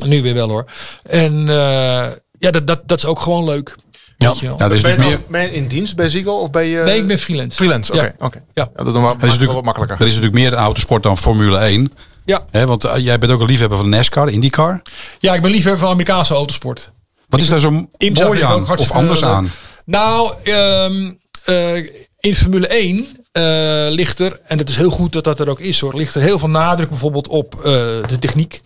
[0.05, 0.65] Nu weer wel hoor.
[1.03, 2.05] En eh,
[2.39, 3.75] ja, dat, dat, dat is ook gewoon leuk.
[4.17, 4.33] Ja.
[4.57, 6.81] Er is Ben je, meer, ben je in dienst bij Ziggo of ben je...
[6.83, 7.57] nee, ik ben freelance.
[7.57, 7.93] freelance.
[7.93, 8.13] Oké, Ja.
[8.19, 8.43] oké.
[8.53, 8.69] Ja.
[8.75, 9.99] Ja, dat is wel, natuurlijk, wat makkelijker.
[9.99, 11.91] er is natuurlijk meer autosport dan Formule 1.
[12.27, 12.65] Ja.
[12.65, 14.81] Want eh, jij bent ook een liefhebber van NASCAR, IndyCar.
[15.19, 16.91] ja, ik ben liefhebber van Amerikaanse autosport.
[17.29, 18.77] Wat is daar zo mooi aan?
[18.77, 19.51] Of anders aan?
[19.85, 21.11] Nou, ehm,
[21.45, 21.75] eh,
[22.19, 23.43] in Formule 1 eh,
[23.89, 26.21] ligt er, en het is heel goed dat dat er ook is hoor, ligt er
[26.21, 28.61] heel veel nadruk bijvoorbeeld op de techniek.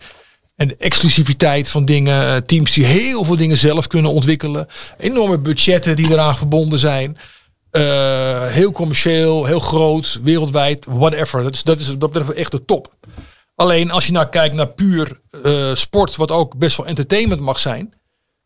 [0.56, 2.46] En de exclusiviteit van dingen.
[2.46, 4.68] Teams die heel veel dingen zelf kunnen ontwikkelen.
[4.98, 7.16] Enorme budgetten die eraan verbonden zijn.
[8.48, 11.42] Heel commercieel, heel groot, wereldwijd, whatever.
[11.42, 12.92] Dat is, dat is dat betreft echt de top.
[13.54, 17.58] Alleen als je nou kijkt naar puur eh, sport, wat ook best wel entertainment mag
[17.58, 17.94] zijn.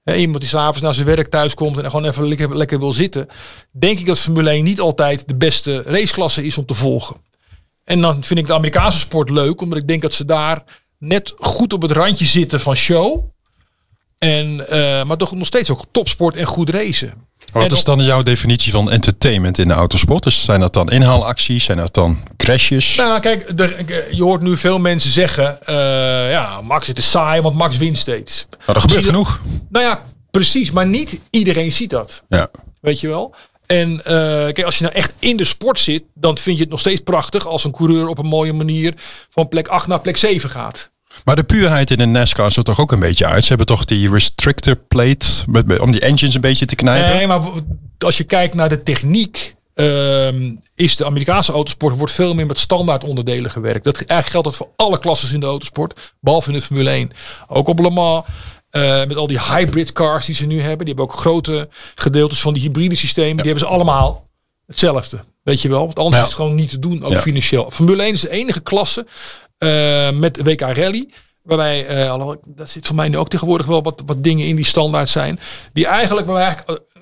[0.03, 2.93] Hè, iemand die s'avonds naar zijn werk thuis komt en gewoon even lekker, lekker wil
[2.93, 3.29] zitten.
[3.71, 7.17] Denk ik dat Formule 1 niet altijd de beste raceklasse is om te volgen.
[7.85, 10.63] En dan vind ik de Amerikaanse sport leuk, omdat ik denk dat ze daar
[10.99, 13.25] net goed op het randje zitten van show.
[14.27, 17.12] En, eh, maar toch nog steeds ook topsport en goed racen.
[17.53, 20.22] Wat is dan jouw definitie van entertainment in de autosport?
[20.22, 21.64] Dus zijn dat dan inhaalacties?
[21.64, 22.97] Zijn dat dan crashes?
[22.97, 25.74] Nou, kijk, er- je hoort nu veel mensen zeggen: eh,
[26.31, 28.47] ja, Max, het is saai, want Max wint steeds.
[28.51, 29.41] Nou, dat gebeurt genoeg.
[29.68, 32.22] Nou ja, precies, maar niet iedereen ziet dat.
[32.29, 32.49] Ja.
[32.81, 33.35] Weet je wel?
[33.66, 34.12] En eh,
[34.53, 37.01] kijk, als je nou echt in de sport zit, dan vind je het nog steeds
[37.01, 38.95] prachtig als een coureur op een mooie manier
[39.31, 40.91] van plek 8 naar plek 7 gaat.
[41.27, 43.43] Maar de puurheid in de NASCAR is er toch ook een beetje uit.
[43.43, 47.16] Ze hebben toch die restrictor plate met, om die engines een beetje te knijpen.
[47.16, 47.41] Nee, maar
[47.99, 52.59] als je kijkt naar de techniek, ehm, is de Amerikaanse autosport wordt veel meer met
[52.59, 53.85] standaard onderdelen gewerkt.
[53.85, 57.11] Dat eigenlijk geldt dat voor alle klassen in de autosport, behalve in de Formule 1.
[57.49, 58.24] Ook op Le Mans.
[58.70, 60.87] eh, met al die hybrid cars die ze nu hebben.
[60.87, 63.37] Die hebben ook grote gedeeltes van die hybride systemen.
[63.37, 64.27] Die hebben ze allemaal
[64.66, 65.20] hetzelfde.
[65.43, 65.79] Weet je wel?
[65.85, 66.20] Want anders Ja.
[66.22, 67.20] is het gewoon niet te doen, ook Ja.
[67.20, 67.70] financieel.
[67.70, 69.07] Formule 1 is de enige klasse
[69.59, 71.09] eh, met WK Rally.
[71.43, 74.57] Waarbij, eh, alhoewel, dat zit voor mij nu ook tegenwoordig wel wat, wat dingen in
[74.57, 75.41] die standaard zijn.
[75.73, 76.97] Die eigenlijk, eigenlijk eh,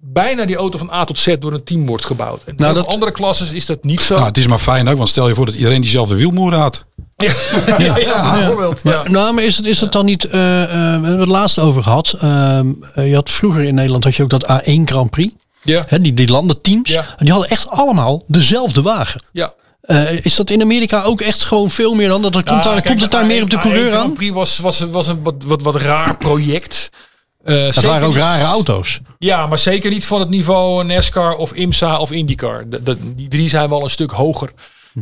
[0.00, 2.42] bijna die auto van A tot Z door een team wordt gebouwd.
[2.44, 4.14] En Nou, in dat- andere klasses is dat niet zo.
[4.14, 6.84] Nou, het is maar fijn ook, want stel je voor dat iedereen diezelfde wielmoer had.
[7.16, 7.32] ja,
[7.78, 8.80] ja, ja, bijvoorbeeld.
[8.84, 9.02] Ja.
[9.08, 10.24] Nou, maar is het, is het dan niet...
[10.24, 10.74] eh, eh, we
[11.06, 12.12] hebben het laatst over gehad.
[12.18, 15.34] Ehm, eh, je had vroeger in Nederland had je ook dat A1 Grand Prix.
[15.62, 15.84] Ja.
[15.86, 16.90] Hè, die, die landenteams.
[16.90, 17.00] Ja.
[17.16, 19.22] En die hadden echt allemaal dezelfde wagen.
[19.32, 19.54] ja.
[19.80, 22.22] Eh, is dat in Amerika ook echt gewoon veel meer dan?
[22.22, 24.12] Dat het komt, daar, kijk, komt het daar meer op de A1 coureur Grand aan?
[24.12, 26.88] Prix was, was, was een wat, wat, wat raar project.
[27.44, 29.00] Eh, Dat waren ook niet- rare auto's.
[29.18, 32.64] Ja, maar zeker niet van het niveau NASCAR of IMSA of IndyCar.
[33.16, 34.50] Die drie zijn wel een stuk hoger.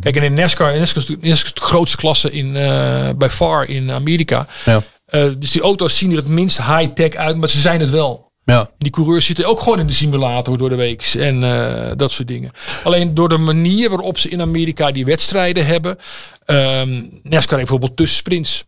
[0.00, 4.46] Kijk, en in NASCAR, NASCAR is de grootste klasse in, eh bij far in Amerika.
[4.64, 4.82] Ja.
[5.06, 8.25] Eh, dus die auto's zien er het minst high-tech uit, maar ze zijn het wel.
[8.46, 8.70] Ja.
[8.78, 12.28] Die coureurs zitten ook gewoon in de simulator door de week en eh, dat soort
[12.28, 12.50] dingen.
[12.84, 15.98] Alleen door de manier waarop ze in Amerika die wedstrijden hebben.
[16.44, 16.88] ehm
[17.22, 18.64] NASCAR heeft bijvoorbeeld tussensprints.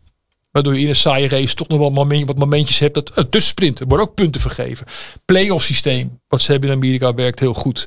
[0.50, 2.94] Waardoor je in een saaie race toch nog wel moment, wat momentjes hebt.
[2.94, 4.86] Dat een tussensprint, er worden ook punten vergeven.
[5.24, 7.86] Playoff systeem, wat ze hebben in Amerika, werkt heel goed.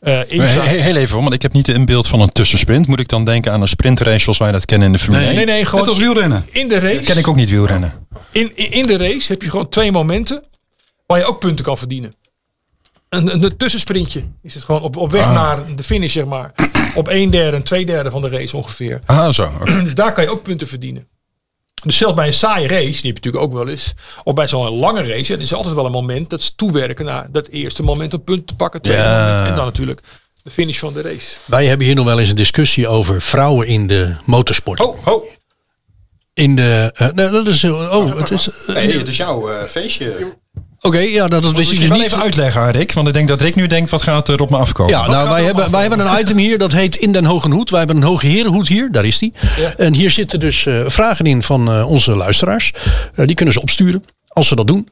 [0.00, 2.28] Eh Maar Inza- he- he- heel even, want ik heb niet een beeld van een
[2.32, 2.86] tussensprint.
[2.86, 5.34] Moet ik dan denken aan een sprintrace zoals wij dat kennen in de Formule 1?
[5.34, 6.46] nee, nee, gewoon Net als wielrennen.
[6.50, 7.00] in de race.
[7.00, 7.92] Ken ik ook niet wielrennen.
[8.30, 10.42] in, in, in de race heb je gewoon twee momenten
[11.08, 12.14] waar je ook punten kan verdienen.
[13.08, 16.52] Een, een, een tussensprintje is het gewoon op, op weg naar de finish, zeg maar.
[16.94, 19.00] Op een derde en twee derde van de race ongeveer.
[19.06, 19.50] Ah, zo.
[19.84, 21.06] Dus daar kan je ook punten verdienen.
[21.82, 23.94] Dus zelfs bij een saaie race, die heb je natuurlijk ook wel eens.
[24.24, 27.26] Of bij zo'n lange race, er is altijd wel een moment dat ze toewerken naar
[27.30, 28.80] dat eerste moment om punten te pakken.
[28.82, 29.26] Ja.
[29.28, 30.00] moment, en dan natuurlijk
[30.42, 31.36] de finish van de race.
[31.44, 34.80] Wij hebben hier nog wel eens een discussie over vrouwen in de motorsport.
[34.80, 35.28] Oh, oh.
[36.34, 36.90] In de.
[36.94, 37.62] eh, nee, dat is.
[37.62, 38.48] eh, Oh, het is.
[38.66, 40.36] eh, Nee, het is jouw eh, feestje.
[40.80, 42.06] Oké, ja, dat, dat wist ik Misschien dus wel niet.
[42.06, 42.92] even uitleggen aan Rick.
[42.92, 44.92] Want ik denk dat Rick nu denkt, wat gaat er op me afkomen?
[44.92, 47.70] Ja, nou, wij hebben, wij hebben een item hier dat heet In den Hoge Hoed.
[47.70, 49.32] Wij hebben een Hoge Herenhoed hier, daar is die.
[49.76, 52.72] En hier zitten dus eh, vragen in van eh, onze luisteraars.
[53.14, 54.04] Eh, die kunnen ze opsturen.
[54.28, 54.88] Als ze dat doen,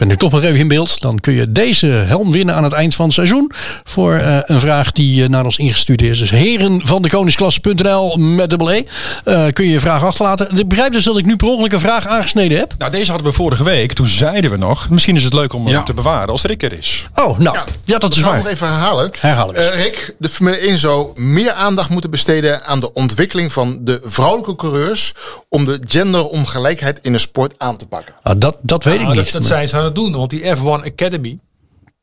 [0.00, 1.00] ben ik toch nog even in beeld.
[1.00, 3.50] Dan kun je deze helm winnen aan het eind van het seizoen.
[3.84, 6.18] Voor eh, een vraag die eh, naar ons ingestuurd is.
[6.18, 8.82] Dus heren van de koningsklasse.nl met dubbel E.
[9.24, 10.56] Eh, kun je je vraag achterlaten.
[10.58, 12.74] Ik begrijp dus dat ik nu per ongeluk een vraag aangesneden heb.
[12.78, 13.92] Nou, deze hadden we vorige week.
[13.92, 15.82] Toen zeiden we nog, misschien is het leuk om hem Ja.
[15.82, 17.04] te bewaren als Rick er is.
[17.14, 17.56] Oh, nou.
[17.84, 18.52] Ja, dat is Ik ga nog waar.
[18.52, 19.10] even herhalen.
[19.20, 19.60] Herhalen we.
[19.60, 24.00] Eh, Rick, de Formule 1 zou meer aandacht moeten besteden aan de ontwikkeling van de
[24.04, 25.14] vrouwelijke coureurs.
[25.48, 28.14] om de genderongelijkheid in de sport aan te pakken.
[28.22, 29.24] Ah, dat, dat weet ik Nou, niet.
[29.24, 31.38] dat, dat zijn ze het doen, want die F1 Academy,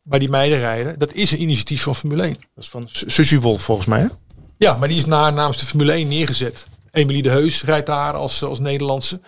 [0.02, 2.34] waar die meiden rijden, dat is een initiatief van Formule 1.
[2.34, 4.00] Dat is van Su- Suzy Wolf volgens mij.
[4.00, 4.08] Hè?
[4.58, 6.66] Ja, maar die is na, namens de Formule 1 neergezet.
[6.92, 9.20] Emilie de Heus rijdt daar als, als Nederlandse.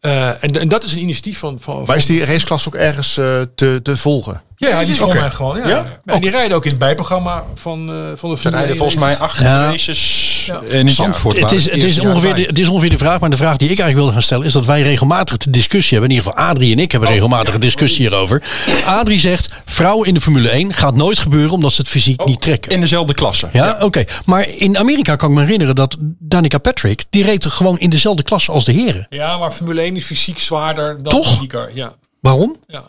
[0.00, 1.60] Eh, en, en dat is een initiatief van...
[1.60, 4.42] van, Maar is die raceklasse ook ergens eh, te, te volgen?
[4.68, 5.58] Ja, die is mij gewoon.
[5.58, 5.68] Ja.
[5.68, 5.84] Ja?
[6.04, 8.76] En die rijden ook in het bijprogramma van, eh, van de Ze Formule rijden 1
[8.76, 9.24] volgens mij races.
[9.24, 9.70] acht Ja.
[9.70, 10.54] races Ja.
[10.54, 10.88] in het jaar.
[10.90, 11.38] Zandvoort.
[11.40, 13.68] Het is, het is ongeveer de, het is ongeveer de vraag, maar de vraag die
[13.70, 16.10] ik eigenlijk wilde gaan stellen is dat wij regelmatig de discussie hebben.
[16.10, 18.42] In ieder geval Adrie en ik hebben regelmatig een discussie hierover.
[18.86, 22.40] Adrie zegt, vrouwen in de Formule 1 gaat nooit gebeuren omdat ze het fysiek niet
[22.40, 22.72] trekken.
[22.72, 23.48] In dezelfde klasse.
[23.52, 24.04] Ja, oké.
[24.24, 28.22] Maar in Amerika kan ik me herinneren dat Danica Patrick, die reed gewoon in dezelfde
[28.22, 29.06] klasse als de heren.
[29.10, 31.44] Ja, maar Formule 1 is fysiek zwaarder dan Toch?
[31.74, 31.92] Ja.
[32.20, 32.56] Waarom?
[32.66, 32.84] ja.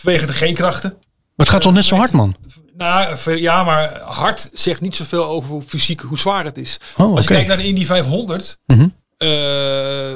[0.00, 0.90] Vanwege de G-krachten.
[0.90, 2.34] Maar het gaat toch net zo hard, man?
[2.76, 6.76] Nou, ja, maar hard zegt niet zoveel over hoe fysiek, hoe zwaar het is.
[6.96, 8.88] Oh, Als je kijkt naar de Indy 500, Mhm.
[9.16, 10.10] eh,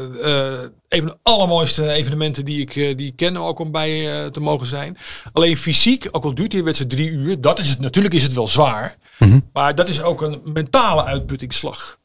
[0.55, 4.30] eh, een van de allermooiste evenementen die ik, eh, die ik ken, ook om bij
[4.30, 4.97] te mogen zijn.
[5.32, 8.35] Alleen fysiek, ook al duurt die wedstrijd drie uur, dat is het, natuurlijk is het
[8.35, 8.97] wel zwaar.
[9.18, 9.41] Mhm.
[9.53, 11.99] Maar dat is ook een mentale uitputtingsslag.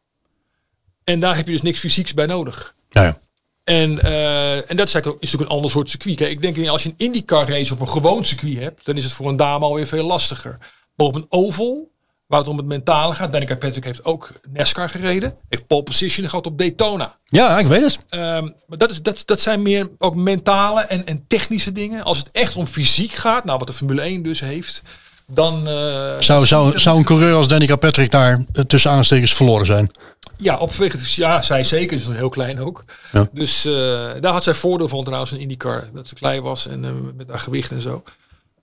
[1.03, 2.75] En daar heb je dus niks fysieks bij nodig.
[2.89, 3.19] Ja, ja.
[3.69, 6.15] En, eh, en dat is is natuurlijk een ander soort circuit.
[6.15, 9.03] Kijk, ik denk als je een IndyCar race op een gewoon circuit hebt, dan is
[9.03, 10.57] het voor een dame alweer veel lastiger.
[10.95, 11.91] Maar op een oval,
[12.27, 16.29] waar het om het mentale gaat, Danica Patrick heeft ook NASCAR gereden, heeft pole position
[16.29, 17.17] gehad op Daytona.
[17.25, 17.99] ja, ik weet het.
[18.09, 22.03] Ehm, maar dat, is, dat, dat zijn meer ook mentale en, en technische dingen.
[22.03, 24.81] Als het echt om fysiek gaat, nou wat de Formule 1 dus heeft,
[25.29, 25.67] dan...
[25.67, 29.33] eh, Zou, dan zou, zie- zou een coureur als Danica Patrick daar eh, tussen aanstekens
[29.33, 29.91] verloren zijn?
[30.37, 30.71] Ja, op.
[31.15, 31.97] Ja, zij zeker.
[31.97, 32.83] Is nog heel klein ook.
[33.11, 33.27] Ja.
[33.31, 33.71] Dus eh,
[34.19, 35.89] daar had zij voordeel van trouwens in IndyCar.
[35.93, 38.03] Dat ze klein was en met haar gewicht en zo.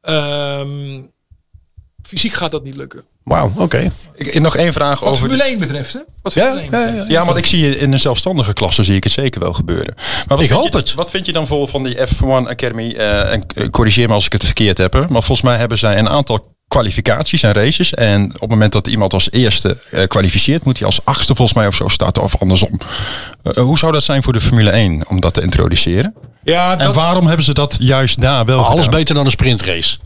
[0.01, 1.01] Ehm,
[2.03, 3.05] fysiek gaat dat niet lukken.
[3.25, 3.93] Wauw, oké.
[4.15, 5.21] Ik, nog één vraag Wat over...
[5.23, 6.01] Formule 1 betreft, hè?
[6.23, 7.11] Wat Ja, Formule 1 ja, betreft.
[7.11, 9.95] Ja, want ik zie je in een zelfstandige klasse zie ik het zeker wel gebeuren.
[9.97, 10.95] Maar wat Ik vind hoop je, het.
[10.95, 12.93] Wat vind je dan vol van die F1 Academy?
[12.97, 14.93] eh, en eh, corrigeer me als ik het verkeerd heb.
[14.93, 17.95] hè, Maar volgens mij hebben zij een aantal kwalificaties en races.
[17.95, 21.57] En op het moment dat iemand als eerste eh, kwalificeert, moet hij als achtste volgens
[21.59, 22.79] mij of zo starten of andersom.
[23.43, 26.15] Eh, hoe zou dat zijn voor de Formule 1 om dat te introduceren?
[26.45, 28.99] Ja, En dat, waarom hebben ze dat juist daar wel Alles gedaan?
[28.99, 29.99] beter dan een sprintrace.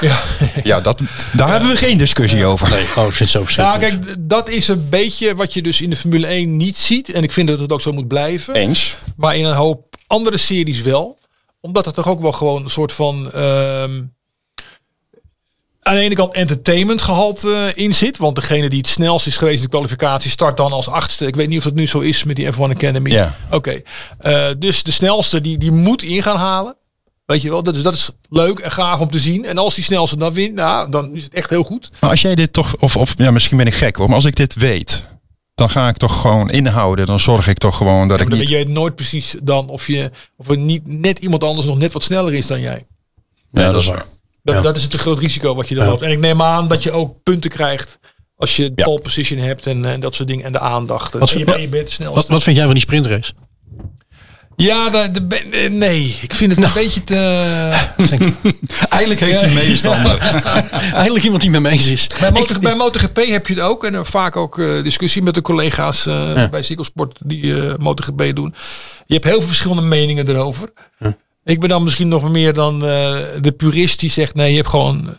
[0.00, 0.20] ja.
[0.64, 1.00] Ja, dat,
[1.32, 2.70] daar hebben we geen discussie over.
[2.70, 4.04] Nee, oh, ik vind het zo ja, verschrikkelijk.
[4.06, 7.12] kijk, d- dat is een beetje wat je dus in de Formule 1 niet ziet.
[7.12, 8.54] En ik vind dat het ook zo moet blijven.
[8.54, 8.94] Eens.
[9.16, 11.18] Maar in een hoop andere series wel.
[11.60, 13.32] Omdat er toch ook wel gewoon een soort van...
[13.32, 13.90] ehm,
[15.82, 18.18] aan de ene kant entertainment gehalte in zit.
[18.18, 21.26] Want degene die het snelst is geweest in de kwalificatie start dan als achtste.
[21.26, 23.10] Ik weet niet of dat nu zo is met die F1 Academy.
[23.10, 23.36] Ja.
[23.50, 23.82] Oké.
[24.18, 26.76] Eh, dus de snelste die, die moet in gaan halen.
[27.26, 29.44] Weet je wel, dat is, dat is leuk en gaaf om te zien.
[29.44, 31.90] En als die snelste dan wint, nou, dan is het echt heel goed.
[32.00, 34.24] Maar als jij dit toch, of, of ja, misschien ben ik gek hoor, maar als
[34.24, 35.02] ik dit weet,
[35.54, 37.06] dan ga ik toch gewoon inhouden.
[37.06, 38.48] Dan zorg ik toch gewoon dat ik Dan niet.
[38.48, 41.92] weet je nooit precies dan of, je, of er niet net iemand anders nog net
[41.92, 42.86] wat sneller is dan jij.
[43.50, 44.04] Ja, dat is waar.
[44.42, 44.60] Dat, Ja.
[44.60, 45.90] dat is het te groot risico wat je dan Ja.
[45.90, 46.02] loopt.
[46.02, 47.98] En ik neem aan dat je ook punten krijgt
[48.36, 48.84] als je Ja.
[48.84, 50.44] pole position hebt en, en dat soort dingen.
[50.44, 51.12] En de aandacht.
[51.12, 52.14] Wat- en je, wat- je bent snel.
[52.14, 53.32] Wat, wat vind jij van die sprintrace?
[54.56, 55.20] Ja, de,
[55.50, 56.18] eh, nee.
[56.22, 56.72] Ik vind het Nou.
[56.78, 57.16] een beetje te...
[58.88, 60.18] Eindelijk heeft hij een medestander.
[60.94, 62.06] Eindelijk iemand die met me eens is.
[62.20, 63.84] Bij, motor, bij MotoGP heb je het ook.
[63.84, 68.34] En er vaak ook eh, discussie met de collega's eh, bij cyclesport die eh MotoGP
[68.36, 68.54] doen.
[69.06, 70.68] Je hebt heel veel verschillende meningen erover.
[71.44, 74.34] Ik ben dan misschien nog meer dan eh, de purist die zegt...
[74.34, 75.16] nee, je hebt gewoon...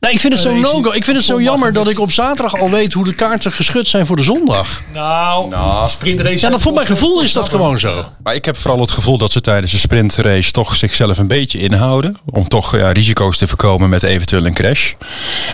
[0.00, 0.92] Nou, ik vind het zo no-go.
[0.92, 3.88] Ik vind het zo jammer dat ik op zaterdag al weet hoe de kaarten geschud
[3.88, 4.82] zijn voor de zondag.
[4.92, 6.44] Nou, sprintrace...
[6.44, 8.04] Ja, dat voor mijn gevoel is dat gewoon zo.
[8.22, 11.58] Maar ik heb vooral het gevoel dat ze tijdens de sprintrace toch zichzelf een beetje
[11.58, 12.16] inhouden.
[12.24, 14.92] Om toch ja, risico's te voorkomen met eventueel een crash.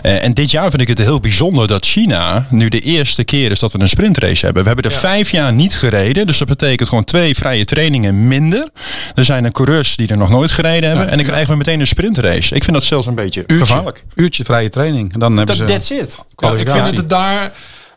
[0.01, 3.51] Eh, en dit jaar vind ik het heel bijzonder dat China nu de eerste keer
[3.51, 4.61] is dat we een sprintrace hebben.
[4.63, 6.27] We hebben er vijf jaar niet gereden.
[6.27, 8.69] Dus dat betekent gewoon twee vrije trainingen minder.
[9.15, 11.09] Er zijn er coureurs die er nog nooit gereden hebben.
[11.09, 12.55] en dan krijgen we meteen een sprintrace.
[12.55, 14.03] Ik vind dat zelfs een beetje gevaarlijk.
[14.15, 15.13] Uurtje vrije training.
[15.17, 16.17] Dan hebben ze That's it.
[16.35, 17.51] Ja, ik vind dat het daar...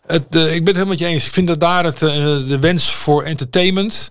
[0.06, 1.26] Het, eh, ik ben het helemaal met je eens.
[1.26, 2.10] Ik vind dat daar het, eh,
[2.48, 4.10] de wens voor entertainment...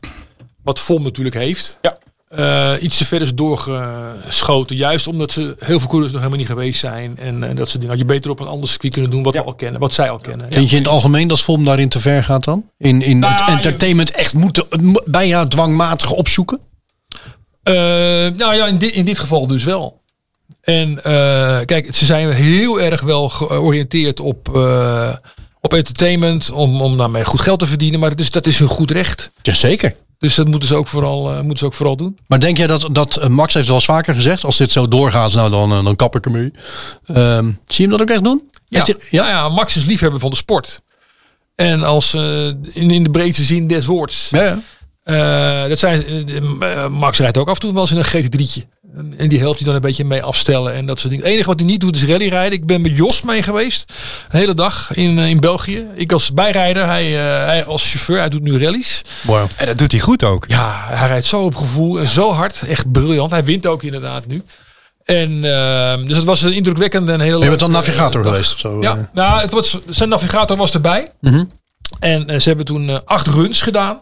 [0.63, 1.77] wat Vol natuurlijk heeft...
[1.81, 1.97] Ja.
[2.27, 4.75] eh, iets te ver is doorgeschoten.
[4.75, 7.17] Juist omdat ze heel veel coureurs nog helemaal niet geweest zijn.
[7.17, 7.89] En eh, dat soort dingen.
[7.89, 9.79] Had je beter op een ander circuit kunnen doen wat we al kennen.
[9.79, 10.45] Wat zij al kennen.
[10.45, 10.51] Ja.
[10.53, 12.69] Vind je in het algemeen dat Vom daarin te ver gaat dan?
[12.77, 14.65] In, in Nou, het je- entertainment echt moeten
[15.05, 16.59] bijna dwangmatig opzoeken?
[17.63, 17.73] Eh,
[18.37, 20.00] nou ja, in dit, in dit geval dus wel.
[20.61, 25.09] En eh, kijk, ze zijn heel erg wel georiënteerd op, eh,
[25.61, 26.51] op entertainment.
[26.51, 27.99] Om, om daarmee goed geld te verdienen.
[27.99, 29.29] Maar dat is, dat is hun goed recht.
[29.41, 29.95] Jazeker.
[30.19, 32.17] Dus dat moeten ze ook vooral, eh, moeten ze ook vooral doen.
[32.27, 35.33] Maar denk jij dat, dat Max heeft wel eens vaker gezegd, als dit zo doorgaat,
[35.33, 36.51] nou dan, dan kap ik ermee.
[37.05, 38.49] Ehm zie je hem dat ook echt doen?
[38.67, 39.27] Ja, hij- ja?
[39.29, 40.81] ja, Max is liefhebber van de sport.
[41.55, 44.27] En als in, in de breedste zin des woords.
[44.31, 44.43] ja,
[45.03, 45.67] ja.
[45.67, 46.03] Dat zijn,
[46.91, 48.70] Max rijdt ook af en toe wel eens in een GT3'tje.
[48.97, 51.25] En, en die helpt hij dan een beetje mee afstellen en dat soort dingen.
[51.25, 52.57] Het enige wat hij niet doet is rallyrijden.
[52.57, 53.93] Ik ben met Jos mee geweest.
[54.29, 55.85] Een hele dag in, eh, in België.
[55.95, 58.17] Ik als bijrijder, hij, eh, hij als chauffeur.
[58.17, 59.01] Hij doet nu rallies.
[59.21, 59.49] Wow.
[59.55, 60.45] En dat doet hij goed ook.
[60.47, 62.61] Ja, hij rijdt zo op gevoel en zo hard.
[62.67, 63.31] Echt briljant.
[63.31, 64.43] Hij wint ook inderdaad nu.
[65.03, 68.33] En eh, dus het was een indrukwekkende en hele Je bent dan navigator eh, dag.
[68.33, 68.59] geweest?
[68.59, 71.07] Zo, Ja, nou, het was, zijn navigator was erbij.
[71.99, 74.01] En eh, ze hebben toen acht runs gedaan.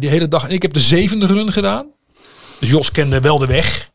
[0.00, 0.44] Die hele dag.
[0.44, 1.86] En ik heb de zevende run gedaan.
[2.60, 3.90] Dus Jos kende wel de weg.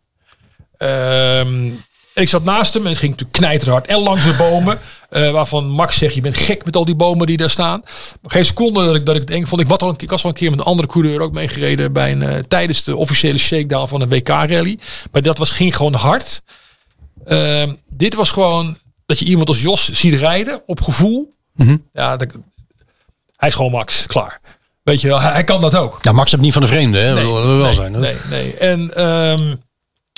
[0.77, 1.67] Ehm,
[2.13, 3.87] ik zat naast hem en het ging natuurlijk knijterhard.
[3.87, 4.79] En langs de bomen.
[5.09, 7.83] eh, waarvan Max zegt, je bent gek met al die bomen die daar staan.
[8.23, 9.61] Geen seconde dat ik, dat ik het eng vond.
[9.61, 11.33] Ik, was al een, keer- ik was al een keer met een andere coureur ook
[11.33, 11.93] meegereden.
[11.93, 14.79] Bij een, eh, tijdens de officiële shakedown van een WK-rally.
[15.11, 16.41] Maar dat was, ging gewoon hard.
[17.25, 21.33] Ehm, dit was gewoon dat je iemand als Jos ziet rijden op gevoel.
[21.93, 22.31] Ja, dat,
[23.37, 24.41] hij is gewoon Max, klaar.
[24.85, 25.97] Weet je wel, hij, hij kan dat ook.
[26.01, 27.13] Ja, Max heeft niet van de vreemde, hè?
[27.15, 27.93] dat wil wel nee, zijn.
[27.93, 27.99] hè?
[27.99, 28.53] Nee, nee.
[28.57, 29.53] En ehm,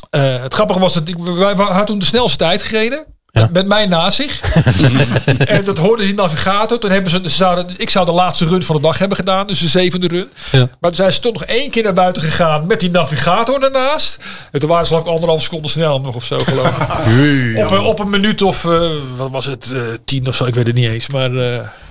[0.09, 3.05] eh, het grappige was dat ik, wij hadden toen de snelste tijd gereden.
[3.32, 3.49] Ja.
[3.51, 4.39] Met mij naast zich.
[5.45, 6.80] en dat hoorde ze in de navigator.
[6.80, 9.47] Toen hebben ze, ze zouden, ik zou de laatste run van de dag hebben gedaan.
[9.47, 10.30] Dus de zevende run.
[10.51, 10.57] Ja.
[10.59, 12.68] Maar toen zijn ze toch nog één keer naar buiten gegaan.
[12.68, 14.18] Met die navigator ernaast.
[14.51, 17.57] En toen waren ze geloof ik anderhalf seconde snel nog of zo geloof ik.
[17.63, 20.45] Op, een- op een minuut of, eh, wat was het, eh, tien of zo.
[20.45, 21.07] Ik weet het niet eens.
[21.07, 21.32] Maar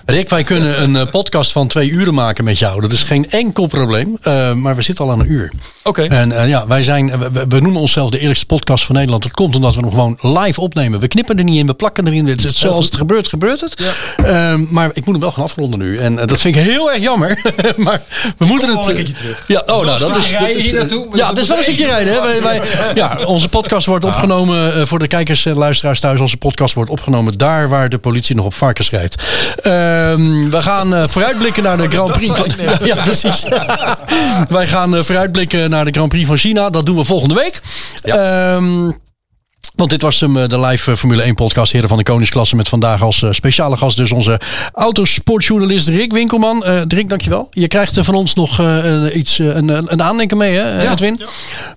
[0.06, 2.80] Rick, wij kunnen een eh, podcast van twee uren maken met jou.
[2.80, 4.16] Dat is geen enkel probleem.
[4.22, 5.52] Eh, maar we zitten al aan een uur.
[5.82, 6.02] oké.
[6.02, 7.12] En eh, ja, wij zijn,
[7.48, 9.22] we, noemen onszelf de eerlijkste podcast van Nederland.
[9.22, 11.00] Dat komt omdat we hem gewoon live opnemen.
[11.00, 12.26] We knippen er niet in, we plakken erin.
[12.26, 13.82] Het zoals het gebeurt, gebeurt het.
[14.16, 15.98] Ehm, maar ik moet hem wel gaan afronden nu.
[15.98, 17.38] En dat vind ik heel erg jammer.
[17.76, 18.02] maar
[18.38, 18.86] we moeten het.
[18.86, 19.44] een keertje terug.
[19.46, 20.30] Ja, oh, nou, een dat is.
[20.30, 22.12] Dat is ja, dat het is wel een moet stukje rijden.
[22.12, 22.20] Hè?
[22.20, 22.60] Wij, wij,
[22.94, 26.20] ja, onze podcast wordt opgenomen voor de kijkers en luisteraars thuis.
[26.20, 29.16] Onze podcast wordt opgenomen daar waar de politie nog op varkens rijdt.
[29.96, 32.38] Ehm, we gaan eh, vooruitblikken naar de Grand Prix.
[32.38, 33.44] Van, ja, ja, precies.
[34.48, 36.70] Wij gaan eh, vooruitblikken naar de Grand Prix van China.
[36.70, 37.60] Dat doen we volgende week.
[38.02, 38.90] Ehm,
[39.76, 42.56] want dit was hem, eh, de live eh, Formule 1 podcast Heren van de Koningsklasse.
[42.56, 44.40] Met vandaag als eh, speciale gast dus onze
[44.72, 46.64] autosportjournalist Rick Winkelman.
[46.64, 47.48] Eh Rick, dankjewel.
[47.50, 48.62] Je krijgt van ons nog
[49.14, 51.16] iets, een, een aandenken mee hè Edwin?
[51.16, 51.26] We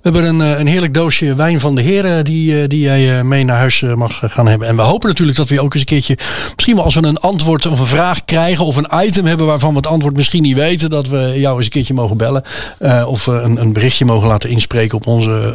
[0.01, 3.83] hebben een, een heerlijk doosje wijn van de heren die, die jij mee naar huis
[3.95, 4.67] mag gaan hebben.
[4.67, 6.17] En we hopen natuurlijk dat we ook eens een keertje,
[6.55, 9.69] misschien wel als we een antwoord of een vraag krijgen of een item hebben waarvan
[9.69, 12.43] we het antwoord misschien niet weten, dat we jou eens een keertje mogen bellen.
[13.05, 15.53] Of een, een berichtje mogen laten inspreken op onze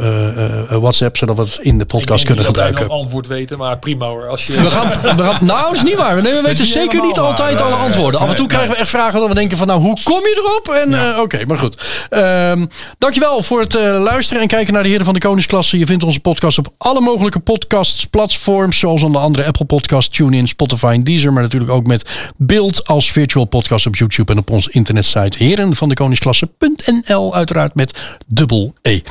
[0.69, 2.85] WhatsApp, zodat we het in de podcast kunnen Ik gebruiken.
[2.85, 4.27] een antwoord weten, maar prima hoor.
[4.27, 6.21] Als je, We gaan, we gaan, nou, is niet waar.
[6.21, 7.67] Nee, we weten zeker niet altijd waar.
[7.67, 8.19] alle antwoorden.
[8.19, 10.43] Af en toe krijgen we echt vragen dat we denken van, nou, hoe kom je
[10.45, 10.75] erop?
[10.75, 11.83] En eh, oké, maar goed.
[12.09, 12.65] Ehm,
[12.97, 15.77] dankjewel voor het eh, luisteren en kijken naar de Heren van de Koningsklasse.
[15.77, 20.47] Je vindt onze podcast op alle mogelijke podcasts, platforms, zoals onder andere Apple Podcast, TuneIn,
[20.47, 21.33] Spotify en Deezer.
[21.33, 22.05] Maar natuurlijk ook met
[22.37, 27.35] beeld als virtual podcast op YouTube en op onze internetsite herenvandekoningsklasse.nl.
[27.35, 27.93] Uiteraard met
[28.27, 29.01] dubbel E.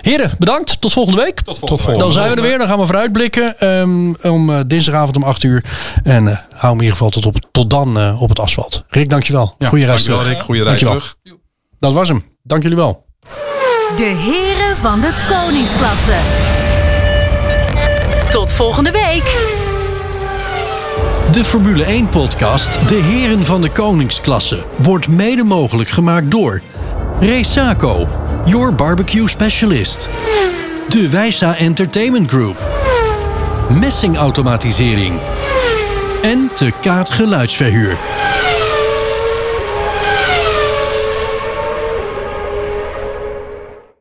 [0.00, 0.80] Heren, bedankt.
[0.80, 1.40] Tot volgende week.
[1.40, 2.60] Tot Tot volgende dan zijn we er weer.
[2.72, 5.64] Gaan we vooruitblikken ehm, om eh, dinsdagavond om 8 uur.
[6.02, 8.84] En eh, hou hem in ieder geval tot, op, tot dan eh, op het asfalt.
[8.88, 9.54] Rick, dankjewel.
[9.58, 10.34] Ja, Goeie reis dankjewel, terug.
[10.36, 10.44] Rick.
[10.44, 11.10] Goeie reis Dankjewel.
[11.22, 11.38] terug.
[11.78, 12.24] Dat was hem.
[12.42, 13.06] Dank jullie wel.
[13.96, 16.16] De heren van de koningsklasse.
[18.30, 19.36] Tot volgende week.
[21.32, 26.62] De Formule 1-podcast De Heren van de Koningsklasse wordt mede mogelijk gemaakt door
[27.20, 28.08] Resaco,
[28.44, 30.08] your barbecue specialist.
[30.92, 32.56] De Wijsa Entertainment Group.
[33.80, 35.20] Messingautomatisering.
[36.22, 37.96] En de Kaat Geluidsverhuur.